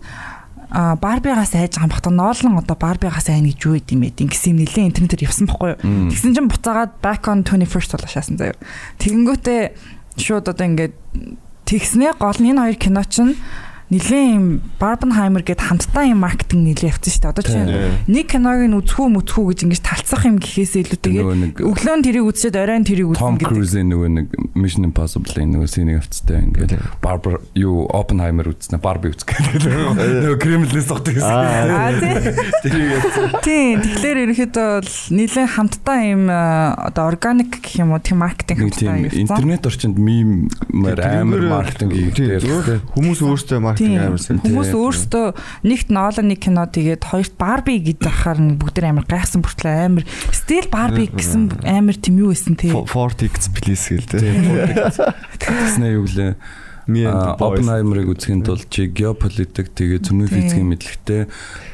[0.73, 4.65] а Барбигаас айж байгаа бахта ноолон одоо Барбигаас айн гэж юу гэдэм бэ гэсэн юм
[4.65, 6.09] нэлээ интернетээр явсан байхгүй юу.
[6.09, 8.57] Тэгсэн чинь буцаагаад back on 21st болоо шаасан заяа.
[8.97, 9.61] Тэгэнгүүтээ
[10.17, 10.97] шууд одоо ингээд
[11.69, 13.37] тэгснээ гол нь энэ хоёр кино чинь
[13.93, 14.45] нэлээ юм
[14.81, 17.33] Barbenheimer гэд хамтдаа юм маркетинг нэлээ явцсан шүү дээ.
[17.37, 17.69] Одоо чинь
[18.09, 21.97] нэг киног нь үзхүү мүцхүү гэж ингэж талцах юм гэхээсээ илүү Нөгөө нэг тэгээд өглөө
[22.01, 23.53] нь тэрийг үзчихэд оройн тэрийг Tom үзнэ гэдэг.
[23.53, 24.27] Cruise-ийн нөгөө нэг
[24.57, 26.73] Mission Impossible-ийн нөгөө синийг авцтай ингээд
[27.05, 29.69] Barbara юу Oppenheimer үзснэ Barbie үзэх гэдэг.
[30.41, 32.33] Нөгөө согтдаг Аа гэсэн.
[32.65, 32.81] тий.
[33.45, 33.77] Тийм.
[33.83, 36.41] Тэгэхээр ерөөхдөө бол нэлээд хамтдаа юм э,
[36.89, 39.21] одоо органик гэх юм уу тийм маркетинг хамтдаа тийм явуулсан.
[39.21, 42.83] интернет орчинд мемээр амар маркетинг хийгдэх.
[42.95, 44.43] Хүмүүс өөрсдөө маркетинг Тийм.
[44.47, 45.27] Хүмүүс өөрсдөө
[45.67, 50.67] нэгт нэг кино тэгээд хоёрт Барби гэдэг ахаар нь бүгд амар гайхсан бүртлээ амар стил
[50.71, 52.71] Барби гэсэн амар тийм юу байсан тий.
[52.71, 54.23] 40x please гэлтэй.
[55.43, 56.07] Тэснэ юу
[57.39, 57.63] boys.
[57.63, 60.43] Оппенхаймерыг үзэхийн тулд чи геополитик тэгээ цөмийн Тийм.
[60.43, 61.23] физикийн мэдлэгтэй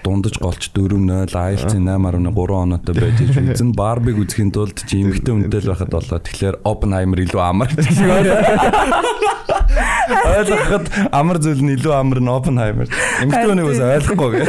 [0.05, 5.65] дундаж голч 4.0 IELTS 8.3 оноотой байж иж үзэн Барбиг үзэхийн тулд чи эмгтэй үнэтэй
[5.65, 6.21] л байхад болоо.
[6.21, 7.73] Тэгэхээр Оппенхаймер илүү амар.
[9.69, 12.89] Ойлгоход амар зүйл нь илүү амар нь Оппенхаймер.
[13.23, 14.49] Эмгтэй үнийг бас ойлгохгүй гэх.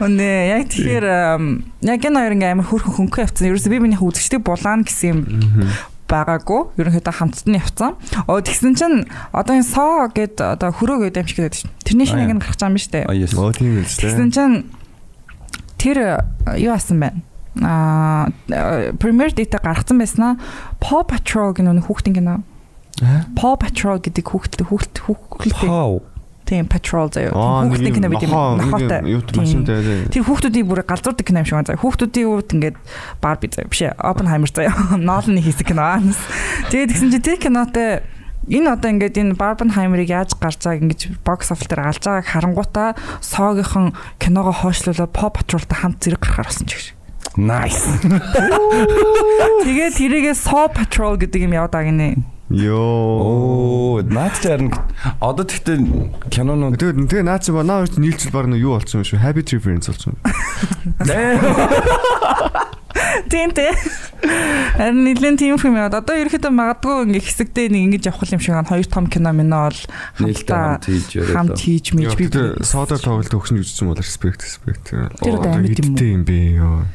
[0.00, 1.06] Үнэ яг тэгэхээр
[1.84, 3.48] яг энэ хоёр ингээм амар хөрхөн хөнгөө явцсан.
[3.48, 5.20] Ерөөсөө би минийх үзэгчдийг булаана гэсэн юм
[6.06, 6.60] байгаагүй.
[6.78, 7.96] Ерөнхийдөө хамтд нь явцсан.
[8.30, 11.72] Оо тэгсэн чинь одоо энэ соо гэд одоо хөрөө гэдэг юм шиг гэдэг чинь.
[11.82, 13.04] Тэрний Аа, нэг нь гарч байгаа юм шүү дээ.
[13.36, 14.56] Оо тийм л Тэгсэн чинь
[15.80, 15.98] тэр
[16.56, 17.20] юу асан байна?
[17.60, 18.30] Аа
[19.00, 20.38] Premier Data гаргацсан байснаа
[20.78, 22.44] Paw Patrol гэх нэг хүүхдийн кино.
[23.36, 26.00] Paw Patrol гэдэг хүүхд хүүхд хүүхд How?
[26.46, 27.34] тийм Patrol заяа.
[27.34, 28.30] Хүүхдийн кино бид юм.
[28.30, 29.02] нохоо Нохоотой.
[30.14, 31.82] Тэр хүүхдүүдийн бүр галзуурдаг кино юм шиг байна.
[31.82, 32.76] Хүүхдүүдийн үед ингээд
[33.18, 33.98] Barbie заяа биш ээ.
[33.98, 34.96] Oppenheimer заяа.
[34.96, 36.00] Nolan хийсэн кино аа.
[36.70, 38.06] Тэгээд тэгсэн чинь тэр кинотой
[38.46, 42.94] энэ одоо ингээд энэ Barbenheimer-ыг яаж гарч байгааг ингэж бокс оффил дээр алж байгааг харангуутаа
[43.18, 43.90] соогийнхон
[44.22, 46.86] киногоо хойшлуулаад Paw Patrol-тай хамт зэрэг гарахаар болсон ч гэж.
[47.34, 47.90] Nice.
[49.66, 52.35] Тэгээд тэрийгээ Saw Patrol гэдэг юм яваад байгаа гинэ.
[52.50, 53.98] Йоо.
[53.98, 54.70] Оо, наад чинь
[55.18, 59.02] одоо тэгтээ кинонууд Тэгээд тэгээ наа чи ба наа хоёр нийлжил баг нь юу болсон
[59.02, 59.18] юм шүү?
[59.18, 60.14] Habit reference болсон.
[63.26, 63.74] Тийм тий.
[64.78, 68.54] Харин нэлээд тийм юм яваад одоо ерөөхдөө магадгүй ингээ хэсэгдээ нэг ингэж явах юм шиг
[68.54, 68.70] байна.
[68.70, 69.80] Хоёр том кино минь бол
[70.22, 74.94] нээлттэй хамт хийж мэж би Тэгээ содор тоглолт өгсөн гэж үзсэн бол respect respect.
[74.94, 76.86] Тэр одоо юм юм бэ ёо.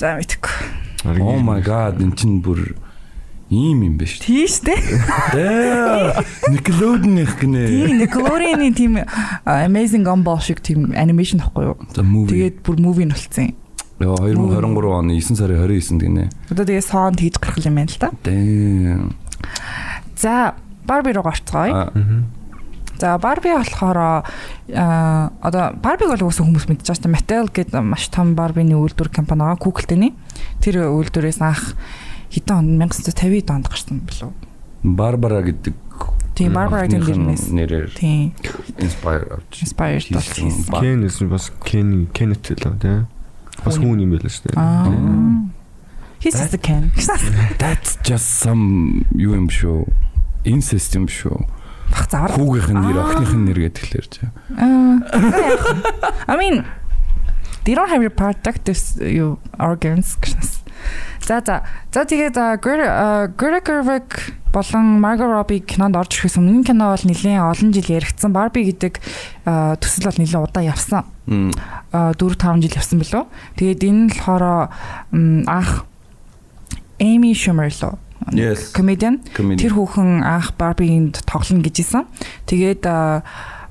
[0.00, 1.20] за мэдээгүй.
[1.20, 2.74] Oh my god, эн чин бүр
[3.50, 4.22] ийм юм биш.
[4.22, 4.78] Тийш тий.
[5.34, 6.22] Дээ.
[6.54, 7.66] Nickelodeon-ийнх гинэ.
[7.66, 11.76] Тийм Nickelodeon-ийн тийм а, Amazing Gumball шиг тийм анимашн тахгүй юу?
[11.90, 12.30] За movie.
[12.30, 13.50] Тэгээд бүр муви нь болцсон.
[13.98, 16.24] Яа 2023 оны 9 сарын 29-нд гинэ.
[16.54, 18.14] Одоо тэгээ сон хийж гарах юм байна л та.
[18.22, 19.18] Damn.
[20.14, 20.54] За
[20.86, 21.90] Barbie руу гарцгаая.
[23.02, 24.22] За Barbie болохоор а
[25.42, 27.18] одоо Barbie бол үсэн хүмүүс мэдчихэж байна.
[27.18, 30.14] Mattel гэдэг маш том Barbie-ны үйлдвэр компани байгаа Google-тэй.
[30.62, 31.74] Тэр үйлдвэрээс анх
[32.30, 34.32] хэдэн он 1950 онд гарсан билүү?
[34.82, 35.74] Барбара гэдэг
[36.34, 37.04] Тийм Barbara гэдэг
[37.52, 38.32] нэрээр Тийм
[38.80, 39.60] inspire авч.
[39.60, 40.48] inspired бол хийсэн.
[40.48, 40.70] хийсэн.
[40.72, 43.04] Ба- Кен эсвэл бас Ken Kenneth л тий.
[43.60, 44.00] Бас Хүн.
[44.00, 44.56] юм байл шүү дээ.
[44.56, 44.88] Аа.
[46.20, 46.92] He's just a can.
[47.58, 49.84] That's just some юу юм шүү.
[50.44, 51.44] Incest юм шүү.
[51.92, 52.30] Бах завар.
[52.32, 54.24] Хүүгийнх нь нэр, охиных нь нэр гэдгэлэр чи.
[54.56, 55.00] Аа.
[56.28, 56.64] I mean
[57.64, 60.59] they don't have reproductive you organs гэсэн.
[61.26, 61.62] За за.
[61.92, 64.08] За тэгээд Greta Gerwig
[64.52, 68.34] болон Margot Robbie кинонд орж ирэхээс өмнө кино бол нэлээд олон жил яригдсан.
[68.34, 68.98] Barbie гэдэг
[69.78, 71.04] төсөл бол нэлээд удаан явсан.
[71.30, 71.54] Мм.
[71.92, 73.24] 4 5 жил явсан билүү.
[73.56, 74.74] Тэгээд энэ нь болохоор
[75.46, 75.86] анх
[76.98, 77.96] Amy Schumer лөө
[78.28, 78.72] Yes.
[78.76, 79.16] Comedy.
[79.32, 82.04] Тэр хүүхэн анх Барбигийн тоглоно гэж исэн.
[82.44, 82.84] Тэгээд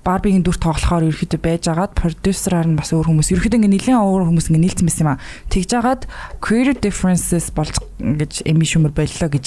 [0.09, 4.25] Барбигийн дүр тоглохоор ерөөхдөө байж агаад продюсераар нь бас өөр хүмүүс ерөөхдөө ингээ нэлээд өөр
[4.25, 5.21] хүмүүс ингээ нийлцсэн байсан юм а.
[5.53, 6.01] Тэгж агаад
[6.41, 9.45] creative differences болж ингэж Эми Шумер боллоо гэж.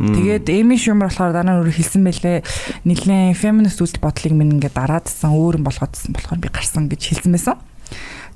[0.00, 0.14] Мм.
[0.16, 2.40] Тэгээд Эми Шумер болохоор дараа нь өөрөө хэлсэн байлээ.
[2.88, 7.32] Нэлээд feminist үзэл бодлыг минь ингээ дараадсан өөр юм болгоодсан болохоор би гарсан гэж хэлсэн
[7.36, 7.60] байсан.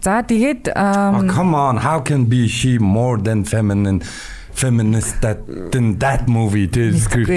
[0.02, 4.02] За тэгээд ам, come on, how can be she more than feminine
[4.54, 5.42] feminist that
[5.72, 7.30] than that movie the script.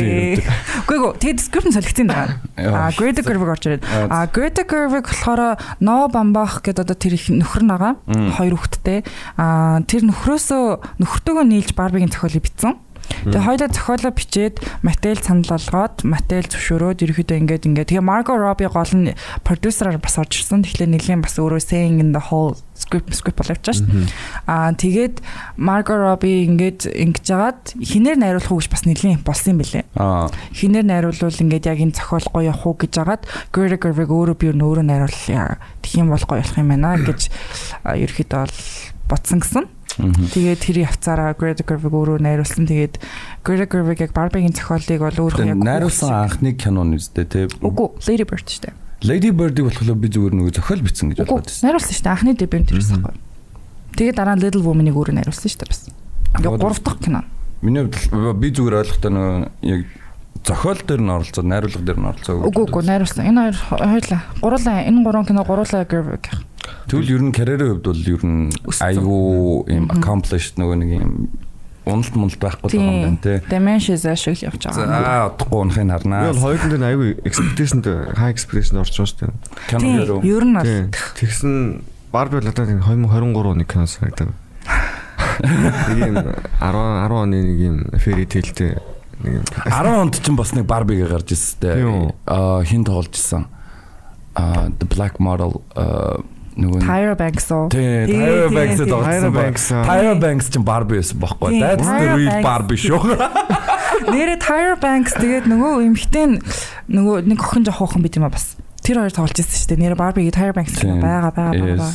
[0.86, 2.40] Үгүй гоо тэгээд скрипт нь солигдсон даа.
[2.58, 3.84] А Greta Gerwig орж ирээд.
[3.88, 7.94] А Greta Gerwig болохоор Noah Baumbach гэдэг одоо тэр их нөхөр нь байгаа.
[8.38, 9.00] Хоёр хүүхэдтэй.
[9.40, 12.78] А тэр нөхрөөсөө нөхөртөөгөө нийлж Barbie-гийн зохиолыг бичсэн.
[13.26, 14.56] Тэгээ хоёулаа зохиолоо бичээд
[14.86, 20.18] Mattel санал болгоод Mattel зөвшөөрөөд ерөөхдөө ингээд ингээд тэгээ Margot Robbie гол нь продюсераар бас
[20.22, 20.62] орж ирсэн.
[20.62, 24.10] Тэгэхээр нэлийн бас өөрөө saying in the whole script script боловч шүү дээ.
[24.46, 25.24] Аа тэгээд
[25.58, 29.86] Margot Robbie ингээд ингэж жагаад хинээр найруулах уу гэж бас нэлийн болсон юм.
[29.98, 30.30] Аа.
[30.54, 34.54] Хинээр найруулвал ингээд яг энэ зохиол гоё явах уу гэж жагаад Greta Gerwig өөрөө би
[34.54, 35.58] өөрөө найруулъя.
[35.82, 37.20] Тэгэх юм бол гоё болох юм байна гэж
[37.86, 38.58] ерөөхдөө бол
[39.10, 39.66] ботсон гэсэн.
[39.96, 42.68] Тэгээд тэр явцаараа Greta Gerwig өөрөө найруулсан.
[42.68, 43.00] Тэгээд
[43.48, 47.48] Greta Gerwig яг Barbie-гийн зохиолыг бол өөрөө яг найруулсан анхны кино нь үстэй те.
[47.64, 48.76] Үгүй Lady Bird шүү дээ.
[49.08, 51.64] Lady Bird-ийг болохоор би зүгээр нөгөө зохиол бичсэн гэж бодоод байсан.
[51.64, 52.12] найруулсан шүү дээ.
[52.12, 53.16] Анхны дебют тэрс байхгүй.
[53.96, 55.82] Тэгээд дараа нь Little Woman-ыг өөрөө найруулсан шүү дээ бас.
[56.44, 57.24] Гол- гурав дахь кино.
[57.64, 59.82] Миний хувьд би зүгээр ойлгохтой нөгөө яг
[60.44, 62.34] зохиол дээр нь оролцоод найруулга дээр нь оролцоо.
[62.52, 63.24] Үгүй үгүй найруулсан.
[63.32, 64.22] Энэ хоёр хоёлаа.
[64.44, 66.44] Гурлаа энэ гурван кино гурлаа гэх.
[66.90, 71.12] Тэгвэл ер нь карьерийн хувьд бол ер нь айгүй юм accomplished нөгөө нэг юм
[71.86, 73.38] уналт муналт байхгүй байгаа юм байна тий.
[73.50, 74.86] Dimensions ашиг явж байгаа.
[74.90, 76.32] За удахгүй унахыг Би харнаа.
[76.34, 77.78] бол хоёрын дээр аягүй expectation
[78.18, 79.34] high expectation байгаа шүү дээ.
[79.70, 80.74] Кино Ер нь бол.
[81.22, 81.54] Тэгсэн
[82.12, 84.34] Барби бол надад 2023 оны кино санагдав.
[85.46, 86.34] Нэг юм 10
[86.64, 88.80] 10 оны нэг юм fairy tale-тэй
[89.22, 91.70] нэг юм 10 онд ч бас нэг Барбигээ гарч ирсэн тэ.
[92.26, 93.46] Аа хин тоглож исэн.
[94.34, 96.24] Аа the black model аа
[96.56, 97.68] нөгөө Tyra Banks уу?
[97.74, 98.88] Тий, Tyra Banks тий.
[98.88, 99.44] тоглосон Tyra баг.
[99.44, 99.84] Banks, аа.
[99.90, 101.20] Tyra Banks ч Барби байсан.
[101.20, 102.40] Тий, That's the real.
[102.46, 103.02] Barbie шүү.
[104.16, 106.40] Нэрээ Tyra Banks тэгээд нөгөө эмхтэн
[106.92, 108.56] нөгөө нэг охин жоох охин бид юм а бас.
[108.86, 109.82] Тэр хоёр тоглож ирсэн шүү дээ.
[109.84, 111.94] Нэрээ Barbie Tyra Banks байгаа байгаа байгаа.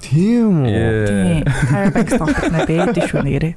[0.00, 1.44] Тийм үү?
[1.44, 3.54] Tyra Banks тоглох нэ бэдэ шүү нэрээ.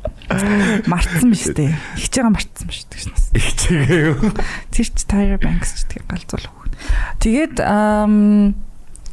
[0.91, 1.71] Мартсан биз дээ.
[2.01, 3.37] Ихж байгаа мартсан биз дээ.
[3.39, 4.17] Их чигээ юу.
[4.73, 6.49] Тэр чи Tyra Banks ч тэгээ галзуул.
[7.23, 8.53] Тэгээд ам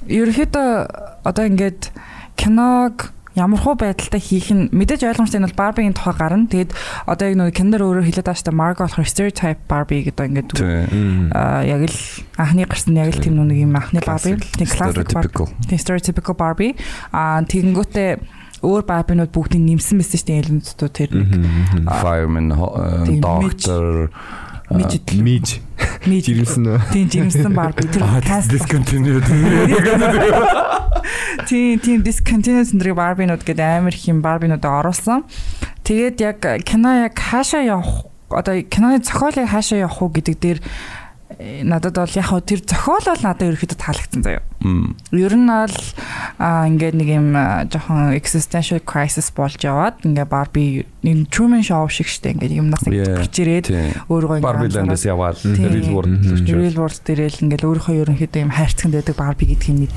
[0.09, 0.69] ерөөхдөө
[1.27, 1.91] одоо ингээд
[2.41, 6.51] киног ямар хуу байдалтай хийх нь мэдээж ойлгомжтой нь бол Barbie-ийн тухай гарна.
[6.51, 6.75] Тэгээд
[7.07, 8.59] одоо яг нөгөө киндер өөрөөр хэлээд дээ.
[8.59, 10.83] Margot болохоор stereotype Barbie гэдэг ингээд Тий.
[10.91, 11.31] Мм.
[11.31, 11.99] а яг л
[12.37, 14.35] анхны гарсан яг л тийм нэг юм анхны Barbie.
[14.35, 15.07] Тийм classic.
[15.07, 15.47] Stereotypical.
[15.71, 16.75] Тийм stereotypical Barbie.
[17.15, 18.11] А тэгэнгүүтээ
[18.61, 21.31] өөр Barbie-нууд бүгдийг нэмсэн байсан шүү дээ элементүүд тэр нэг.
[22.03, 22.53] Fireman,
[23.09, 24.11] Тийм, doctor,
[24.71, 25.61] мижид Миж.
[26.07, 26.79] миж Жирэмсэн үү?
[26.95, 29.27] тийм жимсэн Barbie тэр cast discontinued.
[31.49, 35.27] Тийм тийм discontinuous нэр Barbie-нууд гэдэг амар их юм Barbie-нууд оруулсан.
[35.83, 40.59] Тэгээд яг кино яг хаашаа явах одоо киноны зохиол яг хаашаа явах уу гэдэг дээр
[41.39, 44.43] надад бол яг хөө тэр зохиол бол надад ерөөхдөө таалагдсан заяа.
[45.15, 45.77] Ер нь бол
[46.41, 47.29] ингээд нэг юм
[47.71, 53.25] жоохон existential crisis болж яваад ингээд Barbie нэг Truman Show шиг штэ ингээд юмнаас нэг
[53.25, 53.67] гарч ирээд
[54.11, 56.13] өөрөө ингээд Barbie анзаараад- Land-аас яваад real world
[56.51, 59.91] real world дээр л ингээл өөрийнхөө ерөнхийдөө юм хайрцагт байдаг Барби гэдгийг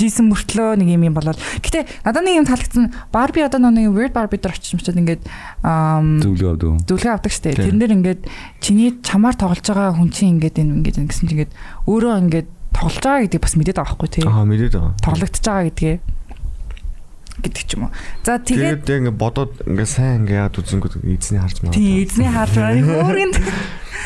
[0.00, 3.92] мэд жисэн мөртлөө нэг юм юм болоод гэтээ надад нэг юм таалагдсан Барби одоо нэг
[3.92, 5.22] weird Барби дээр очиж мчаад ингээд
[5.60, 6.88] ам Зөвлөө авдаг.
[6.88, 8.20] дүлгээ авдаг штэ тэрнэр ингээд
[8.64, 11.52] чиний чамаар тоглож байгаа хүн чинь ингээд энэ ингээд ингэсэн чинь ингээд
[11.84, 14.94] өөрөө ингээд тоглож байгаа гэдгийг бас мэдээд байгаа байхгүй тий Аа мэдээд байгаа.
[15.04, 15.96] тоглогдож байгаа гэдгээ
[17.40, 17.92] гэдэг ч юм уу
[18.24, 21.76] за тэгээд Тэгээд ингээ бодоод ингээ сайн ингээ яад үзэнгүүд эзний харж магадгүй.
[21.76, 23.32] тий эзний харж байгаа өөрийн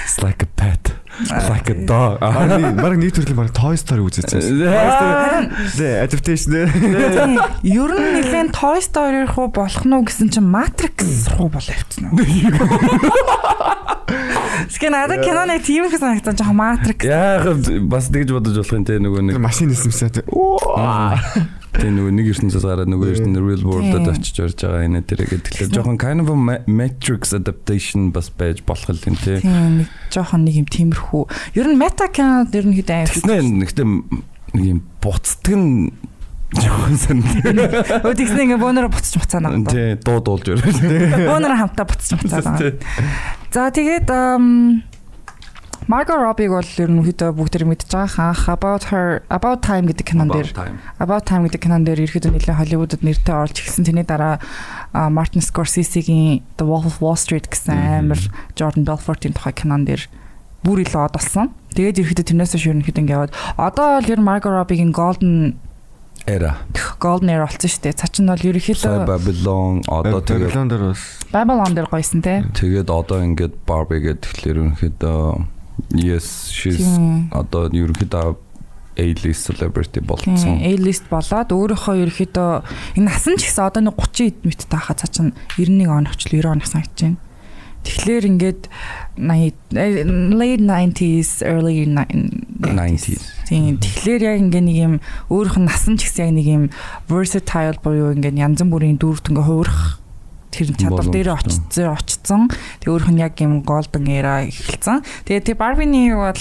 [0.04, 0.92] It's like a pet.
[1.30, 2.18] Like a dog.
[2.20, 4.66] Нэг- бараг нэг төрлийн бараг Toy Story үзээсэн.
[6.02, 6.68] Adaptation дээр.
[7.62, 12.10] Ер нь нэлээд Toy Story руу болох нь уу гэсэн чинь Matrix руу болоо явцсан
[12.10, 12.18] уу?
[14.74, 17.06] Скэ надад киноны тийм их санагдсан жоохон Matrix.
[17.06, 17.46] Яг
[17.86, 20.26] бас тэгж бодож болох юм те нөгөө нэг машин нисэмсээ
[21.74, 21.82] тэ.
[21.82, 25.50] Тэ нөгөө нэг ертөнцөөс гараад нөгөө ертөнд real world-д очиж орж байгаа энэ тэр гэдэг.
[25.50, 26.30] Тэгэхээр жоохон kind of
[26.70, 29.42] matrix adaptation бас байж болох юм те.
[29.42, 31.22] Тийм нэг жоохон нэг юм тиймэрхүү.
[31.58, 32.94] Ер нь мета кинод ер нь хэд.
[33.10, 33.86] Тэснэ нэгтээ
[34.54, 35.90] нэг юм буцдаг нь
[36.54, 37.18] жоохон сан.
[38.06, 39.74] Өө тэгснэ ингээ бөөнөрө буцаж буцаана гэдэг.
[39.74, 41.26] Тэ дуу дуулж өрөө.
[41.26, 42.78] Бөөнөрө хамтаа буцаж буцаана.
[43.50, 44.06] За тэгээд
[45.86, 50.16] Margot Robbie бол ер нь хэд бүгд мэдж байгаа хаах About Her About Time гэдэг
[50.16, 50.48] кинон дээр
[50.96, 53.84] About Time гэдэг кинон дээр ерөөхдөө нэлээд Холливуудад нэртэй орж ирсэн.
[53.84, 54.40] Тэрний дараа
[55.12, 58.20] Martin Scorsese-гийн The Wolf of Wall Street гэсэн амар
[58.56, 60.08] Jordan Belfort-ийн тухай кинон дээр
[60.64, 61.52] бүр илүү од болсон.
[61.76, 65.60] Тэгээд ерөөхдөө тэрнээс хойш ерөнхийдөө ингээд яваад одоо бол ер нь Margot Robbie-гийн Golden
[66.24, 66.64] Эра.
[66.96, 68.00] Golden Era болсон шүү дээ.
[68.00, 72.40] Цаа чинь бол ерөөхдөө Babylon одоо тэгээд Babylon дээр бас Babylon дээр гойсон те.
[72.56, 75.52] тэгээд одоо ингээд Barbie гэдэг тэгэхээр ерөнхийдөө
[75.94, 76.84] yes she's
[77.30, 78.44] одоо ерөнхийдөө
[78.96, 80.60] A-list celebrity болцсон.
[80.62, 82.50] A-list болоод өөрөөхөө ерөөхдөө
[82.94, 86.38] энэ насан ч гэсэн одоо нэг 30 эд мэт таахаа цаа чинь 91 оноч л
[86.38, 87.18] 90 онох санагдаж байна.
[87.84, 88.62] Тэгэхээр ингээд
[89.18, 90.06] 80 э,
[90.38, 93.18] late 90s early 90s.
[93.50, 93.82] Тийм.
[93.82, 94.94] Тэгэхээр яг ингээ нэг юм
[95.26, 96.64] өөрөх нь насан ч гэсэн яг нэг юм
[97.10, 100.03] versatile буюу ингээ янз бүрийн дүрт ингээ хуурах
[100.54, 102.40] тэр чадвар дээр очицсан очицсан.
[102.78, 105.02] Тэг өөрөх нь яг юм golden era эхэлсэн.
[105.26, 106.38] Тэгээ тэр Barbie-ний бол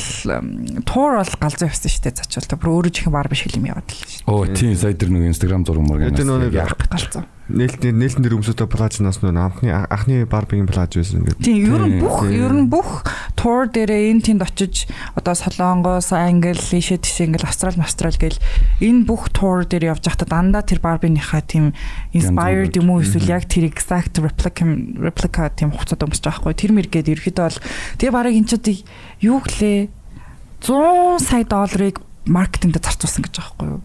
[0.85, 2.61] туур бол галзуу явсан шүү дээ зачвал.
[2.61, 4.30] Бүр өөрөө чихэн Barbie шиг юм яваад л шүү.
[4.30, 6.61] Оо тийм сая тэр нэг Instagram зураг мөр Тэр нөгөө гэнэ.
[6.69, 7.23] нэг Галзуу.
[7.52, 11.44] Нээлтний нээлтэн дээр өмсөдөө плажнаас нөгөө анхны анхны Barbie-гийн плаж байсан ингээд.
[11.44, 13.03] Тийм, ер нь бүх ер нь бүх
[13.36, 14.88] тур дээрээ энэ тэнд очиж
[15.20, 18.40] одоо Солонгос, Англи, Лишэ тийш ингээл Австрал, Австрал гэл
[18.80, 21.76] энэ бүх тур дээр явж байхдаа дандаа тэр Барбинийхаа тийм
[22.15, 24.64] inspired юм уу эсвэл яг тэр exact replica
[25.03, 26.56] replica тийм хуцаад өмсөж байгаа хгүй.
[26.56, 27.60] Тэр мэргээд ерөөхдөө бол
[27.99, 28.76] тэгээ барыг энэ ч одоо
[29.20, 29.91] юу гэлээ
[30.64, 33.82] 100 сая долларыг маркетингд зарцуулсан гэж байгаа хгүй юу.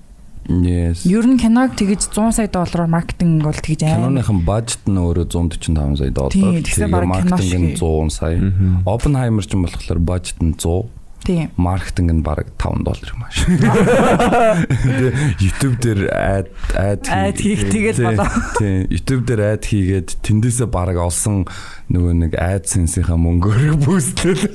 [0.48, 1.04] Yes.
[1.04, 4.00] Ер нь киног тэгж 100 сая доллараар маркетинг бол тэгж аим.
[4.00, 6.64] Киноныхан бажет нь өөрөө 145 сая доллар.
[6.64, 7.84] Кино маркетинг нь шиг.
[7.84, 8.40] 100 сая.
[8.88, 10.88] Oppenheimer ч юм болохоор бажет нь 100.
[11.28, 11.52] Тийм.
[11.60, 13.44] маркетинг нь бараг 5 доллар юм ааш.
[13.44, 15.12] Тэгээ
[15.44, 18.32] YouTube дээр ad ad Ad хийх, тэгэл болоо.
[18.56, 21.44] Тийм, YouTube дээр ad хийгээд тэндээсээ бараг олсон
[21.92, 24.48] нөгөө нэг AdSense-ийнхаа мөнгөөр бүүстэл.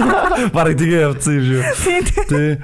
[0.56, 1.62] Бараг тэгээ явцсан юм шүү.
[2.24, 2.56] Тий.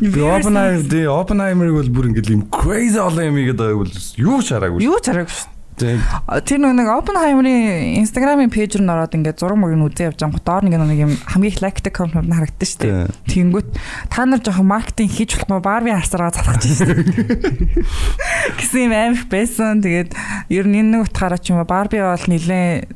[0.00, 4.40] Тэгээ Oppenheimer, тий, Oppenheimer-ыг бол бүр ингээл юм crazy олон юм игээд байгааг бол юу
[4.40, 4.80] шараагүй.
[4.80, 5.53] Юу ч аргагүй шүү.
[5.74, 10.46] Тэр нэг Oppenheimer-ийн Instagram-ийн пэйж рүү ороод ингээд зураг мөрийг үзээ явж байгаа.
[10.46, 13.10] Доор нэг нэг юм хамгийн лайктай коммент харагдсан шүү дээ.
[13.26, 13.68] Тэнгүүт
[14.06, 17.74] та нар жоохон маркетинг хийж болохгүй Барби харсараа залхаж шүү дээ.
[18.62, 19.82] Гэсэн юм аимх байсан.
[19.82, 20.14] Тэгээд
[20.54, 22.86] ер нь энэ нэг утгаараа ч юм уу Барби бол нилээ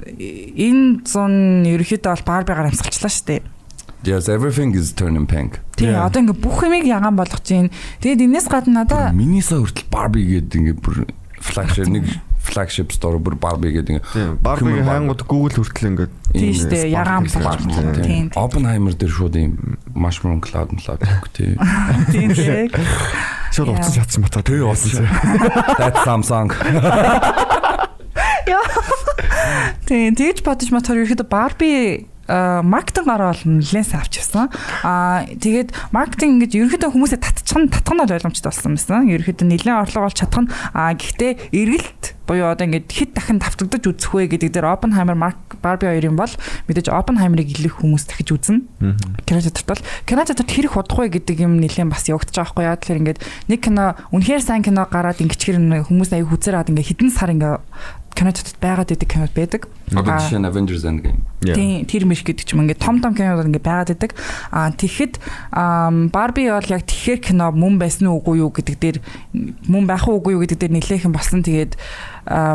[0.54, 3.42] энэ зун ерөөхдөө бол Барбигаар амсгалчлаа шүү дээ.
[4.06, 5.58] Yes, everything is turning pink.
[5.74, 7.74] Тийм одоо ингээд бүх юмыг ягаан болгож чинь.
[7.98, 11.10] Тэгээд энэс гадна надаа Миниса хүртэл Barbie гэдэг ингээд бүр
[11.42, 12.06] flagship нэг
[12.48, 14.38] flagship store бүр Barbie гэдэг Тийм.
[14.42, 17.92] Барбигийн хайнгууд Google хүртэл ингээд Тийм шүү дээ, ягаан байна.
[18.00, 18.32] Тийм.
[18.34, 21.04] Oppenheimer дээр шууд юм mushroom cloud cloud
[21.36, 22.72] тийм тийм.
[23.52, 23.76] Шууд Яа.
[23.76, 24.40] утсан шатсан бата.
[24.42, 25.04] Тий болсон.
[25.76, 26.50] That's Samsung.
[29.88, 31.72] Тийм тэгж бодож матар ерөөхдөө Барби
[32.28, 34.52] маркетинг гараа бол нэлээд авчихсан.
[34.84, 39.08] Аа тэгээд маркетинг ингэж ерөөхдөө хүмүүсээ татчих нь татах нь бол ойлгомжтой болсон байсан.
[39.08, 43.88] Ерөөхдөө нэлээд орлого олж чадах нь аа гэхдээ эргэлт буюу одоо ингэж хэд дахин давтагдаж
[43.88, 46.28] үзэх вэ гэдэг дээр Oppenheimer Mark Barbie хоёрын бол
[46.68, 48.68] мэдээж Oppenheimer-ыг илүү хүмүүс дахиж үзнэ.
[49.24, 52.64] Кино театрт бол кино театрт хэрэг худах вэ гэдэг юм нэлээд бас явагдаж байгаа байхгүй
[52.68, 52.76] яа.
[52.76, 57.10] Тэгэхээр ингээд нэг кино үнэхээр сайн кино гараад ингэчгэр хүмүүс аяг хүзээр аваад ингээд хідэн
[57.16, 57.64] сар ингээд
[58.18, 59.70] кино театрт байгаад идэг кинод байдаг.
[59.94, 61.22] Одоо жишээ нь Avengers Endgame.
[61.38, 64.18] Тийм тэр мэрх гэдэг ч юм ингээд том том кинод ингээд байгаад идэг.
[64.50, 65.22] Аа тэгэхэд
[66.10, 68.98] Барби бол яг тэгэхээр кино мөн байсан уу үгүй юу гэдэг дээр
[69.70, 71.46] мөн байх уу үгүй юу гэдэг дээр нэлээхэн болсон.
[71.46, 71.78] Тэгээд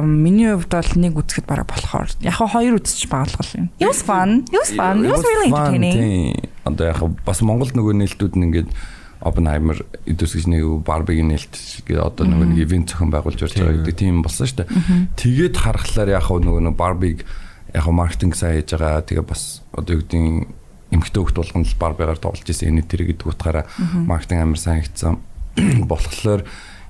[0.04, 3.72] миний хувьд бол нэг үзэхэд бараг болохоор яг хоёр үзчих баалгал юм.
[3.80, 4.44] It was fun.
[4.52, 5.08] It was fun.
[5.08, 6.52] It was really entertaining.
[6.68, 8.70] Одоо яг бас Монголд нөгөө нээлтүүд нь ингээд
[9.24, 11.56] Oppenheimer идэвсгэж нэг Barbie-гийн нээлт
[11.88, 14.70] гэдэг одоо нөгөө нэг ивент зохион байгуулж барьж байгаа гэдэг тийм болсон шүү дээ.
[15.16, 17.24] Тэгээд харахаар яг нөгөө нэг Barbie-г
[17.72, 19.08] яг маркетинг сайн хийж байгаа.
[19.08, 20.48] Тэгээ бас одоо юу гэдэг
[20.92, 23.66] эмхтэй хөлт болгоно л Barbie-гаар тоглож ирсэн энэ тэр гэдэг утгаараа
[24.04, 25.18] маркетинг амар сайн хийцэн
[25.90, 26.44] болохоор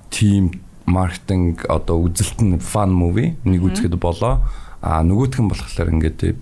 [0.10, 0.58] team
[0.90, 4.44] маркетинг одоо үзэлт нь fun movie нэг үзэхэд болоо.
[4.84, 6.36] А нөгөөх нь болохоор ингээд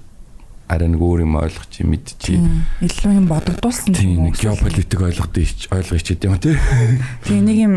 [0.72, 2.40] арай нэг өөр юм ойлгох чи мэд чи
[2.80, 3.92] илүү юм бодогдуулсан.
[3.92, 6.56] тийм нэг геополитик ойлгох тийч ойлгох ч гэдэм тий.
[7.28, 7.74] Тийм нэг юм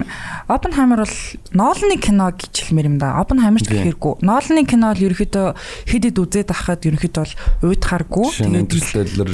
[0.47, 1.17] Oppenheimer бол
[1.59, 3.19] Nolan-ы кино гэж хэлмээр юм да.
[3.19, 4.23] Oppenheimer ч гэхэргүй.
[4.23, 5.47] Nolan-ы кино бол ерөөхдөө
[5.91, 7.35] хэд хэд үзээд ахад ерөөхдөө бол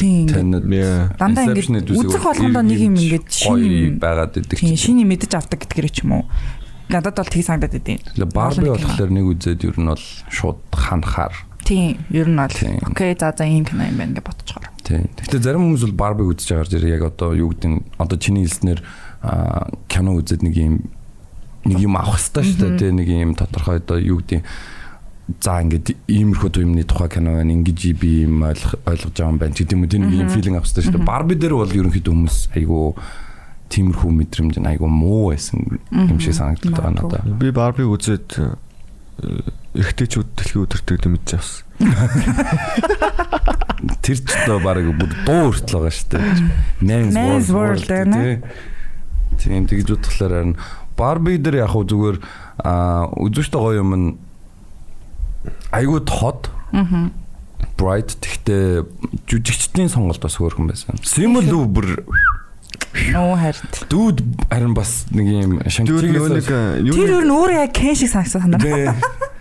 [0.00, 0.24] Тийм.
[0.30, 1.12] танид Yeah.
[1.18, 4.86] Дандаа дүүсийг үзэх бол болгондоо нэг юм ингээд гоё шинэ байгаад идэг тийм чи.
[4.88, 6.24] шиний мэдэж авдаг гэдгээр ч юм уу.
[6.88, 8.00] Надад бол тгий санагдаад идэв.
[8.30, 12.82] Barbie болохоор нэг үзээд ер нь бол шууд ханахаар Тийм, ер нь бол Тийм.
[12.82, 14.66] окей за за ийм кино юм байна гэж бодчихоор.
[14.82, 15.06] тий.
[15.06, 18.42] Гэхдээ зарим хүмүүс бол Barbie үзэж байгаа зэрэг яг одоо юу гэдэг нь одоо чиний
[18.42, 18.82] хэлснээр
[19.22, 20.74] аа, кино үзээд нэг юм
[21.62, 22.90] нэг юм авах хэрэгтэй шүү дээ тий.
[22.90, 24.42] Нэг юм тодорхой одоо юу гэдэг
[25.38, 29.74] за ингээд иймэрхүү юмны тухай кино байна ингэж би юм ойлгож байгаа юм байна гэдэг
[29.78, 31.06] юм уу тийм нэг юм филинг авах хэрэгтэй шүү дээ.
[31.06, 32.98] Barbie дээр бол ерөнхийдөө хүмүүс айгу
[33.70, 37.38] тиймэрхүү мэдрэмж нь айгу муу байсан юм шиг санагддаг байгаа надад.
[37.38, 38.58] Би Барби үзээд
[39.74, 41.64] э, эрэгтэйчүүд дэлхийн өдөртөг дэмэж авсан.
[44.04, 46.24] Тэр ч одоо баг бүр дуу хүртэл байгаа шүү дээ.
[46.84, 48.16] Men's World World байна.
[48.18, 48.36] тий.
[49.40, 50.56] Тийм тэгж утгалаар харин
[50.98, 52.16] Barbie дээр яг хөө зүгээр
[52.60, 54.12] аа үзүүштэй гоё юм нь
[55.72, 56.52] айгуу тод.
[56.76, 57.08] Аа.
[57.80, 58.84] Bright тэгтээ
[59.24, 61.00] жүжигчдийн сонголт бас хөөрхөн байсан.
[61.00, 62.04] Simu бүр
[63.16, 63.64] Оо харин.
[63.88, 64.18] дүүд
[64.50, 67.72] харин бас нэг юм Тэр нөгөө нэг шангичгээс э, юу Тэр ер нь өөрөө яг
[67.72, 68.60] Ken шиг санагдсан санаа.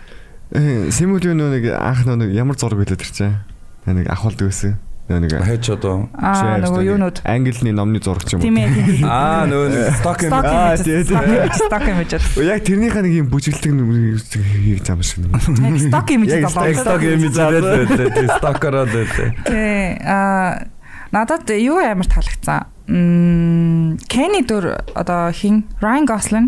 [0.49, 3.37] Симүл нөгөө нэг анх нөгөө нэг ямар зураг билээ тэр чинь.
[3.85, 4.79] Нэг ахвалдаг байсан.
[5.09, 8.69] Нөгөө нэг хайч одоо Аа нөгөө юунууд Английн номны зураг ч юм тийм уу.
[9.09, 11.17] аа нөгөө stock юм Stock Аа, тий, тий.
[11.17, 12.13] Image, stock image.
[12.45, 15.25] Яг тэрнийхээ нэг юм бүжиглдэг нэг юм шиг.
[15.33, 16.73] Яг stock image Яг болоо.
[16.77, 19.05] stock image гэдэг тий stock-ороо дээ.
[19.49, 19.97] Тий.
[20.05, 20.69] Аа
[21.09, 22.69] надад юу амар таалагдсан.
[22.89, 26.47] Мм Kenny дөр одоо хин Ryan Gosling.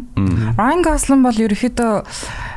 [0.58, 1.94] Ryan Gosling бол ерөөхдөө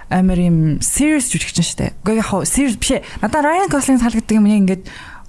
[0.09, 1.91] амар юм serious жүжигчин шүү дээ.
[2.01, 3.05] Гэхдээ яг serious биш ээ.
[3.21, 4.83] Надад Ryan Gosling таалагддаг юм яг ингээд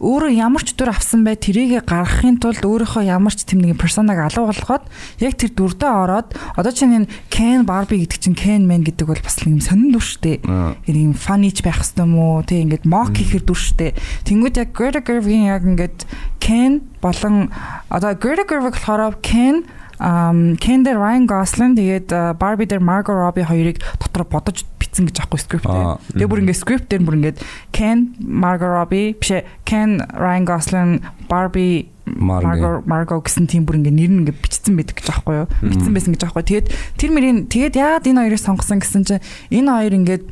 [0.03, 4.19] өөрөө ямар ч дүр авсан бай тэрийгэ гаргахын тулд өөрийнхөө ямар ч тэм нэгэн персонаг
[4.19, 4.83] алуу болгоод
[5.23, 9.23] яг тэр дүрдээ ороод одоо чинь энэ Ken Barbie гэдэг чинь Ken Man гэдэг бол
[9.23, 10.03] бас нэг юм сонин дүр.
[10.51, 10.75] Аа.
[10.83, 13.95] Яг юм funny ч байх хэвээр юм уу тий ингээд mock хийхэр дүр дээ.
[14.27, 16.03] Тэнгүүд яг Greta Gerwig яг ингээд
[16.43, 17.55] Ken болон
[17.87, 19.63] одоо Greta Gerwig болохоор Ken
[19.99, 25.23] um Ken дээр Ryan Gosling тэгээд Barbie дээр Margot Robbie хоёрыг дотор бодож бичсэн гэж
[25.23, 25.99] аахгүй скрипт дээр.
[26.11, 27.37] Тэгээ бүр ингээд скрипт дээр бүр ингээд
[27.71, 29.31] Ken Margot Robbie биш
[29.63, 30.91] Ken Ryan Gosling
[31.31, 32.45] Barbie Margot.
[32.45, 35.47] Margot Margot гэсэн тийм бүр ингээд нэр нь ингээд бичсэн байдаг гэж аахгүй юу?
[35.63, 36.43] Бичсэн байсан гэж аахгүй.
[36.45, 36.67] Тэгээд
[37.01, 40.23] тэр мөрийн тэгээд яагаад энэ хоёрыг сонгосон гэсэн чинь энэ хоёр ингээд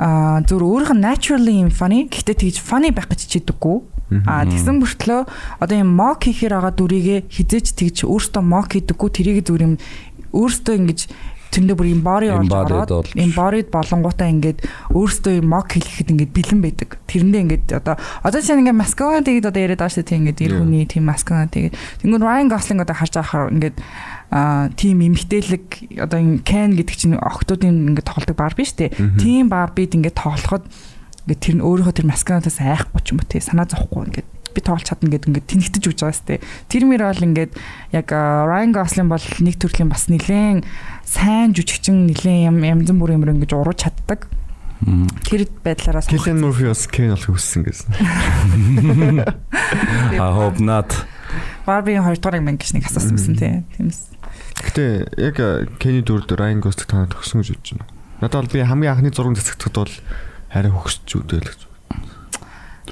[0.00, 3.99] а зүр өөрийнх нь naturally юм funny гэхдээ тэгж funny байх гэж чийдэггүй.
[4.26, 5.20] А тэгсэн мөртлөө
[5.62, 9.74] одоо юм mock хийхээр байгаа дүрийгэ хизээч тэгж өөртөө mock хийдэггүй тэрийг зүр юм
[10.34, 11.00] өөртөө ингэж
[11.50, 14.58] тэндээ бүр юм body орж ороод юм body болонгуудаа ингээд
[14.94, 16.90] өөртөө юм mock хийхэд ингээд бэлэн байдаг.
[17.10, 20.52] Тэрэндээ ингээд одоо одоо чинь ингээд masculine тэгээд одоо яриад байгаа шүү дээ ингээд эр
[20.62, 21.74] хүний тийм masculine тэгээд
[22.06, 23.76] тэнгууд Ryan Gosling одоо харж байхаар ингээд
[24.30, 25.66] а тийм эмгтээлэг
[26.06, 29.18] одоо энэ Ken гэдэг чинь охтуудын ингээд тоглодог бар биш үү?
[29.18, 30.70] Тийм барбид ингээд тоглоход
[31.26, 34.60] ингээд тэр нь өөрийнхөө тэр масканатаас айхгүй ч юм уу те санаа зовхгүй ингээд би
[34.60, 36.40] тоглож чадна гэдэг ингээд тэнэгтэж үж байгаа сте.
[36.66, 37.54] Тэр мөр бол ингээд
[37.94, 40.66] яг Ryan Gosling бол нэг төрлийн бас нилээн
[41.06, 44.26] сайн жүжигчин нилээн ям янз бүрийн юм ингэж урууж чаддаг.
[45.28, 46.24] Тэр байдлаараа сонгох.
[46.24, 47.92] Киллен Мурфи бас Кен болох хүссэн гэсэн.
[50.16, 50.88] I hope not.
[51.68, 53.62] Barbie-ийн 2 дугаар юм гэж нэг асуусан байсан те.
[53.76, 54.08] Тиймээс.
[54.60, 54.84] Гэтэ
[55.20, 55.36] яг
[55.76, 57.92] Кенни дүрд Райан Гост танаад төгсөн гэж бодож байна.
[58.24, 59.92] Надад бол би хамгийн анхны зураг цэцэгдэхэд бол
[60.50, 61.60] харин хөгсч үдэл гэж.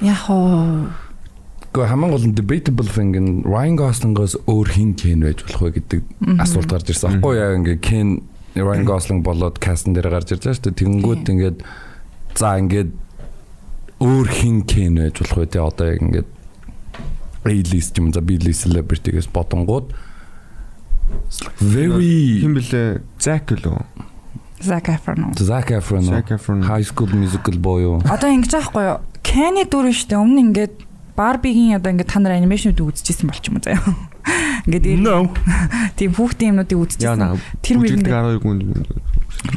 [0.01, 0.89] Яг хоо
[1.69, 5.71] Гэхдээ хамгийн гол нь debatable thing нь Ryan Gosling-оос өөр хин Ken байж болох вэ
[5.77, 6.01] гэдэг
[6.41, 7.21] асуулт гарч ирсэн.
[7.21, 8.25] Аахгүй яа ингээ Ken
[8.57, 10.79] Ryan Gosling болоод кастн дээр гарч ирж байгаа шүү дээ.
[10.81, 11.57] Тэгэнгүүт ингээд
[12.33, 12.89] за ингээд
[14.01, 16.29] өөр хин Ken байж болох вэ те одоо яг ингээд
[17.45, 19.93] A-list юм за B-list celebrity-гээс бодонгууд
[21.61, 24.08] very Хин блэ Зак лөө.
[24.61, 25.33] Zac Efron.
[25.35, 26.03] Zac Efron?
[26.03, 26.61] Zac Efron.
[26.63, 28.03] High School Musical боёо.
[28.05, 28.99] Одоо ингэж аахгүй юу?
[29.23, 30.75] Kenny дүр нь штэ өмнө ингээд
[31.15, 33.83] Barbie-гийн одоо ингээд та нар анимашнууд үзчихсэн болч юм уу заяа.
[34.67, 34.85] Ингээд
[35.99, 37.39] тийм хүүхдийн юмнуудыг үзчихсэн.
[37.63, 38.59] Тэр мөрөнд 12 гүн.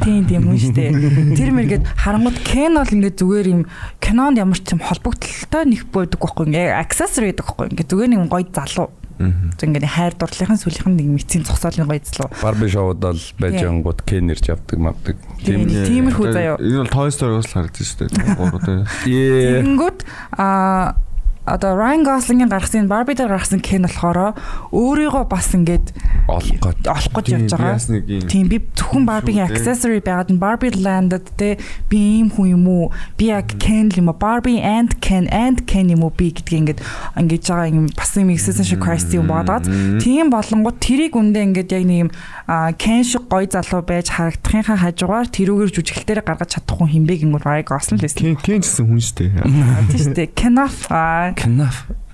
[0.03, 0.91] тийм тийм үү штэ.
[1.39, 3.61] Тэр мэргээд харангууд Ken бол ингээд зүгээр юм
[3.99, 8.21] кинонд ямар ч юм холбогдлолтой нэг байдаг байхгүй ингээд accessory байдаг байхгүй ингээд зүгээр нэг
[8.31, 8.87] гоё залуу.
[9.19, 12.29] Тэг ингээд хайр дурлалын сүлийнх нь нэг мэдсийн цогцоолын гоё залуу.
[12.41, 13.69] Barbie show-д бол байж Тийм.
[13.69, 15.17] ангууд Ken ирж авдаг мавдаг.
[15.45, 15.69] Тийм.
[15.69, 16.57] Тиймэрхүү заяа.
[16.57, 18.09] Энэ бол Toy Story-гоос л харагдаж шүү дээ.
[18.41, 18.63] Гурав.
[19.05, 19.61] Yeah.
[19.61, 19.99] Тэгэнгүүт
[20.37, 20.97] а
[21.45, 24.31] одоо Ryan Gosling-ийн гаргасан Barbie дээр гаргасан Ken болохоор
[24.71, 25.91] өөрийгөө бас ингээд
[26.31, 26.79] олох гот.
[26.87, 28.31] олох гэж явж байгаа.
[28.31, 31.59] Тийм би зөвхөн Barbie-ийн accessory байгаад нь Barbie Land-д те
[31.91, 32.95] би ийм хүн юм уу?
[33.19, 34.15] Би яг Ken юм уу?
[34.15, 36.79] Barbie and Ken and Ken юм уу би гэдгийг ингээд
[37.19, 39.67] ингэж байгаа юм бас юм existential crisis юм бодоод
[39.99, 42.09] тийм болонгууд тэрийг үндэ ингээд яг нэг юм
[42.79, 47.67] Ken шиг гоё залуу байж харагдахынхаа хажуугаар тэрүүгээр жүжиглэлтээр гаргаж чадах хүн хинбэ гингүүр Ryan
[47.67, 48.23] Gosling л байсан.
[48.23, 49.31] Кен Кен гэсэн хүн шүү дээ.
[49.91, 50.29] Тийм шүү дээ.
[50.39, 51.32] Kenaf аа,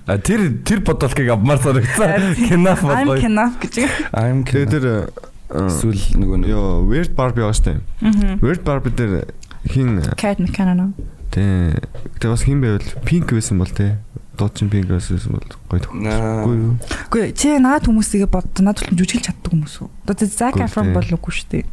[0.06, 2.34] А тэр тэр бодолтыг авмаар санагцсан.
[2.50, 3.20] Knaf I'm бодлоо.
[3.20, 3.74] Kenaf гэж.
[4.10, 4.74] I'm Тэгээ Knaf.
[4.74, 7.46] тэр э, Эсвэл нөгөө нэг ёо Weird Barbie.
[7.46, 8.38] Мгм.
[8.42, 9.30] Weird Barbie дээр
[9.66, 10.94] хин Cat McKinnon.
[11.30, 11.74] тий
[12.18, 13.94] Тэгээ бас хин байвал pink байсан бол тий
[14.38, 16.74] дуучин pink байсан бол гоё тохиолгүй юу?
[17.06, 19.88] Үгүй чи наад хүмүүсийг бод наад тул жүжиглэж чаддаг хүмүүс үү?
[20.08, 21.66] Одоо Zac Efron бол үгүй шүү дээ.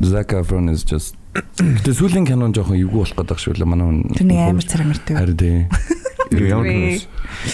[0.00, 1.18] Zac Efron is just
[1.58, 4.14] Гэтэ сүүлийн кинон жоохон эвгүй болох гэдэг шүү лээ манай хүн.
[4.14, 5.14] Тэр нэг амар царамартай.
[5.18, 5.58] Харин тий.
[6.30, 6.50] Үгүй.
[6.50, 7.02] хүмүүс?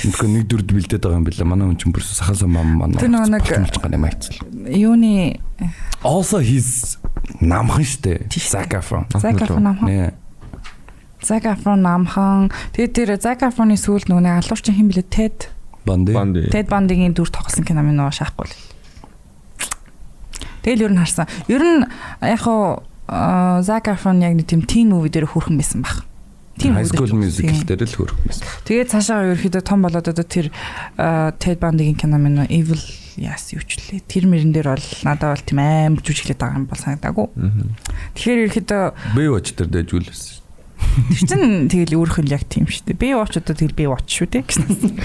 [0.04, 1.48] Үнэхээр нэг дөрөд бэлдээд байгаа юм билээ.
[1.48, 3.00] Манай хүн чинь бүр сахан самам манай.
[3.00, 4.40] Тэр нэг-.
[4.70, 5.40] Юуны
[6.02, 6.96] Also he's
[7.40, 8.24] намхан штэ.
[9.20, 10.12] Zac Efron намхан.
[11.44, 12.48] Efron намхан.
[12.72, 15.52] Тэгээд тэр Zac Efron-ы сүүл нөгөө нэг алуурчин хин блэ Ted
[15.84, 16.16] Банди.
[16.16, 16.48] Банди.
[16.48, 18.56] Ted Bundy-гийн дүр тоглосон кино минь нөгөө шаахгүй л.
[20.64, 21.28] Тэгэл ер нь харсан.
[21.52, 21.84] Ер нь
[22.24, 22.80] яг хуу
[23.60, 26.08] Zac Efron яг нэг тийм teen movie дээр хүрхэн байсан баг.
[26.60, 27.64] Teen High School Musical тийм.
[27.64, 28.44] дээр л хөрөх байсан.
[28.68, 30.52] Тэгээд цаашаа ерөөхдөө том болоод одоо тэр
[31.40, 32.82] Ted Bundy-гийн кино нөгөө Evil
[33.16, 34.04] яас юу ч лээ.
[34.04, 37.26] Тэр мөрөн дээр бол надад бол тийм амар жүжиглээд байгаа юм бол санагдаагүй.
[38.16, 38.82] Тэгэхээр ерөөхдөө
[39.16, 40.40] Baywatch дээр дэжүүлсэн шүү.
[40.90, 42.98] Тэр чин тэгэл өөрөх нь яг тийм шүү дээ.
[42.98, 44.96] Би watch одоо тэгэл би watch шүү дээ гэсэн.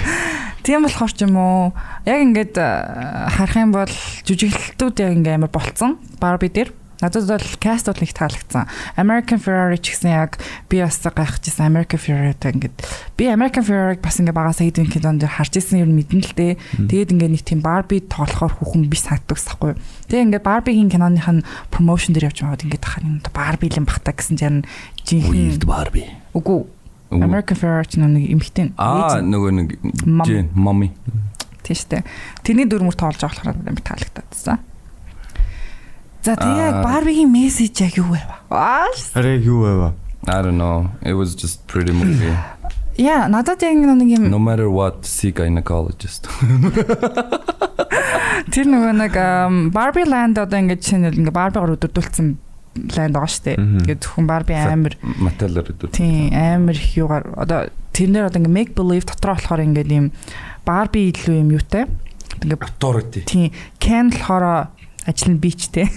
[0.65, 1.75] Тийм болохоор ч юм уу
[2.09, 3.93] яг ингээд харах юм бол
[4.25, 6.01] жүжиглэлтүүд яг ингээ амар болцсон.
[6.17, 8.67] Barbie дээр надад бол cast бол их таалагдсан.
[8.95, 10.39] American Ferrari ч гэсэн яг
[10.69, 12.75] би бас гайхажсэн American Ferrari-тай ингээд
[13.17, 16.53] би American Ferrari бас ингээ багасаа хэдэн кинон дээр харж исэн юм мэдэн л дээ.
[16.87, 19.73] Тэгээд ингээ нэг тийм Barbie тоглохоор хүүхэн биш санагддаг байхгүй.
[20.07, 21.43] Тэгээ ингээ Barbie-гийн киноных нь
[21.73, 24.63] promotion дээр явж байгаад ингээ тахаар юм Barbie л юм бахта гэсэн чинь
[25.03, 26.07] жинхэнэ Barbie.
[26.31, 26.63] Үгүй.
[27.11, 28.75] American Ferrari ч нэг эмхтэн.
[28.79, 29.69] Аа нөгөө нэг
[30.55, 30.91] mommy.
[31.65, 32.05] штэ.
[32.45, 34.59] Тэрний дүрмөр тоолж байгаа болохоор амар таалагдсан.
[36.25, 36.81] За тэгээ Аа.
[36.81, 38.19] Barbie-гийн мессеж яг юу вэ?
[38.49, 38.89] Аа.
[39.13, 39.93] Арай юу байва?
[40.25, 40.89] I don't know.
[41.05, 42.33] It was just pretty movie.
[42.97, 46.25] Яа, надад яг нэг юм No matter what, seek a gynecologist.
[48.55, 49.13] Тэр нөгөө нэг
[49.69, 52.27] Barbie Land одоо ингээд шинэ ингээ Barbie-гоор өдөрдүүлсэн
[52.95, 53.53] ланд байгаа штэ.
[53.85, 55.93] Тэгээд зөвхөн Barbie амар Маталар өдөө.
[55.93, 60.09] Тийм амар их юугаар одоо тэрнэр одоо ингээ make believe дотроо болохоор ингээд юм
[60.65, 61.85] Barbie илүү юм юутай.
[62.41, 63.21] Ингээ authority.
[63.29, 64.73] тийм Ken болохоор
[65.05, 65.87] ажил нь бичтэй.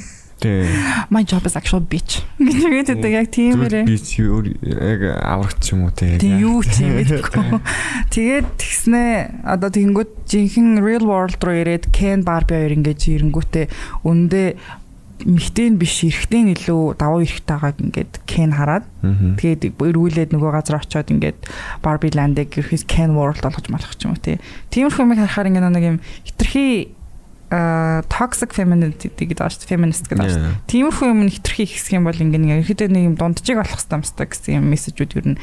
[1.10, 2.22] My job is actual bitch.
[2.38, 3.84] гэж үгээд яг тиймэрээ.
[3.98, 6.18] Чи өөр яг аврагч юм уу те.
[6.18, 7.58] Тэг юу гэдэггүй.
[8.14, 9.02] Тэгээд тэгснэ
[9.42, 13.66] одоо тэгэнгүүт жинхэнэ real world руу ирээд Ken Barbie хоёр ингэж ирэнгүүтээ
[14.06, 14.42] үндэ
[15.26, 20.50] мэгтэй нь биш эрэгтэй нь илүү давуу эрэгтэй байгааг ингээд Ken хараад тэгээд эргүүлээд нөгөө
[20.54, 21.38] газар очиод ингээд
[21.82, 24.38] Barbie Land-ыг ерхийс Ken World болгож малах ч юм уу тий.
[24.70, 26.94] Тиймэрхүү юм харахаар ингээд нэг юм хитрхи
[27.48, 30.68] toxic femininity гэдэг дээ feminist гэдэг дээ.
[30.68, 34.26] Тиймэрхүү юм хитрхи ихсэх юм бол ингээд нэг ерөөдөө нэг юм дундчиг болох хэрэгтэй юмстай
[34.28, 35.38] гэсэн юм мессежүүд ер нь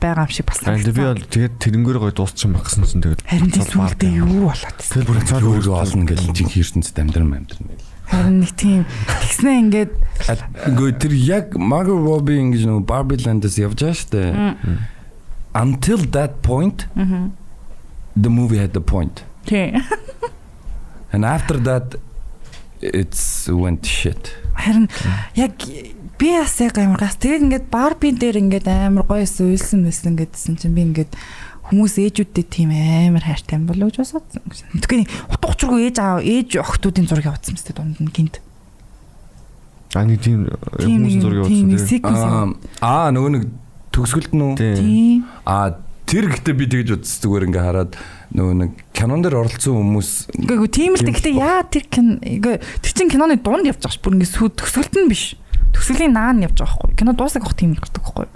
[0.00, 0.96] байгаа юм шиг бас санагдсан.
[0.96, 4.78] Би бол тэгээд тэрнгээр гоё дуусчих байсан чинь тэгээд харин тийм сүултээ юу болоод.
[4.80, 7.68] Тэр бүр цааш өөрөө олно гэж жинхэнэ ертөнцид амьдран амьдран.
[8.08, 8.80] Харин нэг тийм
[9.20, 9.92] тэгснэ ингээд
[10.64, 14.32] Гэхдээ тэр яг Margot Robbie ингэж нэг Barbie Land-аас явж байгаа шүү дээ.
[15.52, 16.88] Until that point
[18.16, 19.28] the movie had the point.
[19.44, 19.76] тий.
[21.12, 21.98] And after that
[22.80, 24.32] it's went shit.
[24.56, 24.88] Харин
[25.36, 25.56] яг
[26.18, 27.16] би бас яг амар гас.
[27.20, 31.12] Тэгээд ингээд Барби дээр ингээд амар гоёс уйлсан байсан гэдсэн чинь би ингээд
[31.70, 34.40] хүмүүс ээжүүдтэй тийм амар хайртай юм болов гэж бодсон.
[34.80, 38.40] Тэгэхээр утга учиргүй ээж аав ээж охтуудын зургийг авсан мэт дунд нь гинт.
[39.94, 41.86] А нэг тийм хүмүүс зургийг тийм утсан.
[41.86, 42.22] секвенс.
[42.80, 43.44] Аа нөгөө нэг
[43.94, 44.52] төгсгөлт нь үү?
[44.56, 44.76] Тийм.
[44.78, 45.18] Тийм.
[45.46, 45.78] Аа
[46.10, 47.92] тэр гэхдээ би тэгж утас зүгээр ингээ хараад
[48.34, 50.10] нөгөө нэг кинон дээр оролцсон хүмүүс
[50.42, 54.02] Үгүй тийм л гэхдээ яа тэр кин үгүй тэр чин киноны дунд явж байгаа ш.
[54.02, 55.38] Бүр ингэ сүү төгсгөлт нь биш.
[55.70, 56.98] Төгсгөлийн наан явж байгаа байхгүй.
[56.98, 58.26] Кино дуусах гох тийм гардаг байхгүй.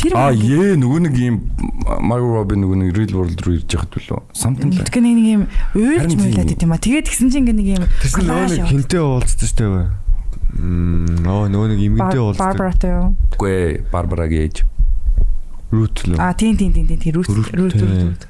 [0.00, 1.36] Тэр Аа ээ нөгөө нэг юм
[2.00, 4.20] Margot Robbie нөгөө нэг real world руу ирж яхад билүү?
[4.32, 4.88] Something like.
[4.88, 5.42] Тэгэхээр нэг юм
[5.76, 6.80] уйлж муулаад идэм ба.
[6.80, 9.86] Тэгээд тэгсэн чинь ингээ нэг юм Тэсн нөгөө нэг хинтээ уулзсан шүү дээ.
[10.58, 12.44] Мм нөгөө нэг имэгтэй уулзсан.
[12.48, 13.06] Барбаратай юу?
[13.38, 14.77] Үгүй ээ, Барбарагийн
[15.70, 16.16] Рут л.
[16.16, 17.44] А тийм тийм тийм тийм рүүт тийм.
[17.52, 18.26] рүүт.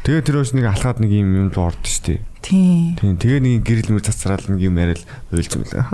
[0.00, 2.24] Тэгээ тэр өш нэг алхаад нэг юм юм орд дээ.
[2.40, 2.96] Тийм.
[2.96, 3.14] Тийм.
[3.20, 5.84] Тэгээ нэг гэрэл мөр цацраал нэг юм яриад уйлж мөлөө.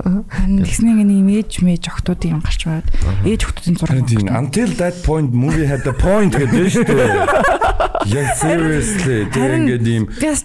[0.63, 2.89] Тэгснэг нэг юм ээж мэж охтуудын юм гарч байгаад
[3.27, 4.07] ээж охтуудын зураг.
[4.07, 7.67] Тийм until that point movie had the point гэдэг шүү дээ.
[8.07, 9.85] Яг seriously тэр ингээд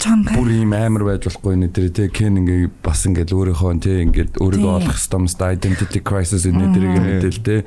[0.02, 0.34] чанга.
[0.34, 4.41] бүр ийм амар байж болохгүй нэ тэр тий Ken ингээ бас ингээд өөрийнхөө тий ингээд
[4.41, 7.60] өөрийгөө олох юмстай identity crisis энэ тэрийг мэдээл тий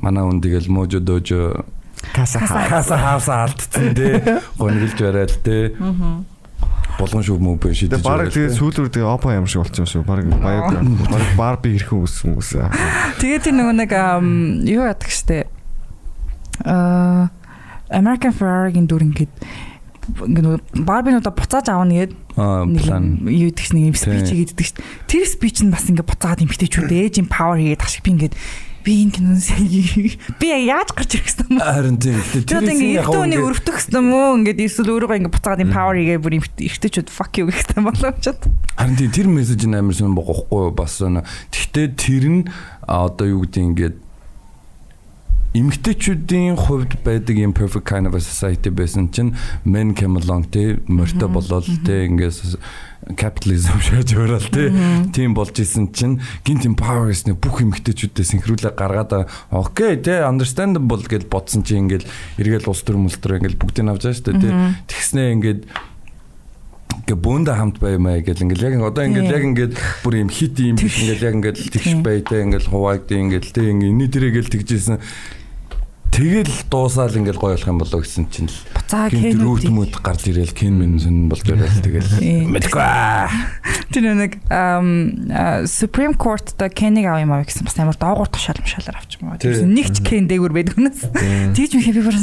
[0.00, 1.68] манай хүн тэгэл можо дожо
[2.14, 4.22] Каса хаса хаса алдсан тий
[4.58, 5.74] гонглж барайл тий
[6.98, 10.02] болгон шүүх мөн биш шийдэж Тэгээ баг тэгээ сүүлрүү тэгээ опа юм шиг болчихсон шүү.
[10.06, 10.78] Баг баяг
[11.10, 12.50] баг барби хэрхэн үссэн хүмүүс.
[13.18, 13.90] Тэгээд тэр нөгөө нэг
[14.70, 15.50] юу яддаг штэ.
[16.62, 17.34] Аа
[17.90, 19.32] American Ferrari-гийн дүр ингээд
[20.04, 22.84] ингээд Барбинуудаа буцааж аавна гээд аа нэг
[23.26, 24.38] юу гэдэг чинь нэг спич Тийм.
[24.38, 24.86] хийгээд шүү дээ.
[25.08, 28.34] Тэр спич нь бас ингээд буцаагаад эмхтэйчүүд ээж юм power хийгээд ашиг би ингээд
[28.84, 29.48] би энэ киноос
[30.40, 31.64] би яаж гарч ирэх гэсэн юм бэ?
[31.64, 34.36] харин тийм Тэр ингээд эртөө үнийг өрөвдөх гэсэн юм уу?
[34.44, 38.20] Ингээд эсвэл өөрийгөө ингээд буцаагаад юм power хийгээ бүр эмхтэйчүүд fuck you гэх юм болов
[38.20, 38.36] ч.
[38.76, 41.24] Харин тийм тэр мессеж нь амар сонь богохгүй бас сонь.
[41.48, 42.40] Гэхдээ тэр нь
[42.84, 43.96] одоо юу гэдэг ингээд
[45.54, 50.82] эмгтээчүүдийн хувьд байдаг юм perfect kind of a society байсан чинь men came along те
[50.90, 52.58] морьтой болол те ингээс
[53.12, 54.72] capitalism шааж өрөөл те
[55.12, 61.04] тийм болж исэн чинь гинт юм power гэснээр бүх эмгтээчүүдээ синхруулаа гаргаад окей те understandable
[61.04, 62.08] гэж бодсон чинь ингээл
[62.40, 64.50] эргээл улс төр мулс төр ингээл бүгдийг авч байгаа шүү дээ те
[64.88, 65.60] тэгснээ ингээд
[67.04, 70.80] гэ бөөндө хамт баймаа гэл ингээл яг одоо ингээл яг ингээд бүр юм хит юм
[70.80, 74.96] биш ингээл яг ингээд тэгш байтай ингээл хуваагдیں۔ ингээл тэг ингээ энэ дээргээл тэгжсэн
[76.14, 79.74] тэгэл дуусаал ингээл гоё болох юм болоо гэсэн чинь л Буцаа гинт рүүт Ken-үүдийг.
[79.74, 82.10] мөд гарч ирээл кен мен сэн болж байгаад тэгэл
[82.54, 83.26] мэдгүй аа.
[83.90, 84.38] Тэр нэг
[85.66, 89.34] Supreme Court та Ken-ыг авах юм аа гэсэн бас амар доогуур тушаал мшаалаар авч юм
[89.34, 89.38] аа.
[89.42, 89.50] Тийм.
[89.58, 91.00] Тэрсэн нэг ч Ken дээгүр байдаг хүнээс.
[91.58, 92.22] Тэгж мэхэ би бас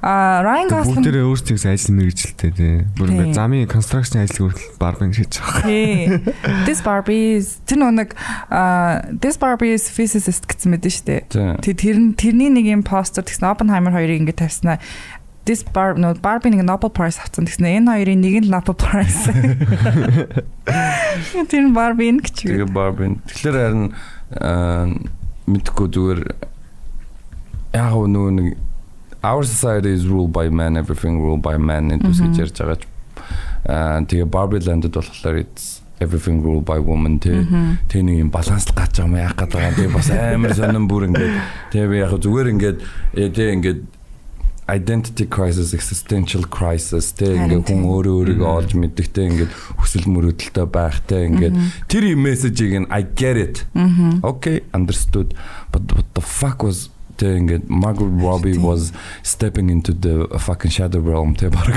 [0.00, 2.74] а Ryan Gosling Бүгдээрээ өөрсдийнхээ ажил мэргэжилтэй тий.
[2.96, 5.68] Бүр ингээд замын констракшн ажил хүртэл барбин хийж байгаа.
[5.68, 6.20] Hey,
[6.64, 8.14] this Barbie is тэр нэг
[9.20, 11.28] this Barbie is physicist гэсэн мэт нь штэ.
[11.28, 11.58] Тийм.
[11.60, 12.14] Тэг тэр нь-
[12.54, 14.78] тэрний нэг юм постэр тэгсэн Oppenheimer хоёрыг ингэ тавьснаа
[15.44, 19.28] this bar no Barbie нэг Nobel Prize авсан тэгсэн энэ хоёрын нэг нь Nobel Prize.
[21.50, 22.46] Тэр Barbie нь гэж.
[22.46, 23.20] Тэгээ барбин.
[23.28, 23.84] Тэгэхээр харин
[25.50, 26.20] мэдхгүй зүгээр
[27.74, 28.46] яг нөгөө нэг
[29.24, 32.84] our society is ruled by men everything ruled by men үсгэж ярьж байгаа ч
[34.08, 37.42] тэгээ Barbie Land-д болохоор it's everything ruled by woman тэ
[37.88, 39.76] тэ нэг юм баланс гаж байгаа юм яах гэдэг байгаа.
[39.80, 41.34] Тэгээ бас амар сонирн бүр ингээд
[41.72, 42.78] тэгээ би яг зүгээр ингээд
[43.16, 43.80] э, тэ ингээд
[44.68, 51.28] identity crisis, existential crisis Харин ингээ хүн өөрөө өөрийгөө олж мэддэгтэй ингээ хүсэл мөрөөдөлтөй байхтай
[51.28, 51.52] ингээ
[51.88, 53.56] тэр мессежийг нь I get it.
[54.24, 55.36] Okay, understood.
[55.68, 58.92] But what the fuck was тэ ингээ Margot Robbie was
[59.22, 61.70] stepping into the fucking shadow realm тэ баг.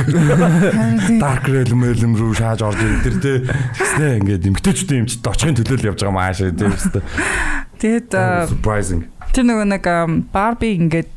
[1.24, 3.34] Dark realm realm руу шааж орж ирэх тэр тэ.
[3.78, 6.66] Тэгснэ ингээ эмгтээчүүдийн эмчд очихын төлөө л явж байгаа маа шээ тэ
[8.18, 9.06] а, surprising.
[9.34, 9.86] тэр нөгөө нэг
[10.34, 11.10] Барби ингээд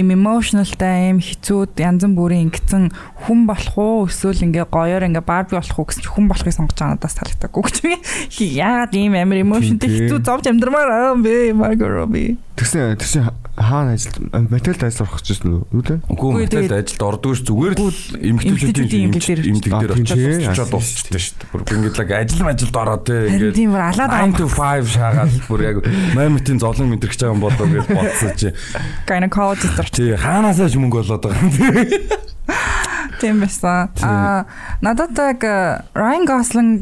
[0.00, 2.92] им emotionalтай юм хэцүүд янз бүрийн ингэсэн
[3.28, 4.08] хүн болох уу?
[4.08, 7.76] Эсвэл ингээ гоёор ингээ Барби болох уу гэсэн хүн болохыг сонгож байгаа надаас таалагдаагүй гэж
[7.84, 7.92] би
[8.64, 12.40] яагаад ийм амар emotionтэй хэцүү зовж амьдрмаар аа бэ Margot Robbie.
[12.56, 14.16] Тэгсэн тэгсэн хаана ажил
[14.48, 15.94] материалд ажил орох гэж байна үү те?
[16.08, 19.52] Үгүй тэгээд- ажилд ордгоо ш зүгээр л эмгтээр А, тийм очиж тий.
[20.72, 21.48] дуусчихсан шүү дээ.
[21.52, 25.32] Бүр ингээд л ажил ажилд ороод те ингээд тийм бүр алаад 9 to 5 шаагаад
[25.52, 25.76] бүр яг
[26.16, 28.48] мамитын зовлон мэдрэх байгаа юм болоо гэж бодсон чи.
[29.04, 31.52] gynecologist орч Чи хаанаасаа ч мөнгө болоод байгаа юм.
[33.20, 34.08] тийм байсан Тийм.
[34.08, 34.44] а
[34.80, 36.72] надад яг э, Ryan Gosling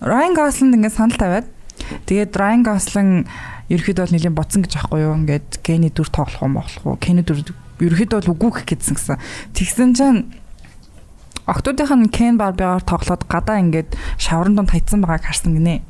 [0.00, 1.46] Ryan Gosling ингээд санал тавиад
[2.08, 3.12] тэгээд Ryan Gosling
[3.70, 5.14] ерөөхдөө бол нэлийн боцсон гэж аахгүй юу?
[5.22, 6.96] Ингээд Kenny дүр тоглох юм болох уу?
[6.98, 7.42] Kenny дүр
[7.82, 9.18] ерөөхдөө бол үгүйх гэдсэн гисэн
[9.54, 10.20] тэгсэн чинь
[11.42, 15.82] Октодынх нь Ken Barbie-гаар тоглоод гадаа ингээд шаврын донд хайцсан байгааг харсан гинэ.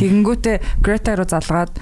[0.00, 1.76] Тэгэнгүүтээ Greta руу залгаад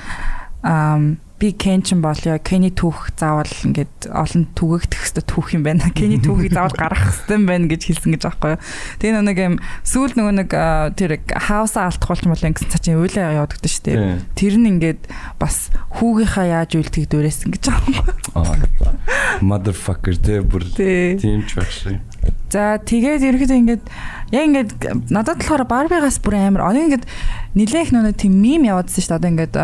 [0.66, 2.38] ам би Ken ч юм болё.
[2.38, 5.90] Kenny түүх заавал ингээд олон түгээгдэх хэвээр түүх юм байна.
[5.98, 8.62] Kenny түүхийг заавал гаргах хэвээр юм байна гэж хэлсэн гэж аахгүй юу.
[9.02, 10.50] Тэгээ нэг юм сүүл нөгөө нэг
[10.94, 13.98] тэр хаус алдахулч юм бол ингэсэн цаа чинь уйлаа яваад гэдэг шүү дээ.
[14.38, 15.02] Тэр нь ингээд
[15.42, 19.42] бас хүүгийнхаа яаж үйлдэх дөрөөсөн гэж байгаа юм.
[19.42, 21.18] Motherfucker те бүр Тий.
[21.18, 21.98] тийм ч шээ.
[22.52, 23.84] За тэгээд ерөөхдөө ингээд
[24.36, 24.72] яг ингээд
[25.08, 27.08] надад болохоор Барбигаас бүр амар одоо ингээд
[27.56, 29.16] нилээх нөө тийм мим яваадсан шүү дээ.
[29.16, 29.56] Одоо ингээд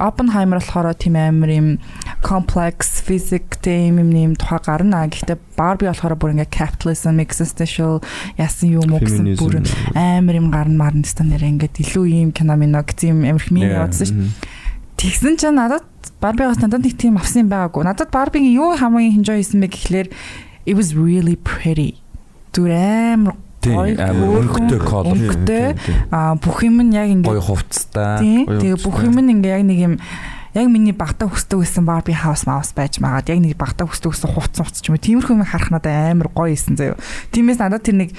[0.00, 1.68] Oppenheimer болохоор тийм амар юм
[2.24, 5.04] complex physics тийм юм нэм тухай гарна.
[5.04, 8.00] Гэхдээ Barbie болохоор бүр ингээд capitalism, existential
[8.40, 9.60] яасан юм уу гэсэн бүр
[9.92, 13.52] амар юм гарна марна гэсэн нэр ингээд илүү ийм кино мино гэсэн юм амар их
[13.52, 14.32] мим яваадсан шүү дээ.
[14.96, 15.84] Тэгсэн чинь надад
[16.24, 17.84] Барбигаас надад нэг тийм авсан юм байгаагүй.
[17.84, 20.08] Надад Барбигийн юу хамгийн хинжоо хийсэн бэ гэхлээр
[20.66, 22.00] it was really pretty.
[22.52, 25.74] Зүр амар өнгөтэй колор өнгөтэй.
[26.12, 28.76] а бүх юм нь яг гоё ингээд гоё тэгээ хувцастай.
[28.84, 29.94] бүх юм нь ингээ яг нэг юм
[30.54, 34.30] яг миний багтаа хүсдэг байсан Барби хаус маус байж магаад яг нэг багтаа хүсдэг байсан
[34.30, 37.00] хувц хувц ч юм уу тиймэрхүү юм харах надад амар гоё исэн заяа.
[37.32, 38.10] Тиймээс надад тэр нэг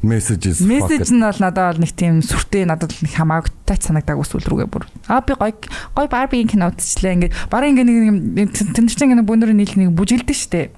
[0.00, 4.44] Messages мессеж нь бол надад бол нэг тийм сүртэй надад нэг хамаагүй тач санагдаагүй сүл
[4.48, 4.88] рүүгээ бүр.
[5.12, 5.52] Аа би гоё
[5.92, 10.38] гоё Барбигийн кино үзчихлээ ингээ баран ингээ нэг тэр чинь ингээ бүүнөр нийл нэг бүжгэлдэж
[10.40, 10.72] штэ.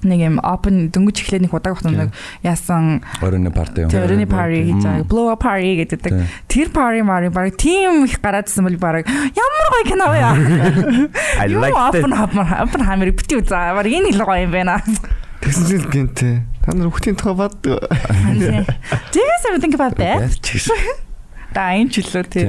[0.00, 2.10] Нэг юм open дөнгөж эхлэх нэг удааг батсан нэг
[2.40, 3.90] яасан Оройн парти юм.
[3.92, 5.04] Тэрний пари хийж байгаа.
[5.04, 6.08] Blow up party гэдэг.
[6.48, 10.20] Тэр пари мари баг тийм их гараадсан бол баг ямар гоё кино вэ?
[11.42, 12.04] I liked it.
[12.04, 13.76] open up open хамэр бити үзаа.
[13.76, 14.80] Баг энэ илүү гоё юм байна.
[15.44, 16.34] Тэгсэн чинь гинтээ.
[16.64, 17.80] Та нар хүүхдийн тухай баддаг.
[19.12, 20.32] Do you guys ever think about that?
[21.52, 22.46] Да энэ ч үлээ тий.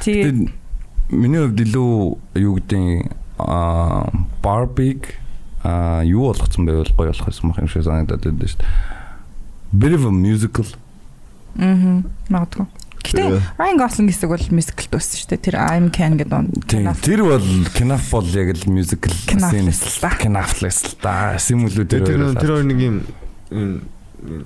[0.00, 0.38] Тэгээд
[1.12, 1.92] миний хувьд илүү
[2.40, 4.08] юу гэдэг а
[4.42, 4.96] Barbie
[5.64, 8.96] а юу болгоцсон байвал гоё болох юм юм шиг санагдаад байдаг шүү дээ.
[9.72, 10.66] Bit of a musical.
[11.56, 12.04] Мм.
[12.30, 12.66] Магадгүй.
[13.08, 15.42] Гэтэ Ryan Gosling хэсэг бол musical дөөсөн шүү дээ.
[15.44, 16.48] Тэр I'm Can гэдэг он.
[16.68, 16.88] Тийм.
[17.00, 20.10] Тэр бол киноф бол яг л musical Киноф scene л та.
[20.18, 21.14] Кинофлес л та.
[21.40, 22.96] Симүлүү Тэр тэр тэр хоёр нэг юм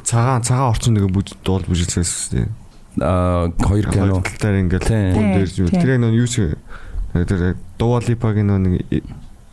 [0.04, 2.48] цагаан цагаан орчин нэг бүж дуул бүжиглсэн шүү дээ.
[3.00, 4.20] а хоёр кино.
[4.20, 5.12] Талаар ингээл Тийм.
[5.16, 5.80] гүн дээр Тийм.
[5.80, 6.58] Тэр нөө юу шиг
[7.16, 8.74] тэр Дуалипагийн нөө нэг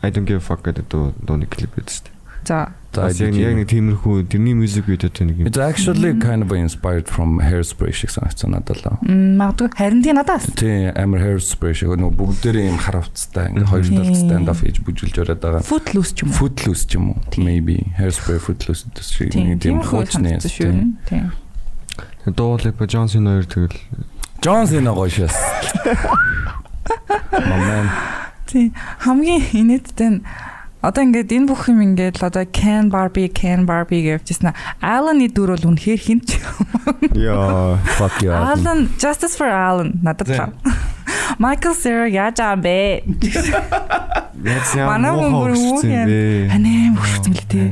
[0.02, 2.16] I don't give a fuck гэдэг дуу дууны клип шүү дээ.
[2.46, 2.72] За.
[2.90, 5.46] Яг нэг тиймэрхүү тэрний мьюзик видеотой нэг юм.
[5.46, 8.96] It's actually kind of inspired from Hairspray шиг санагдсан надад л.
[9.06, 10.48] Магадгүй харин тий надаас.
[10.58, 14.18] Тийм амар Hairspray шиг нөгөө бүгдээрээ юм хар хувцастай ингээ хоёр талд Тийм.
[14.18, 15.62] stand off хийж бүжүүлж ороод байгаа.
[15.62, 16.38] Footloose ч юм уу.
[16.40, 17.22] Footloose ч юм уу?
[17.30, 17.44] Тийм.
[17.46, 19.46] Maybe Hairspray Footloose гэдэг шиг Тийм.
[19.54, 20.32] нэг тийм Тийм хуучны.
[21.06, 21.30] Тийм.
[22.26, 23.78] Дуалипа Джонсон хоёр тэгэл
[24.42, 25.36] Cena гоё шээс.
[27.30, 27.86] Маман.
[28.50, 28.74] Тийм.
[28.98, 30.20] Хамгийн инээдтэй нь
[30.82, 34.56] одоо ингээд энэ бүх юм ингээд л одоо Can Barbie, Can Barbie гэвчихсэн.
[34.80, 36.40] Alan-ы дүр бол үнэхээр хинч.
[37.14, 38.32] яа Fuck you.
[38.32, 38.88] Alan.
[38.98, 40.56] Justice for Alan надад л.
[41.38, 43.04] Michael Cera яаж аа бэ?
[44.88, 46.08] Манай хүн бүр юу юм?
[46.48, 47.68] Ханаа хөшсөн л тээ.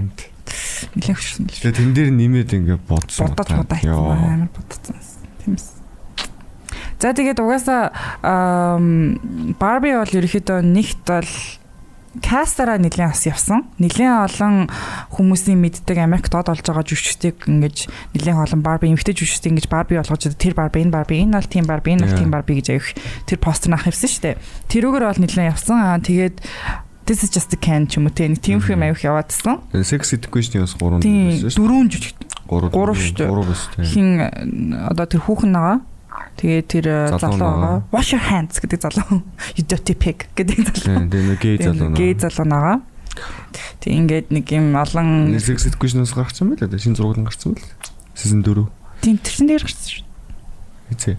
[0.95, 1.57] Нилээ хөшсөн л.
[1.59, 3.33] Тэгээ тэн дээр нэмээд ингээ бодсон.
[3.33, 4.97] Бодож бодоо хийсэн амар бодсон.
[5.43, 5.78] Тиймээс.
[6.99, 7.95] За тэгээд угаасаа
[9.59, 11.31] Barbie бол ерөөхдөө нэгт бол
[12.19, 13.70] кастараа нэлээд бас явсан.
[13.79, 14.66] Нэлээд олон
[15.15, 17.87] хүмүүсийн мэддэг Америкт дод олж байгаа жүжигчдийг ингэж
[18.19, 21.65] нэлээд олон Barbie эмэгтэй жүжигчдийг ингэж Barbie болгож тэр Barbie энэ Barbie энэ бол тийм
[21.70, 22.91] Barbie энэ бол тийм Barbie гэж аявих
[23.31, 24.41] тэр постэр нах явсан шүү дээ.
[24.66, 25.79] Тэрүүгээр бол нэлээд явсан.
[25.79, 26.43] Аа тэгээд
[27.07, 29.62] this is just a can ч юм уу нэг тийм хэм авих яваадсан.
[29.73, 31.55] Sex Education-ийн бас 3 Тийм шүү.
[31.55, 32.16] дөрөв жижиг
[32.51, 33.31] 3 гурав шүү дээ.
[33.31, 33.85] 3 бас тийм.
[33.87, 34.29] хин э,
[34.91, 35.79] одоо тэр хүүхэн байгаа.
[36.39, 37.61] Тэгээ тэр э, Залуу залуу байгаа.
[37.62, 37.95] байгаа.
[37.95, 39.23] Wash your hands гэдэг залуу.
[39.57, 41.09] You dirty pig гэдэг залуу.
[41.11, 41.90] Тийм нэг гей залуу.
[41.95, 42.77] Гей залуу байгаа.
[43.82, 46.78] Тэг ингээд нэг юм олон Sex Education-аас гарсан байл да.
[46.78, 47.66] Шинэ зураг нь гарсан байл.
[48.15, 48.66] Season 4.
[49.03, 50.05] тийм тэр чин дээр гарсан шүү.
[50.95, 51.16] Хэцээ.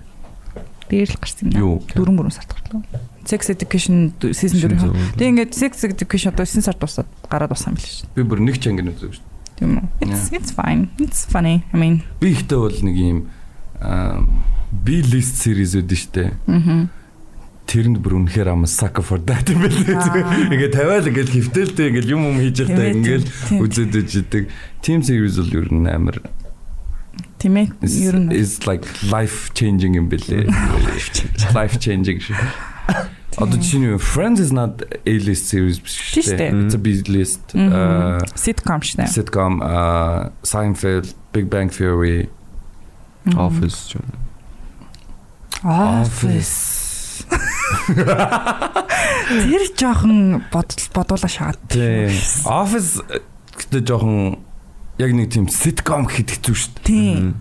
[0.89, 1.59] Дээр л гарсан юм.
[1.59, 1.75] Юу?
[1.91, 2.83] Дөрөв мөрөн сард гарлаа.
[3.27, 5.19] Sex education season 4.
[5.19, 8.07] Тэг ингээд sex education одоо 9 сард дуусаад гараад басан байл шүү.
[8.15, 9.25] Би бүр нэг ч ангин үзэв шүү.
[9.59, 10.07] Тийм үү?
[10.07, 10.87] It's it's fine.
[11.03, 11.67] It's funny.
[11.71, 13.19] I mean, Би ихтэй бол нэг юм
[13.83, 14.23] аа
[14.71, 16.25] би list series үүдэн штэ.
[16.47, 16.89] мгм.
[17.69, 19.77] Тэрэнд бүр үнэхээр ам sucker for that юм байна.
[20.49, 23.25] Ингээ тавиал ингээл хөвтөлтэй ингээл юм юм хийж Тийм, ингээл
[23.61, 24.49] үзээд үздэг.
[24.81, 26.17] Team series бол ер нь амар
[27.37, 27.69] Тийм ээ.
[27.85, 28.83] is, Ер нь is like
[29.13, 30.49] life changing юм бэлээ.
[31.53, 32.19] life changing.
[33.37, 36.49] Одоо чинь Friends is not A-list series биш дээ.
[36.65, 37.53] It's a B-list.
[37.53, 37.69] Мгм.
[37.69, 39.05] Uh, sitcom дээ.
[39.07, 42.27] sitcom uh, Seinfeld, Big Bang Theory.
[43.37, 44.09] Office ч юм.
[45.63, 47.25] Office.
[49.29, 51.59] Тэр жоохон бодол бодуулаа шаад.
[51.69, 52.13] Тийм.
[52.47, 53.03] Office
[53.59, 54.39] гэдэг жоохон
[54.99, 56.87] яг нэг тийм sitcom гэхэд хэцүү шүү дээ.
[56.87, 57.35] Тийм.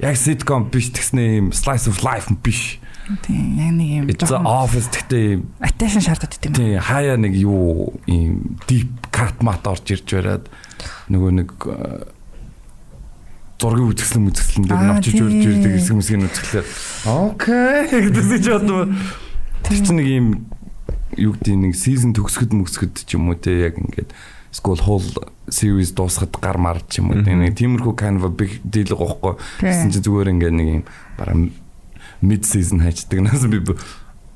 [0.00, 2.78] Яг sitcom биш тэгснэ юм slice of life биш.
[3.26, 3.58] Тийм.
[3.60, 6.54] Яг нэг юм It's office гэхдээ юм attention шаардаад идэм.
[6.56, 10.48] тийм хаяа нэг юу юм deep cut mat орж ирж бариад
[11.12, 12.08] нөгөө нэг э,
[13.64, 16.66] зургийн үзэсгэлэн үзэсгэлэн дээр навчиж үрж ирдэг хэсэг мэсгийн үзэсгэлээр
[17.08, 17.80] окей
[18.12, 18.92] гэсэн чи бодсон.
[19.64, 20.28] Тэр чинь нэг юм
[21.16, 24.12] юу гэдэг нэг season төгсгөд мөсгөд ч юм уу те яг ингээд
[24.52, 25.08] school whole
[25.48, 27.32] series дуусахад гар мар ч юм уу те.
[27.32, 29.40] Нэг тиймэрхүү kind of a big deal гохгүй.
[29.64, 30.84] Гэсэн чи зүгээр ингээд нэг юм
[31.16, 31.36] бараа
[32.20, 33.64] mid season хайчдаг нас би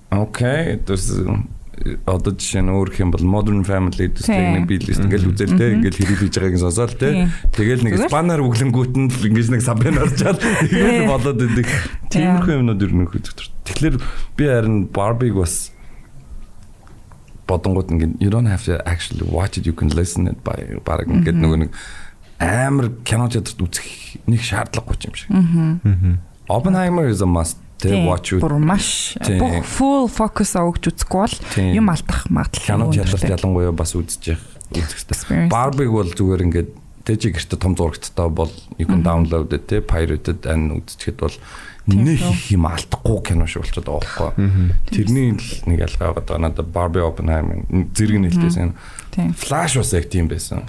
[0.09, 1.21] окей тэс
[2.07, 4.63] одоо жишээ нь өөр юм бол modern family Тийм.
[4.63, 7.29] нэг биелээс ингээл үзэл те ингээл хэрэг хийж байгааг сонсоол те Тийм.
[7.55, 11.69] тэгэл нэг спанаар өглөнгүүт нь л ингэж нэг сабын орчаад тэгэл болоод идэг
[12.11, 13.97] тиймэрхүү юмнууд ер нь хөдөлтөр тэгэхээр
[14.35, 15.55] би харин Barbie-г бас
[17.49, 21.07] бодонгууд ингээд you don't have to actually watch it you can listen it by баг
[21.07, 21.71] ингээд нөгөө нэг
[22.39, 23.87] амар кино театрт үзэх
[24.31, 25.31] нэг шаардлагагүй юм шиг.
[26.49, 28.41] Oppenheimer is a must to watch you.
[28.43, 31.37] Бүр маш бүх full focus өгч үзэхгүй бол
[31.79, 35.15] юм алдах магадлал кино театрт ялангуяа бас үзэж явах үзэхтэй.
[35.15, 35.53] Experience.
[35.53, 36.71] Barbie бол зүгээр ингээд
[37.09, 41.37] тэжи гэрте том зурагттай бол you can download it те pirated and үзчихэд бол
[41.89, 44.75] нэг их юм алдахгүй кино шиг болчиход байгаа байхгүй.
[44.93, 46.39] Тэрний л нэг ялгаа байгаа даа.
[46.39, 47.65] Надад Barbie Oppenheimer
[47.97, 48.77] зэрэг нэлтэйсэн.
[49.33, 50.69] Flash бас яг тийм байсан.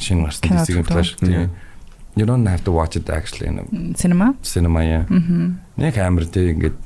[0.00, 0.88] Шинэ гарсан зүгтээ.
[0.88, 1.52] Flash тийм.
[2.16, 3.64] You don't have to watch it actually in a
[3.94, 4.34] Cinema.
[4.42, 5.04] cinema яа.
[5.76, 6.76] Нэг амир тий ингээд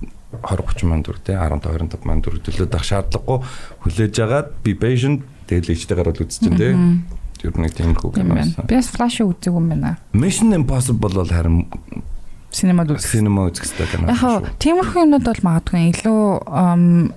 [0.43, 3.39] 20 30 мянган төгрөг тий 10 25 мянган төгрөг төлөөд авах шаардлагагүй
[3.87, 6.73] хүлээж агаад be patient тэгэл ичтэйгээр бол үзчихэн тий.
[7.41, 8.67] Тэр нэг тийм хүү Тийм байна.
[8.67, 9.97] Би бас flash үзег юм байна.
[10.13, 11.67] Mission Impossible бол харин
[12.51, 13.15] Синемад үзэх.
[13.15, 14.11] cinema үзэх хэрэгтэй кино.
[14.11, 16.21] Яг тиймэрхүү юмнууд бол магадгүй илүү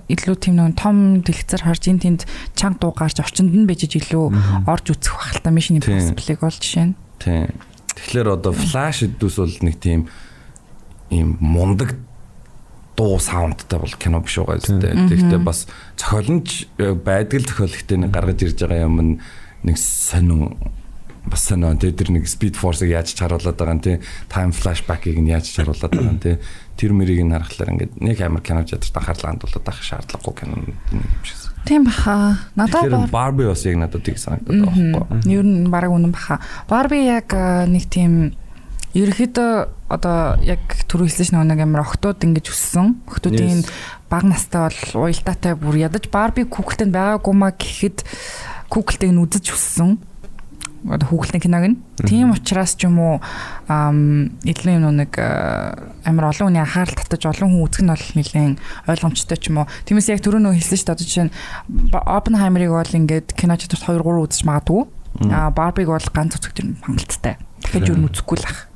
[0.06, 2.22] илүү тийм нэг том дэлгэцэр харж ин тэнд
[2.54, 4.30] чанга дуу гарч орчинд нь бижиж илүү
[4.70, 5.82] орж үзэх та Mission.
[5.82, 6.94] Impossible-ыг бол жишээ нь.
[7.18, 7.50] Тийм.
[7.94, 10.08] Тэгэхээр одоо Flash дүүс бол нэг тийм
[11.10, 11.94] ийм мундаг
[12.96, 14.78] дуу саундтай бол кино биш байгаа зү.
[14.78, 15.66] Тэгэхдээ бас
[15.98, 19.18] зохиолч э, байдаг л зохиол ихтэй нэг гаргаж ирж байгаа юм
[19.64, 20.54] нэг сонин
[21.26, 25.32] бас сонин тэ тэр нэг speed force-ыг яаж чаруулад байгаа нь тэ time flashback-ыг нь
[25.32, 26.38] яаж чаруулад байгаа нь тэ
[26.76, 30.54] тэр мэрийг нь харахаар ингээд нэг амар кино театрт анхаарлаа хандуулаад авах шаардлагагүй кино
[30.92, 31.53] юм шиг.
[31.64, 32.38] Тийм баха.
[32.54, 35.32] Надад Barbie бас яг надад тийг санагдаад байгаа байхгүй.
[35.32, 36.40] Ер нь баг үнэн баха.
[36.68, 38.36] Барби яг нэг тийм
[38.94, 39.52] ерөөхдөө
[39.90, 43.00] одоо яг түрүү хэлсэн чинь нэг амар охтууд ингэж өссөн.
[43.08, 43.64] Охтуудын
[44.12, 48.04] баг настай бол уялдаатай бүр ядаж Барби Google-тэй байгаагүй маа гэхэд
[48.70, 49.98] Google-тэй нь үзэж өссөн.
[50.84, 51.76] Одоо хүүхэлтийн киног нь.
[52.04, 53.16] Тийм учраас ч юм уу
[53.72, 55.72] илүү юм нэг а,
[56.04, 58.60] амар олон хүний анхаарал татаж олон хүн үзэх нь бол нэлээд
[58.92, 59.70] ойлгомжтой ч юм уу.
[59.88, 61.34] Тиймээс яг түрүү нөө хэлсэн шүү дээ одоо жишээ нь
[61.88, 64.84] Oppenheimer-ыг бол ингээд кино театрт 2 3 үзэж магадгүй.
[65.32, 67.40] А Барбиг бол ганц үзэх юм хангалттай.
[67.64, 68.68] Дахиж юу үзэхгүй л ах.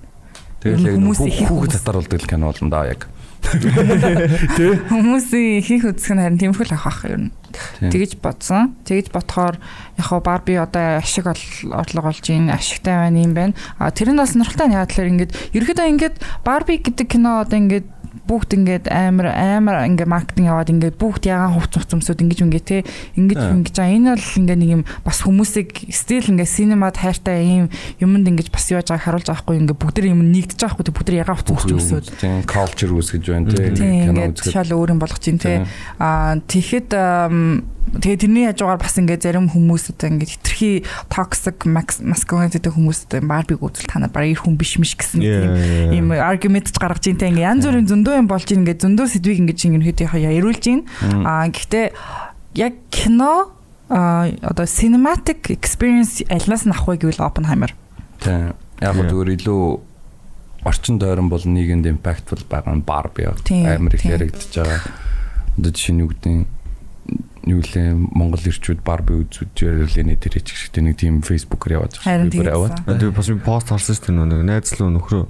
[0.64, 0.96] Тэгэл яг
[1.44, 3.04] хүүхэд татаруулдаг л кино болно да яг.
[4.90, 7.32] Хүмүүсийн хийх үзэх нь харин тиймэрхүү л ах ах ер нь.
[7.80, 8.76] Тэгэж бодсон.
[8.84, 9.58] Тэгэж бодохоор
[9.96, 13.54] яг хоо Барби одоо ашиг орлого олж ийн ашигтай байна юм байна.
[13.78, 17.58] А тэр нь бас сонирхолтой нь яа тэгэхээр ингээд ерөөдөө ингээд Барби гэдэг кино одоо
[17.58, 17.86] ингээд
[18.28, 22.66] бүгд ингээд амар амар ингээд маркетинг яваад ингээд бүгд ягаан хувц хувц өмсөд ингэж ингээд
[22.68, 22.78] те
[23.16, 27.66] ингэж ингэж аа энэ бол ингээд нэг юм бас хүмүүсийг стил ингээд синемад хайртай ийм
[27.98, 30.94] юмд ингэж бас яаж байгааг харуулж байгаа хгүй ингээд бүгд юм нэгдэж байгаа хгүй те
[30.94, 32.06] бүгд ягаан хувц өмсөж өмсөд
[32.44, 34.52] culture үүсгэж байна Тийм кино үзэхэд.
[34.52, 35.64] шал өөр юм болгож чинь те.
[35.98, 36.90] Аа тэгэхэд
[37.96, 40.70] тэгээ тэрний хажуугаар бас ингээд зарим хүмүүс одоо ингээд хитрхи
[41.08, 45.24] toxic masculinity гэдэг хүмүүс одоо барбиг үзэл та нар бараг ир хүн биш миш гэсэн
[45.24, 48.84] тийм ийм argument ч гаргаж ийн тэ ингээд янз бүрийн зөндөө юм болж ийн ингээд
[48.84, 50.80] зөндөө сэдвийг ингээд чинь ерөнхийдөө яруулж ийн
[51.24, 51.86] аа гэхдээ
[52.58, 53.58] яг кино
[53.88, 57.72] а одоо cinematic experience альнаас нь авах вэ гэвэл Oppenheimer.
[58.20, 58.52] Тийм.
[58.84, 59.62] Яг гоо зүгээр илүү
[60.68, 64.80] орчин тойрон бол нийгэмд impactful байгаа нь Barbie амар их яригдчихэж байгаа.
[65.56, 66.32] Одоо жишээ нь юу гэдэг
[67.48, 72.28] юу лээ Монгол ирчүүд Barbie үзүүж ярилээ тэр ч ихтэй нэг тийм Facebook-оор яваад байгаа.
[72.28, 72.76] Би яваад.
[72.84, 75.24] Тэгээ бас пост харсан шүү дээ нэг найзлуу нөхрөө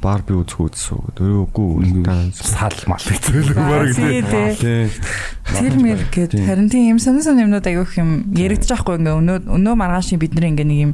[0.00, 1.12] бар би үзэх үзсэн.
[1.16, 4.88] Дөрөвгүй сал мал хэцүү баг тий.
[5.50, 9.38] Тэр мэр гээд харин тийм юм сонир сонир юмнууд аявих юм яригдчих байхгүй ингээ өнөө
[9.60, 10.92] өнөө маргааш бид нар ингээ нэг юм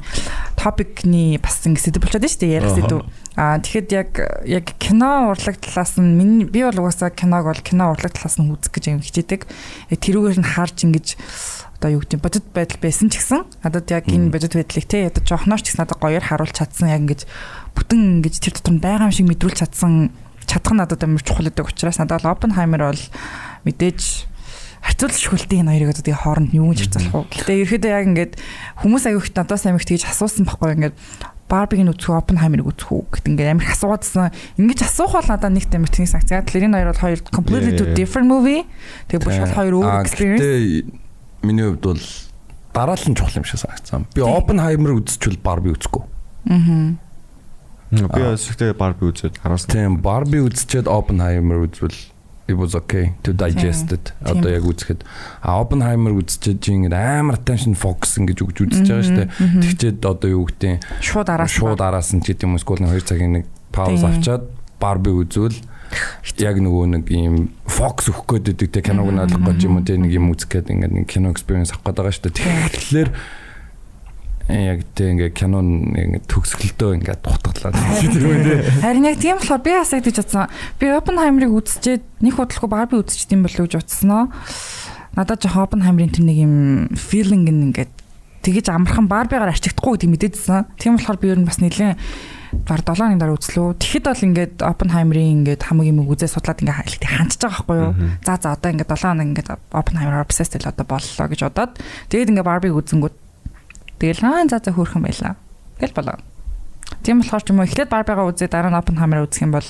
[0.58, 3.04] топикны бас ингээ сэдв болчиход шүү дээ ярих сэдв.
[3.36, 4.10] Аа тэгэхэд яг
[4.48, 8.48] яг кино урлаг талаас нь миний би бол угаасаа киног бол кино урлаг талаас нь
[8.48, 9.44] үзэх гэж юм хичээдэг.
[9.92, 11.06] Тэрүүгээр нь харж ингэж
[11.77, 15.23] одоо юу гэдэг бодит байдал байсан ч гэсэн надад яг энэ бодит байдлыг те одоо
[15.24, 17.20] жоохнооч ч гэсэн надад гоёор харуулж чадсан яг ингэж
[17.77, 20.11] бүтэн ингэж тэр дотор байгаа юм шиг мэдрүүлж чадсан
[20.47, 23.03] чадах нь надад амар чухал гэдэг учраас надад Оппенхаймер бол
[23.66, 24.01] мэдээж
[24.86, 27.35] харьцуулж шүхэлтийн энэ хоёрыг одоо тэгээ хооронд юу гэж харьцуулах вэ?
[27.35, 28.32] Гэтэ ерөөдөө яг ингэж
[28.81, 30.97] хүмүүс аягүй надаас амигт тэгж асуусан байхгүй ингээд
[31.47, 34.35] Барбиг нь үзэх үү, Оппенхаймерыг үзэх үү гэт ингээд амар асуугаадсан.
[34.59, 36.35] Ингээд асуух бол надад нэг тамир тэнэг санкц.
[36.35, 38.66] Тэгэхээр энэ хоёр бол хоёр completely two different movie.
[39.07, 40.43] Тэгээ бүх хоёр өөр experience.
[41.42, 42.04] Миний хувьд бол
[42.72, 44.06] дараалал нь чухал юм шиг санагдсан.
[44.14, 46.04] Би Оппенхаймер үзчихвэл Барби үзэхгүй.
[46.50, 46.96] Аа.
[47.90, 49.70] Би өсөлтөө Barbie үзээд харуулсан.
[49.70, 51.94] Тийм, Barbie үзчихэд Oppenheimer үзвэл
[52.48, 54.12] it was okay to digest it.
[54.26, 55.06] Одоо яг үзэхэд
[55.42, 59.28] а Oppenheimer үзчихэд ингэ амар attention focus ингэж өгч үзэж байгаа шүү дээ.
[59.62, 63.32] Тэгчээд одоо юу гэдэг шууд араас шууд араас нь ч гэдэг юм эсвэл 2 цагийн
[63.38, 64.50] нэг пауз авчаад
[64.82, 65.58] Barbie үзвэл
[66.36, 69.84] яг нөгөө нэг ийм фокус өгөх гээд байдаг те киног нь ойлгох гэж юм уу
[69.84, 72.70] те нэг юм үзэх гээд ингээд нэг кино experience авах гээд байгаа шүү дээ.
[72.76, 73.08] Тэгэхээр
[74.46, 77.74] яг тийм ингээ кинон ингээ төгсгөлдөө ингээ дутгалаад
[78.84, 80.46] харин яг тийм болохоор би бас гэж бодсон
[80.78, 84.30] би Оппенхаймерыг үзчихэд нэг бодлого Барби үзчихэд юм болов уу гэж утсан
[85.18, 86.54] надад жоо Оппенхаймерын тэр нэг юм
[86.94, 87.90] филинг ингээ
[88.46, 90.70] тэгэж амархан Барбигаар арчигдахгүй гэдэг мэдээдсэн.
[90.78, 91.98] Тийм болохоор би ер нь бас нэлээд
[92.64, 93.76] бар 7 оны дараа үзлөө.
[93.76, 97.92] Тэгэхэд бол ингээд Oppenheimer-ийн ингээд хамаг юм үзээ судлаад ингээд хандж байгаа байхгүй юу?
[98.24, 101.72] За за одоо ингээд 7 хоног ингээд Oppenheimer obsessed л одоо боллоо гэж бодоод
[102.08, 103.16] тэгээд ингээд Barbie үзэнгүүт
[103.96, 105.36] Тэгэл аа за за хөөрхөн байлаа.
[105.80, 106.20] Тэгэл болоо.
[107.00, 109.68] Тийм болохоор ч юм уу эхлээд Барбигаа үзээ дараа нь Оппенхаймер үзэх юм бол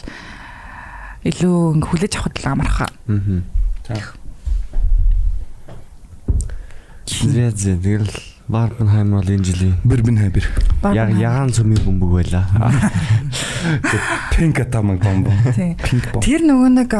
[1.22, 2.90] илүү ингээ хүлээж авахд л амархаа.
[3.06, 3.42] Аа.
[3.86, 3.94] За.
[7.06, 8.10] Зэ зэ тэгэл
[8.48, 10.46] Барбенхаймер бол энэ жилийн Барбенхаймер.
[10.94, 12.46] Яг ягаан цөмийн бөмбөг байлаа.
[14.30, 15.34] Пинк атамаг бомбо.
[15.82, 16.22] Пинк бомбо.
[16.22, 16.90] Тэр нөгөө нэг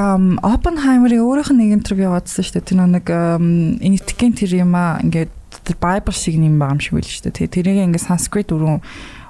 [0.43, 2.67] Оппенхаймерийн өөрийнх нь нэг интервью яваадсан шүү дээ.
[2.67, 5.31] Тэр нэг энэтхгийн тэр юм аа ингээд
[5.63, 7.47] тэр Bible шиг юм байгаа юм шиг байл шүү дээ.
[7.47, 8.83] тэрийг ингээ санскрит өрөө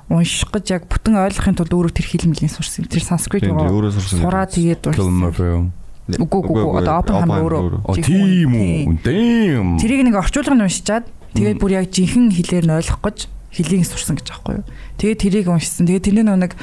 [0.08, 2.88] унших гэж яг бүтэн ойлгохын тулд өөрөө тэр хэлмэлийн сурсан.
[2.88, 4.24] Тэр санскрит өөрөө сурсан.
[4.24, 5.72] Сураа тэгээд уншсан.
[6.06, 7.98] Үгүй үгүй одоо Оппенхаймер өөрөө.
[7.98, 9.02] Тийм үү.
[9.02, 9.74] Дэм.
[9.82, 11.04] Тэрийг нэг орчуулга нь уншичаад
[11.34, 13.18] тэгээд бүр яг жинхэнэ хэлээр нь ойлгох гэж
[13.50, 14.66] хэлийг сурсан гэж аахгүй юу.
[15.02, 15.90] Тэгээд тэрийг уншсан.
[15.90, 16.54] Тэгээд тэрний нэг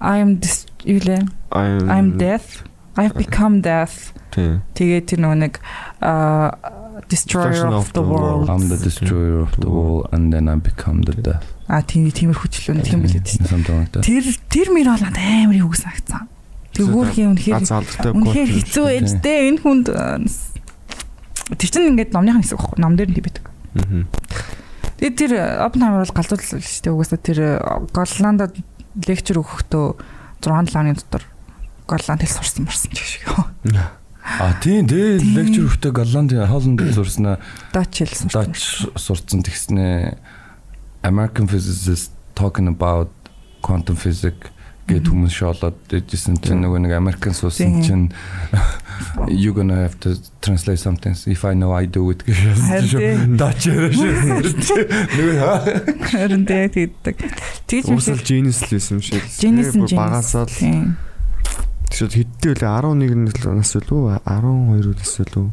[0.00, 0.40] I'm
[0.88, 1.28] юу лээ?
[1.52, 2.64] I'm death.
[2.96, 4.16] I've become death.
[4.32, 5.60] Тэгээд тэр нэг
[6.00, 6.56] аа
[7.08, 8.48] destroyer of the world.
[8.48, 11.44] I'm the destroyer of the world and then I become the death.
[11.68, 13.44] А тийм тиймэр хүчлэн тийм билээ тийм.
[14.00, 16.24] Тэр тэр мөр бол амар юу гэсэн агцсан.
[16.76, 19.86] Тэгвүүр юм үнэхээр үнэхээр хэцүү ээжтэй энэ хүнд
[21.56, 22.78] тэр чинь ингээд номныхын хэсэг байхгүй.
[22.82, 23.44] Ном дээр нь тийм байдаг.
[24.96, 25.32] Тэгээд тэр
[25.64, 26.94] Оппенхаймер бол галзуулсан шүү дээ.
[26.96, 27.38] Угаасаа тэр
[27.92, 28.52] Голландад
[29.06, 29.86] лекчер өгөхдөө
[30.40, 31.24] 6 7 оны дотор
[31.86, 33.24] Голланд хэл сурсан марсан ч гэх шиг.
[34.26, 37.38] А тийм дээ лекчер өгтөө Голландын Холланд сурснаа.
[37.70, 38.50] Dutch хэл сурсан.
[38.50, 40.18] Dutch сурсан тэгснэ.
[41.06, 43.06] American physicists talking about
[43.62, 44.50] quantum physics
[44.86, 48.14] гэд хүмүүс шоолоод дэжсэн чинь нөгөө нэг Американ суусан чинь
[49.42, 52.94] you gonna have to translate something if I know I do it гэж
[53.40, 55.42] Dutch нөгөө
[56.14, 57.02] харин тэгээд
[57.66, 59.26] тэгж үсэл genius л байсан юм шиг.
[59.90, 60.96] Багасаа л
[61.86, 65.48] Тэгэхээр хэдтэй вэ 11 нас үлээ 12 нас үлээ.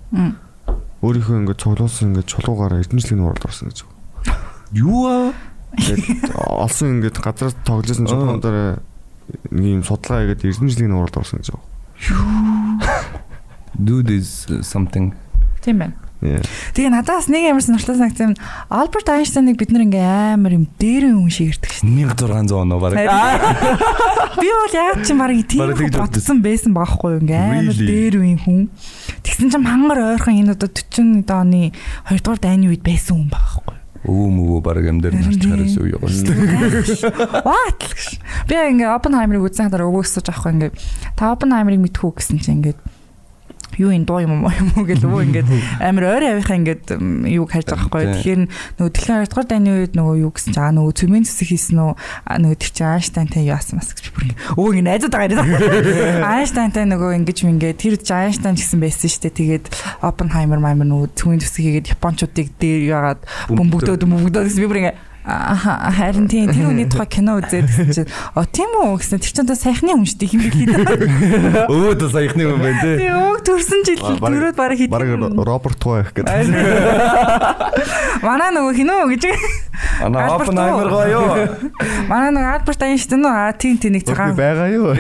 [1.04, 3.86] Өөрийнхөө ингээд цуглуулсан ингээд чулуугаараа эрдэмжлэгийн уралд орсон гэж.
[4.74, 5.32] Юу аа?
[5.78, 8.82] Тэгээд олсон ингээд газраас тоглосон чулуун дээр
[9.52, 11.56] нэг юм судалгаа хийгээд эрдэмжлэгийн уралд орсон гэж.
[13.80, 15.14] Do this something.
[15.64, 15.96] Тийм байна.
[16.24, 18.40] Тэгээ надаас нэг амар сонирхолтой санагдсан юм.
[18.72, 21.92] Альберт Айнштайныг бид нэр ингээ амар юм дээрэн хүн шиг ирдэг шин.
[22.00, 22.96] 1600 оноо бараг.
[24.40, 28.62] Би бол яг чинь бараг тийм бодсон байсан байхгүй юу ингээ амар дээр үн хүн.
[29.20, 31.76] Тэгсэн чинь мангар ойрхон энэ одоо 40 оны
[32.08, 33.83] 2 дугаар дайны үед байсан хүн байгаа байхгүй.
[34.04, 36.36] Өвөө мөвөө баг амдэр нарч хараас уу явуулсан.
[37.48, 37.82] What?
[38.52, 40.72] Би ингээ Oppenheimer-ыг үзсэн хараа өвөөсөж авахгүй ингээ
[41.16, 42.76] та Oppenheimer-ыг мэдхүү гэсэн чинь ингээ
[43.80, 45.50] юу энэ дуу юм уу юм уу гэл өвөө ингээд
[45.88, 48.06] амар ойр авихаа ингээд м, юуг хайж байгаа байхгүй.
[48.14, 48.42] Тэгэхээр
[48.78, 51.80] нөгөө дэлхийн 2 дугаар дайны үед нөгөө юу гэсэн чинь аа нөгөө цөмийн зүсэг хийсэн
[51.80, 51.92] үү
[52.24, 54.24] Аа, нөгөө тэр чинь Айнштайнтай юу асан бас гэж бүр
[54.56, 56.24] өвөө ингээд найзууд байгаа юм.
[56.24, 59.38] Айнштайнтай нөгөө ингэж мингээд тэр чинь Айнштайн гэсэн байсан шүү дээ.
[59.40, 59.66] Тэгээд
[60.04, 63.22] Оппенхаймер маймер нөгөө цөмийн зүсэг хийгээд японочдыг дээр яагаад
[63.52, 65.56] бөмбөгдөөд бөмбөгдөөд би бүр ингээд Аа
[65.96, 69.44] харин тийм тэр үний тухай кино үзээд гэсэн чинь оо тийм үү гэсэн тэр чинь
[69.48, 71.64] одоо сайхны хүн шүү дээ хин бэлээ.
[71.72, 72.92] Өвөө дэ саяхны юм байна те.
[73.00, 74.92] Тийм өг төрсөн жил Ба- бараг- хит.
[74.92, 75.16] Бараг
[75.48, 76.28] Роберт Туа их гэдэг.
[78.20, 79.24] Манай нөгөө хинөө гэж.
[80.04, 80.92] Ана Альберт Оппенхаймер уу?
[80.92, 81.48] гоё.
[82.12, 84.36] Манай нөгөө Альберт Айнштейн нөө аа тийм тийм нэг Би цагаан.
[84.36, 84.92] байгаа юу?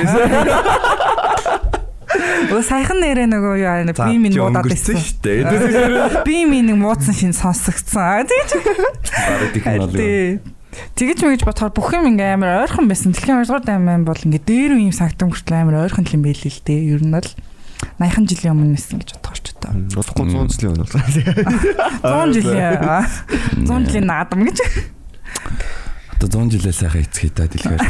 [2.53, 4.98] Өө сайхан нэрээ нөгөө юу аа би минь муудаад байсан.
[4.98, 6.23] шүү дээ.
[6.27, 8.27] Би минь нэг муудсан шин сонсогдсон.
[9.94, 10.40] Тий.
[10.98, 13.14] Тэгэж мэгж бодохоор бүх юм ингээм амар ойрхон байсан.
[13.14, 16.38] Дэлхийн 2 дугаар дайман бол ингээ дээр үе юм сагтам хүртэл амар ойрхон юм байл
[16.41, 16.98] л дээ.
[16.98, 17.30] Ер нь бол
[18.02, 19.69] 80 жилийн өмнө нэсэн гэж бодох ч одоо.
[19.94, 20.98] Бодохгүй 100 жилийн өмнө бол.
[22.34, 22.81] 100 жилийн
[23.69, 24.57] 100 жилийн наадам гэж.
[26.18, 27.81] Одоо 100 жилээ сайхан эцгээ та дэлгээр.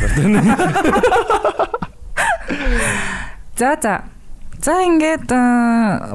[3.55, 4.12] За за.
[4.63, 5.27] За ингээд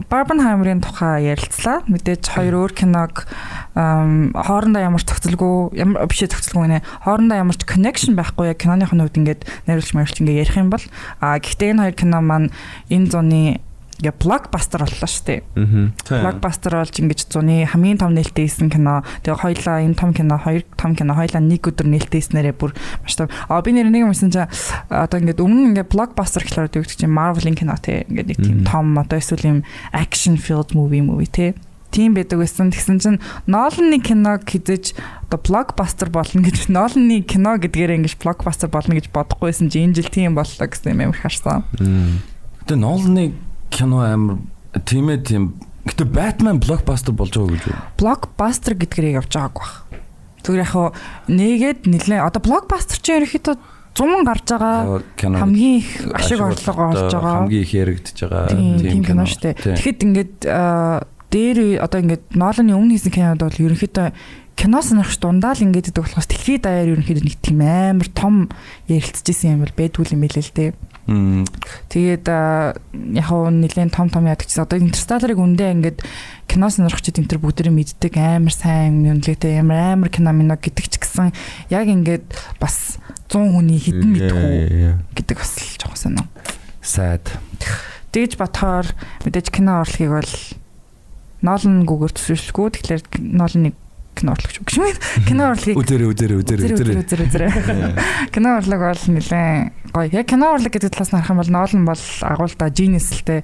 [0.09, 1.85] Барбенхаймерын тухай ярилцлаа.
[1.85, 3.29] Мэдээж хоёр өөр киног
[3.77, 6.79] хоорондоо ямар ч зохицолгүй ямар биш ээ, зохицолгүй нэ.
[7.05, 10.81] Хоорондоо ямар ч connection байхгүй яг киноны хувьд ингээд найруулж маруулж ингээд ярих юм бол
[11.21, 12.49] а гэхдээ энэ хоёр кино маань
[12.89, 13.61] энэ зуны
[13.99, 15.41] ингээ блокбастер боллоо шүү дээ.
[15.59, 16.23] Аа.
[16.23, 19.03] Блокбастер болж ингэж зуны хамгийн том нээлттэй хийсэн кино.
[19.27, 23.15] Тэгээ хоёлаа энэ том кино, хоёр том кино, хоёлаа нэг өдөр нээлттэй хийснээрээ бүр маш
[23.19, 23.27] том.
[23.51, 24.51] А би нэр нэг юм хэлсэн чинь
[24.87, 28.07] одоо ингээд өмнө ингээд блокбастер гэхлээр дэгдэг чинь Marvel-ийн кино те.
[28.07, 29.59] Ингээд нэг тийм том одоо эсвэл юм
[29.91, 31.59] action filled movie movie те.
[31.91, 32.69] Тийм байдаг байсан.
[32.69, 33.19] Тэгсэн чинь
[33.49, 34.93] Nolan-ы киног хизэж
[35.27, 40.13] одоо блокбастер болно гэж Nolan-ы кино гэдгээр ингэж блокбастер болно гэж бодохгүйсэн чинь энэ жил
[40.13, 41.65] тийм боллоо гэсэн юм амар харсан.
[41.75, 43.33] Гэтэ Нолны
[43.71, 44.39] кино амар
[44.85, 45.45] тийм ээ тийм.
[45.89, 47.77] Гэтэ Batman блокбастер болж байгаа гэж үү?
[47.97, 49.73] блокбастер гэдгэрийг явж байгааг баг.
[50.45, 50.89] Зүгээр яг хуу
[51.33, 53.57] нэгээд нэлээ одоо блокбастер чинь ерөөхдөө
[53.99, 57.35] 100 гарч байгаа хамгийн их ашиг орлого олж байгаа.
[57.43, 59.55] хамгийн их яригдж байгаа Тийм кино шүү дээ.
[59.75, 60.37] Тэгэхэд ингээд
[61.29, 64.09] дээр одоо ингээд Ноланы өмнө хийсэн кинод бол ерөнхийдөө
[64.55, 68.49] кино сонирхч дундаа л ингээд гэдэг болохоос дэлхийд даяар ерөнхийдөө нэг тийм амар том
[68.87, 70.71] ярилцчихсэн юм бол байдгүй юм билээ л дээ.
[71.09, 75.99] Тэгээд яг хуу нэлээд том том яадаг чинь одоо Интерстелларыг үндэ ингээд
[76.45, 78.13] кино сонирхчид энэ төр бүгдээ мэддэг.
[78.21, 81.33] Амар сайн үнэлгээтэй амар амар кино мино гэдэг ч гэсэн
[81.73, 82.29] яг ингээд
[82.61, 83.01] бас
[83.33, 86.25] 100 хүний хідэн мэдхүү гэдэг бас л жоохон сонио.
[86.85, 87.25] Sad.
[88.13, 88.93] Тэгж бодохоор
[89.25, 90.35] мэдээж кино урлагийг бол
[91.39, 93.73] Нолн гүгээр төсөөлшгүй тэгэхээр Нолны
[94.19, 94.91] кино урлагч үг юм.
[95.25, 97.01] Кино урлагийг Үдэрэ үдэрэ үдэрэ үзэр үдэрэ.
[97.07, 97.95] үзэр үзэр үзэр.
[98.35, 99.49] Кино урлаг бол нэлээ
[99.95, 100.11] гоё.
[100.13, 102.67] Яг кино урлаг гэдэг талаас нь харах юм бол Нолан бол агуулда
[103.23, 103.43] те.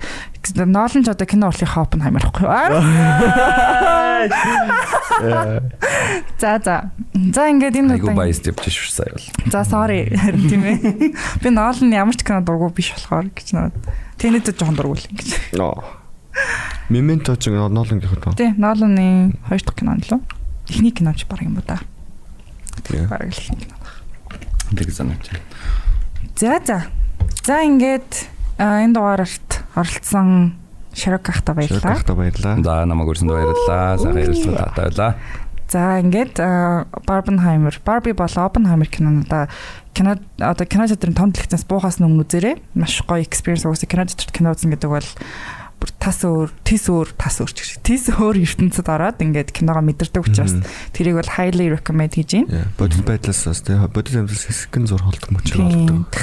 [0.67, 2.53] Нолан ч одоо кино урлагийн Хоппенхаймер байхгүй юу?
[6.39, 6.91] За за.
[7.33, 8.17] За ингээд энэ удаа.
[8.19, 9.27] баяс явчих шүү сая бол.
[9.53, 11.15] За sorry харин тийм ээ.
[11.41, 13.75] Би Нолан ямар ч кино дургу биш болохоор гэж наад.
[14.19, 15.57] Тэнэд жоохон дургуул ингэж.
[15.57, 15.85] Ноо.
[16.91, 17.49] Мементо ч
[18.29, 18.37] үү?
[18.37, 20.21] Тий, Ноланы хоёр дахь кино нь лөө.
[20.69, 21.81] Эхний киноч баг юм уу да.
[23.09, 23.77] Бараг л эхний кино.
[24.77, 25.31] Тэг санаач.
[26.37, 26.87] За за.
[27.45, 28.29] За ингээд
[28.59, 30.55] энэ дугаарт оролцсон
[30.95, 31.81] Широк ахта баярлалаа.
[31.81, 32.63] Широкахта баярлаа.
[32.63, 33.99] За намайг өрсөнд баярлалаа.
[33.99, 35.11] Сайхан ярилцлага татаа байлаа.
[35.69, 36.39] За ингээд
[37.07, 39.49] Barbenheimer, Barbie болон Oppenheimer кинонуудаа
[39.93, 42.63] кино одоо кино театрын том дэлгэцээс буухаас өмнө үзээрэй.
[42.79, 45.09] Маш гоё experience уусаа кино театрт кино үзэн гэдэг бол
[45.79, 47.71] бүр тас өөр, тис өөр, тас өөр гэж.
[47.85, 50.55] Тис өөр ертөнцид ороод ингээд киногоо мэдэрдэг учраас
[50.97, 52.69] тэрийг бол highly recommend хийж байна.
[52.79, 56.15] Бодит байдлаас бас тий бодит амьдлаас хэсгэн зур холдох мөч болдог.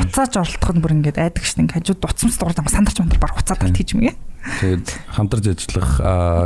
[0.00, 3.60] Уцааж оролдох нь бүр ингээд айдаг шин хажууд дуцмас дурд ам сандарч мандар баг уцаад
[3.60, 4.31] алт хийж мэгэ.
[4.42, 5.90] Тэгээд хамтарч ажиллах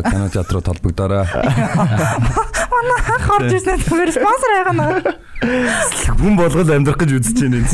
[0.05, 1.25] кино театрууд холбогдоорой.
[2.77, 5.17] Анх орж ирсэн зүгээр спонсор байгаана.
[6.21, 7.65] Хүн болгол амьдрах гэж үзэж байна.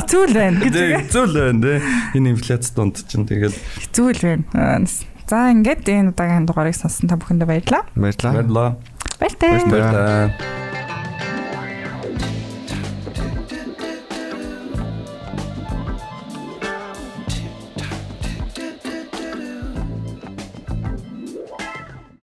[0.00, 0.72] Хэцүү л байна гэж.
[0.72, 1.72] Тэг хэцүү л байна те.
[2.16, 4.88] Энэ инфляц донд чинь тэгээд Хэцүү л байна.
[5.28, 7.84] За ингээд энэ удаагийн дугаарыг сонссон та бүхэндээ баярлалаа.
[7.96, 8.32] Баяртай.
[8.32, 8.70] Баярлалаа.
[9.20, 10.32] Баярлалаа.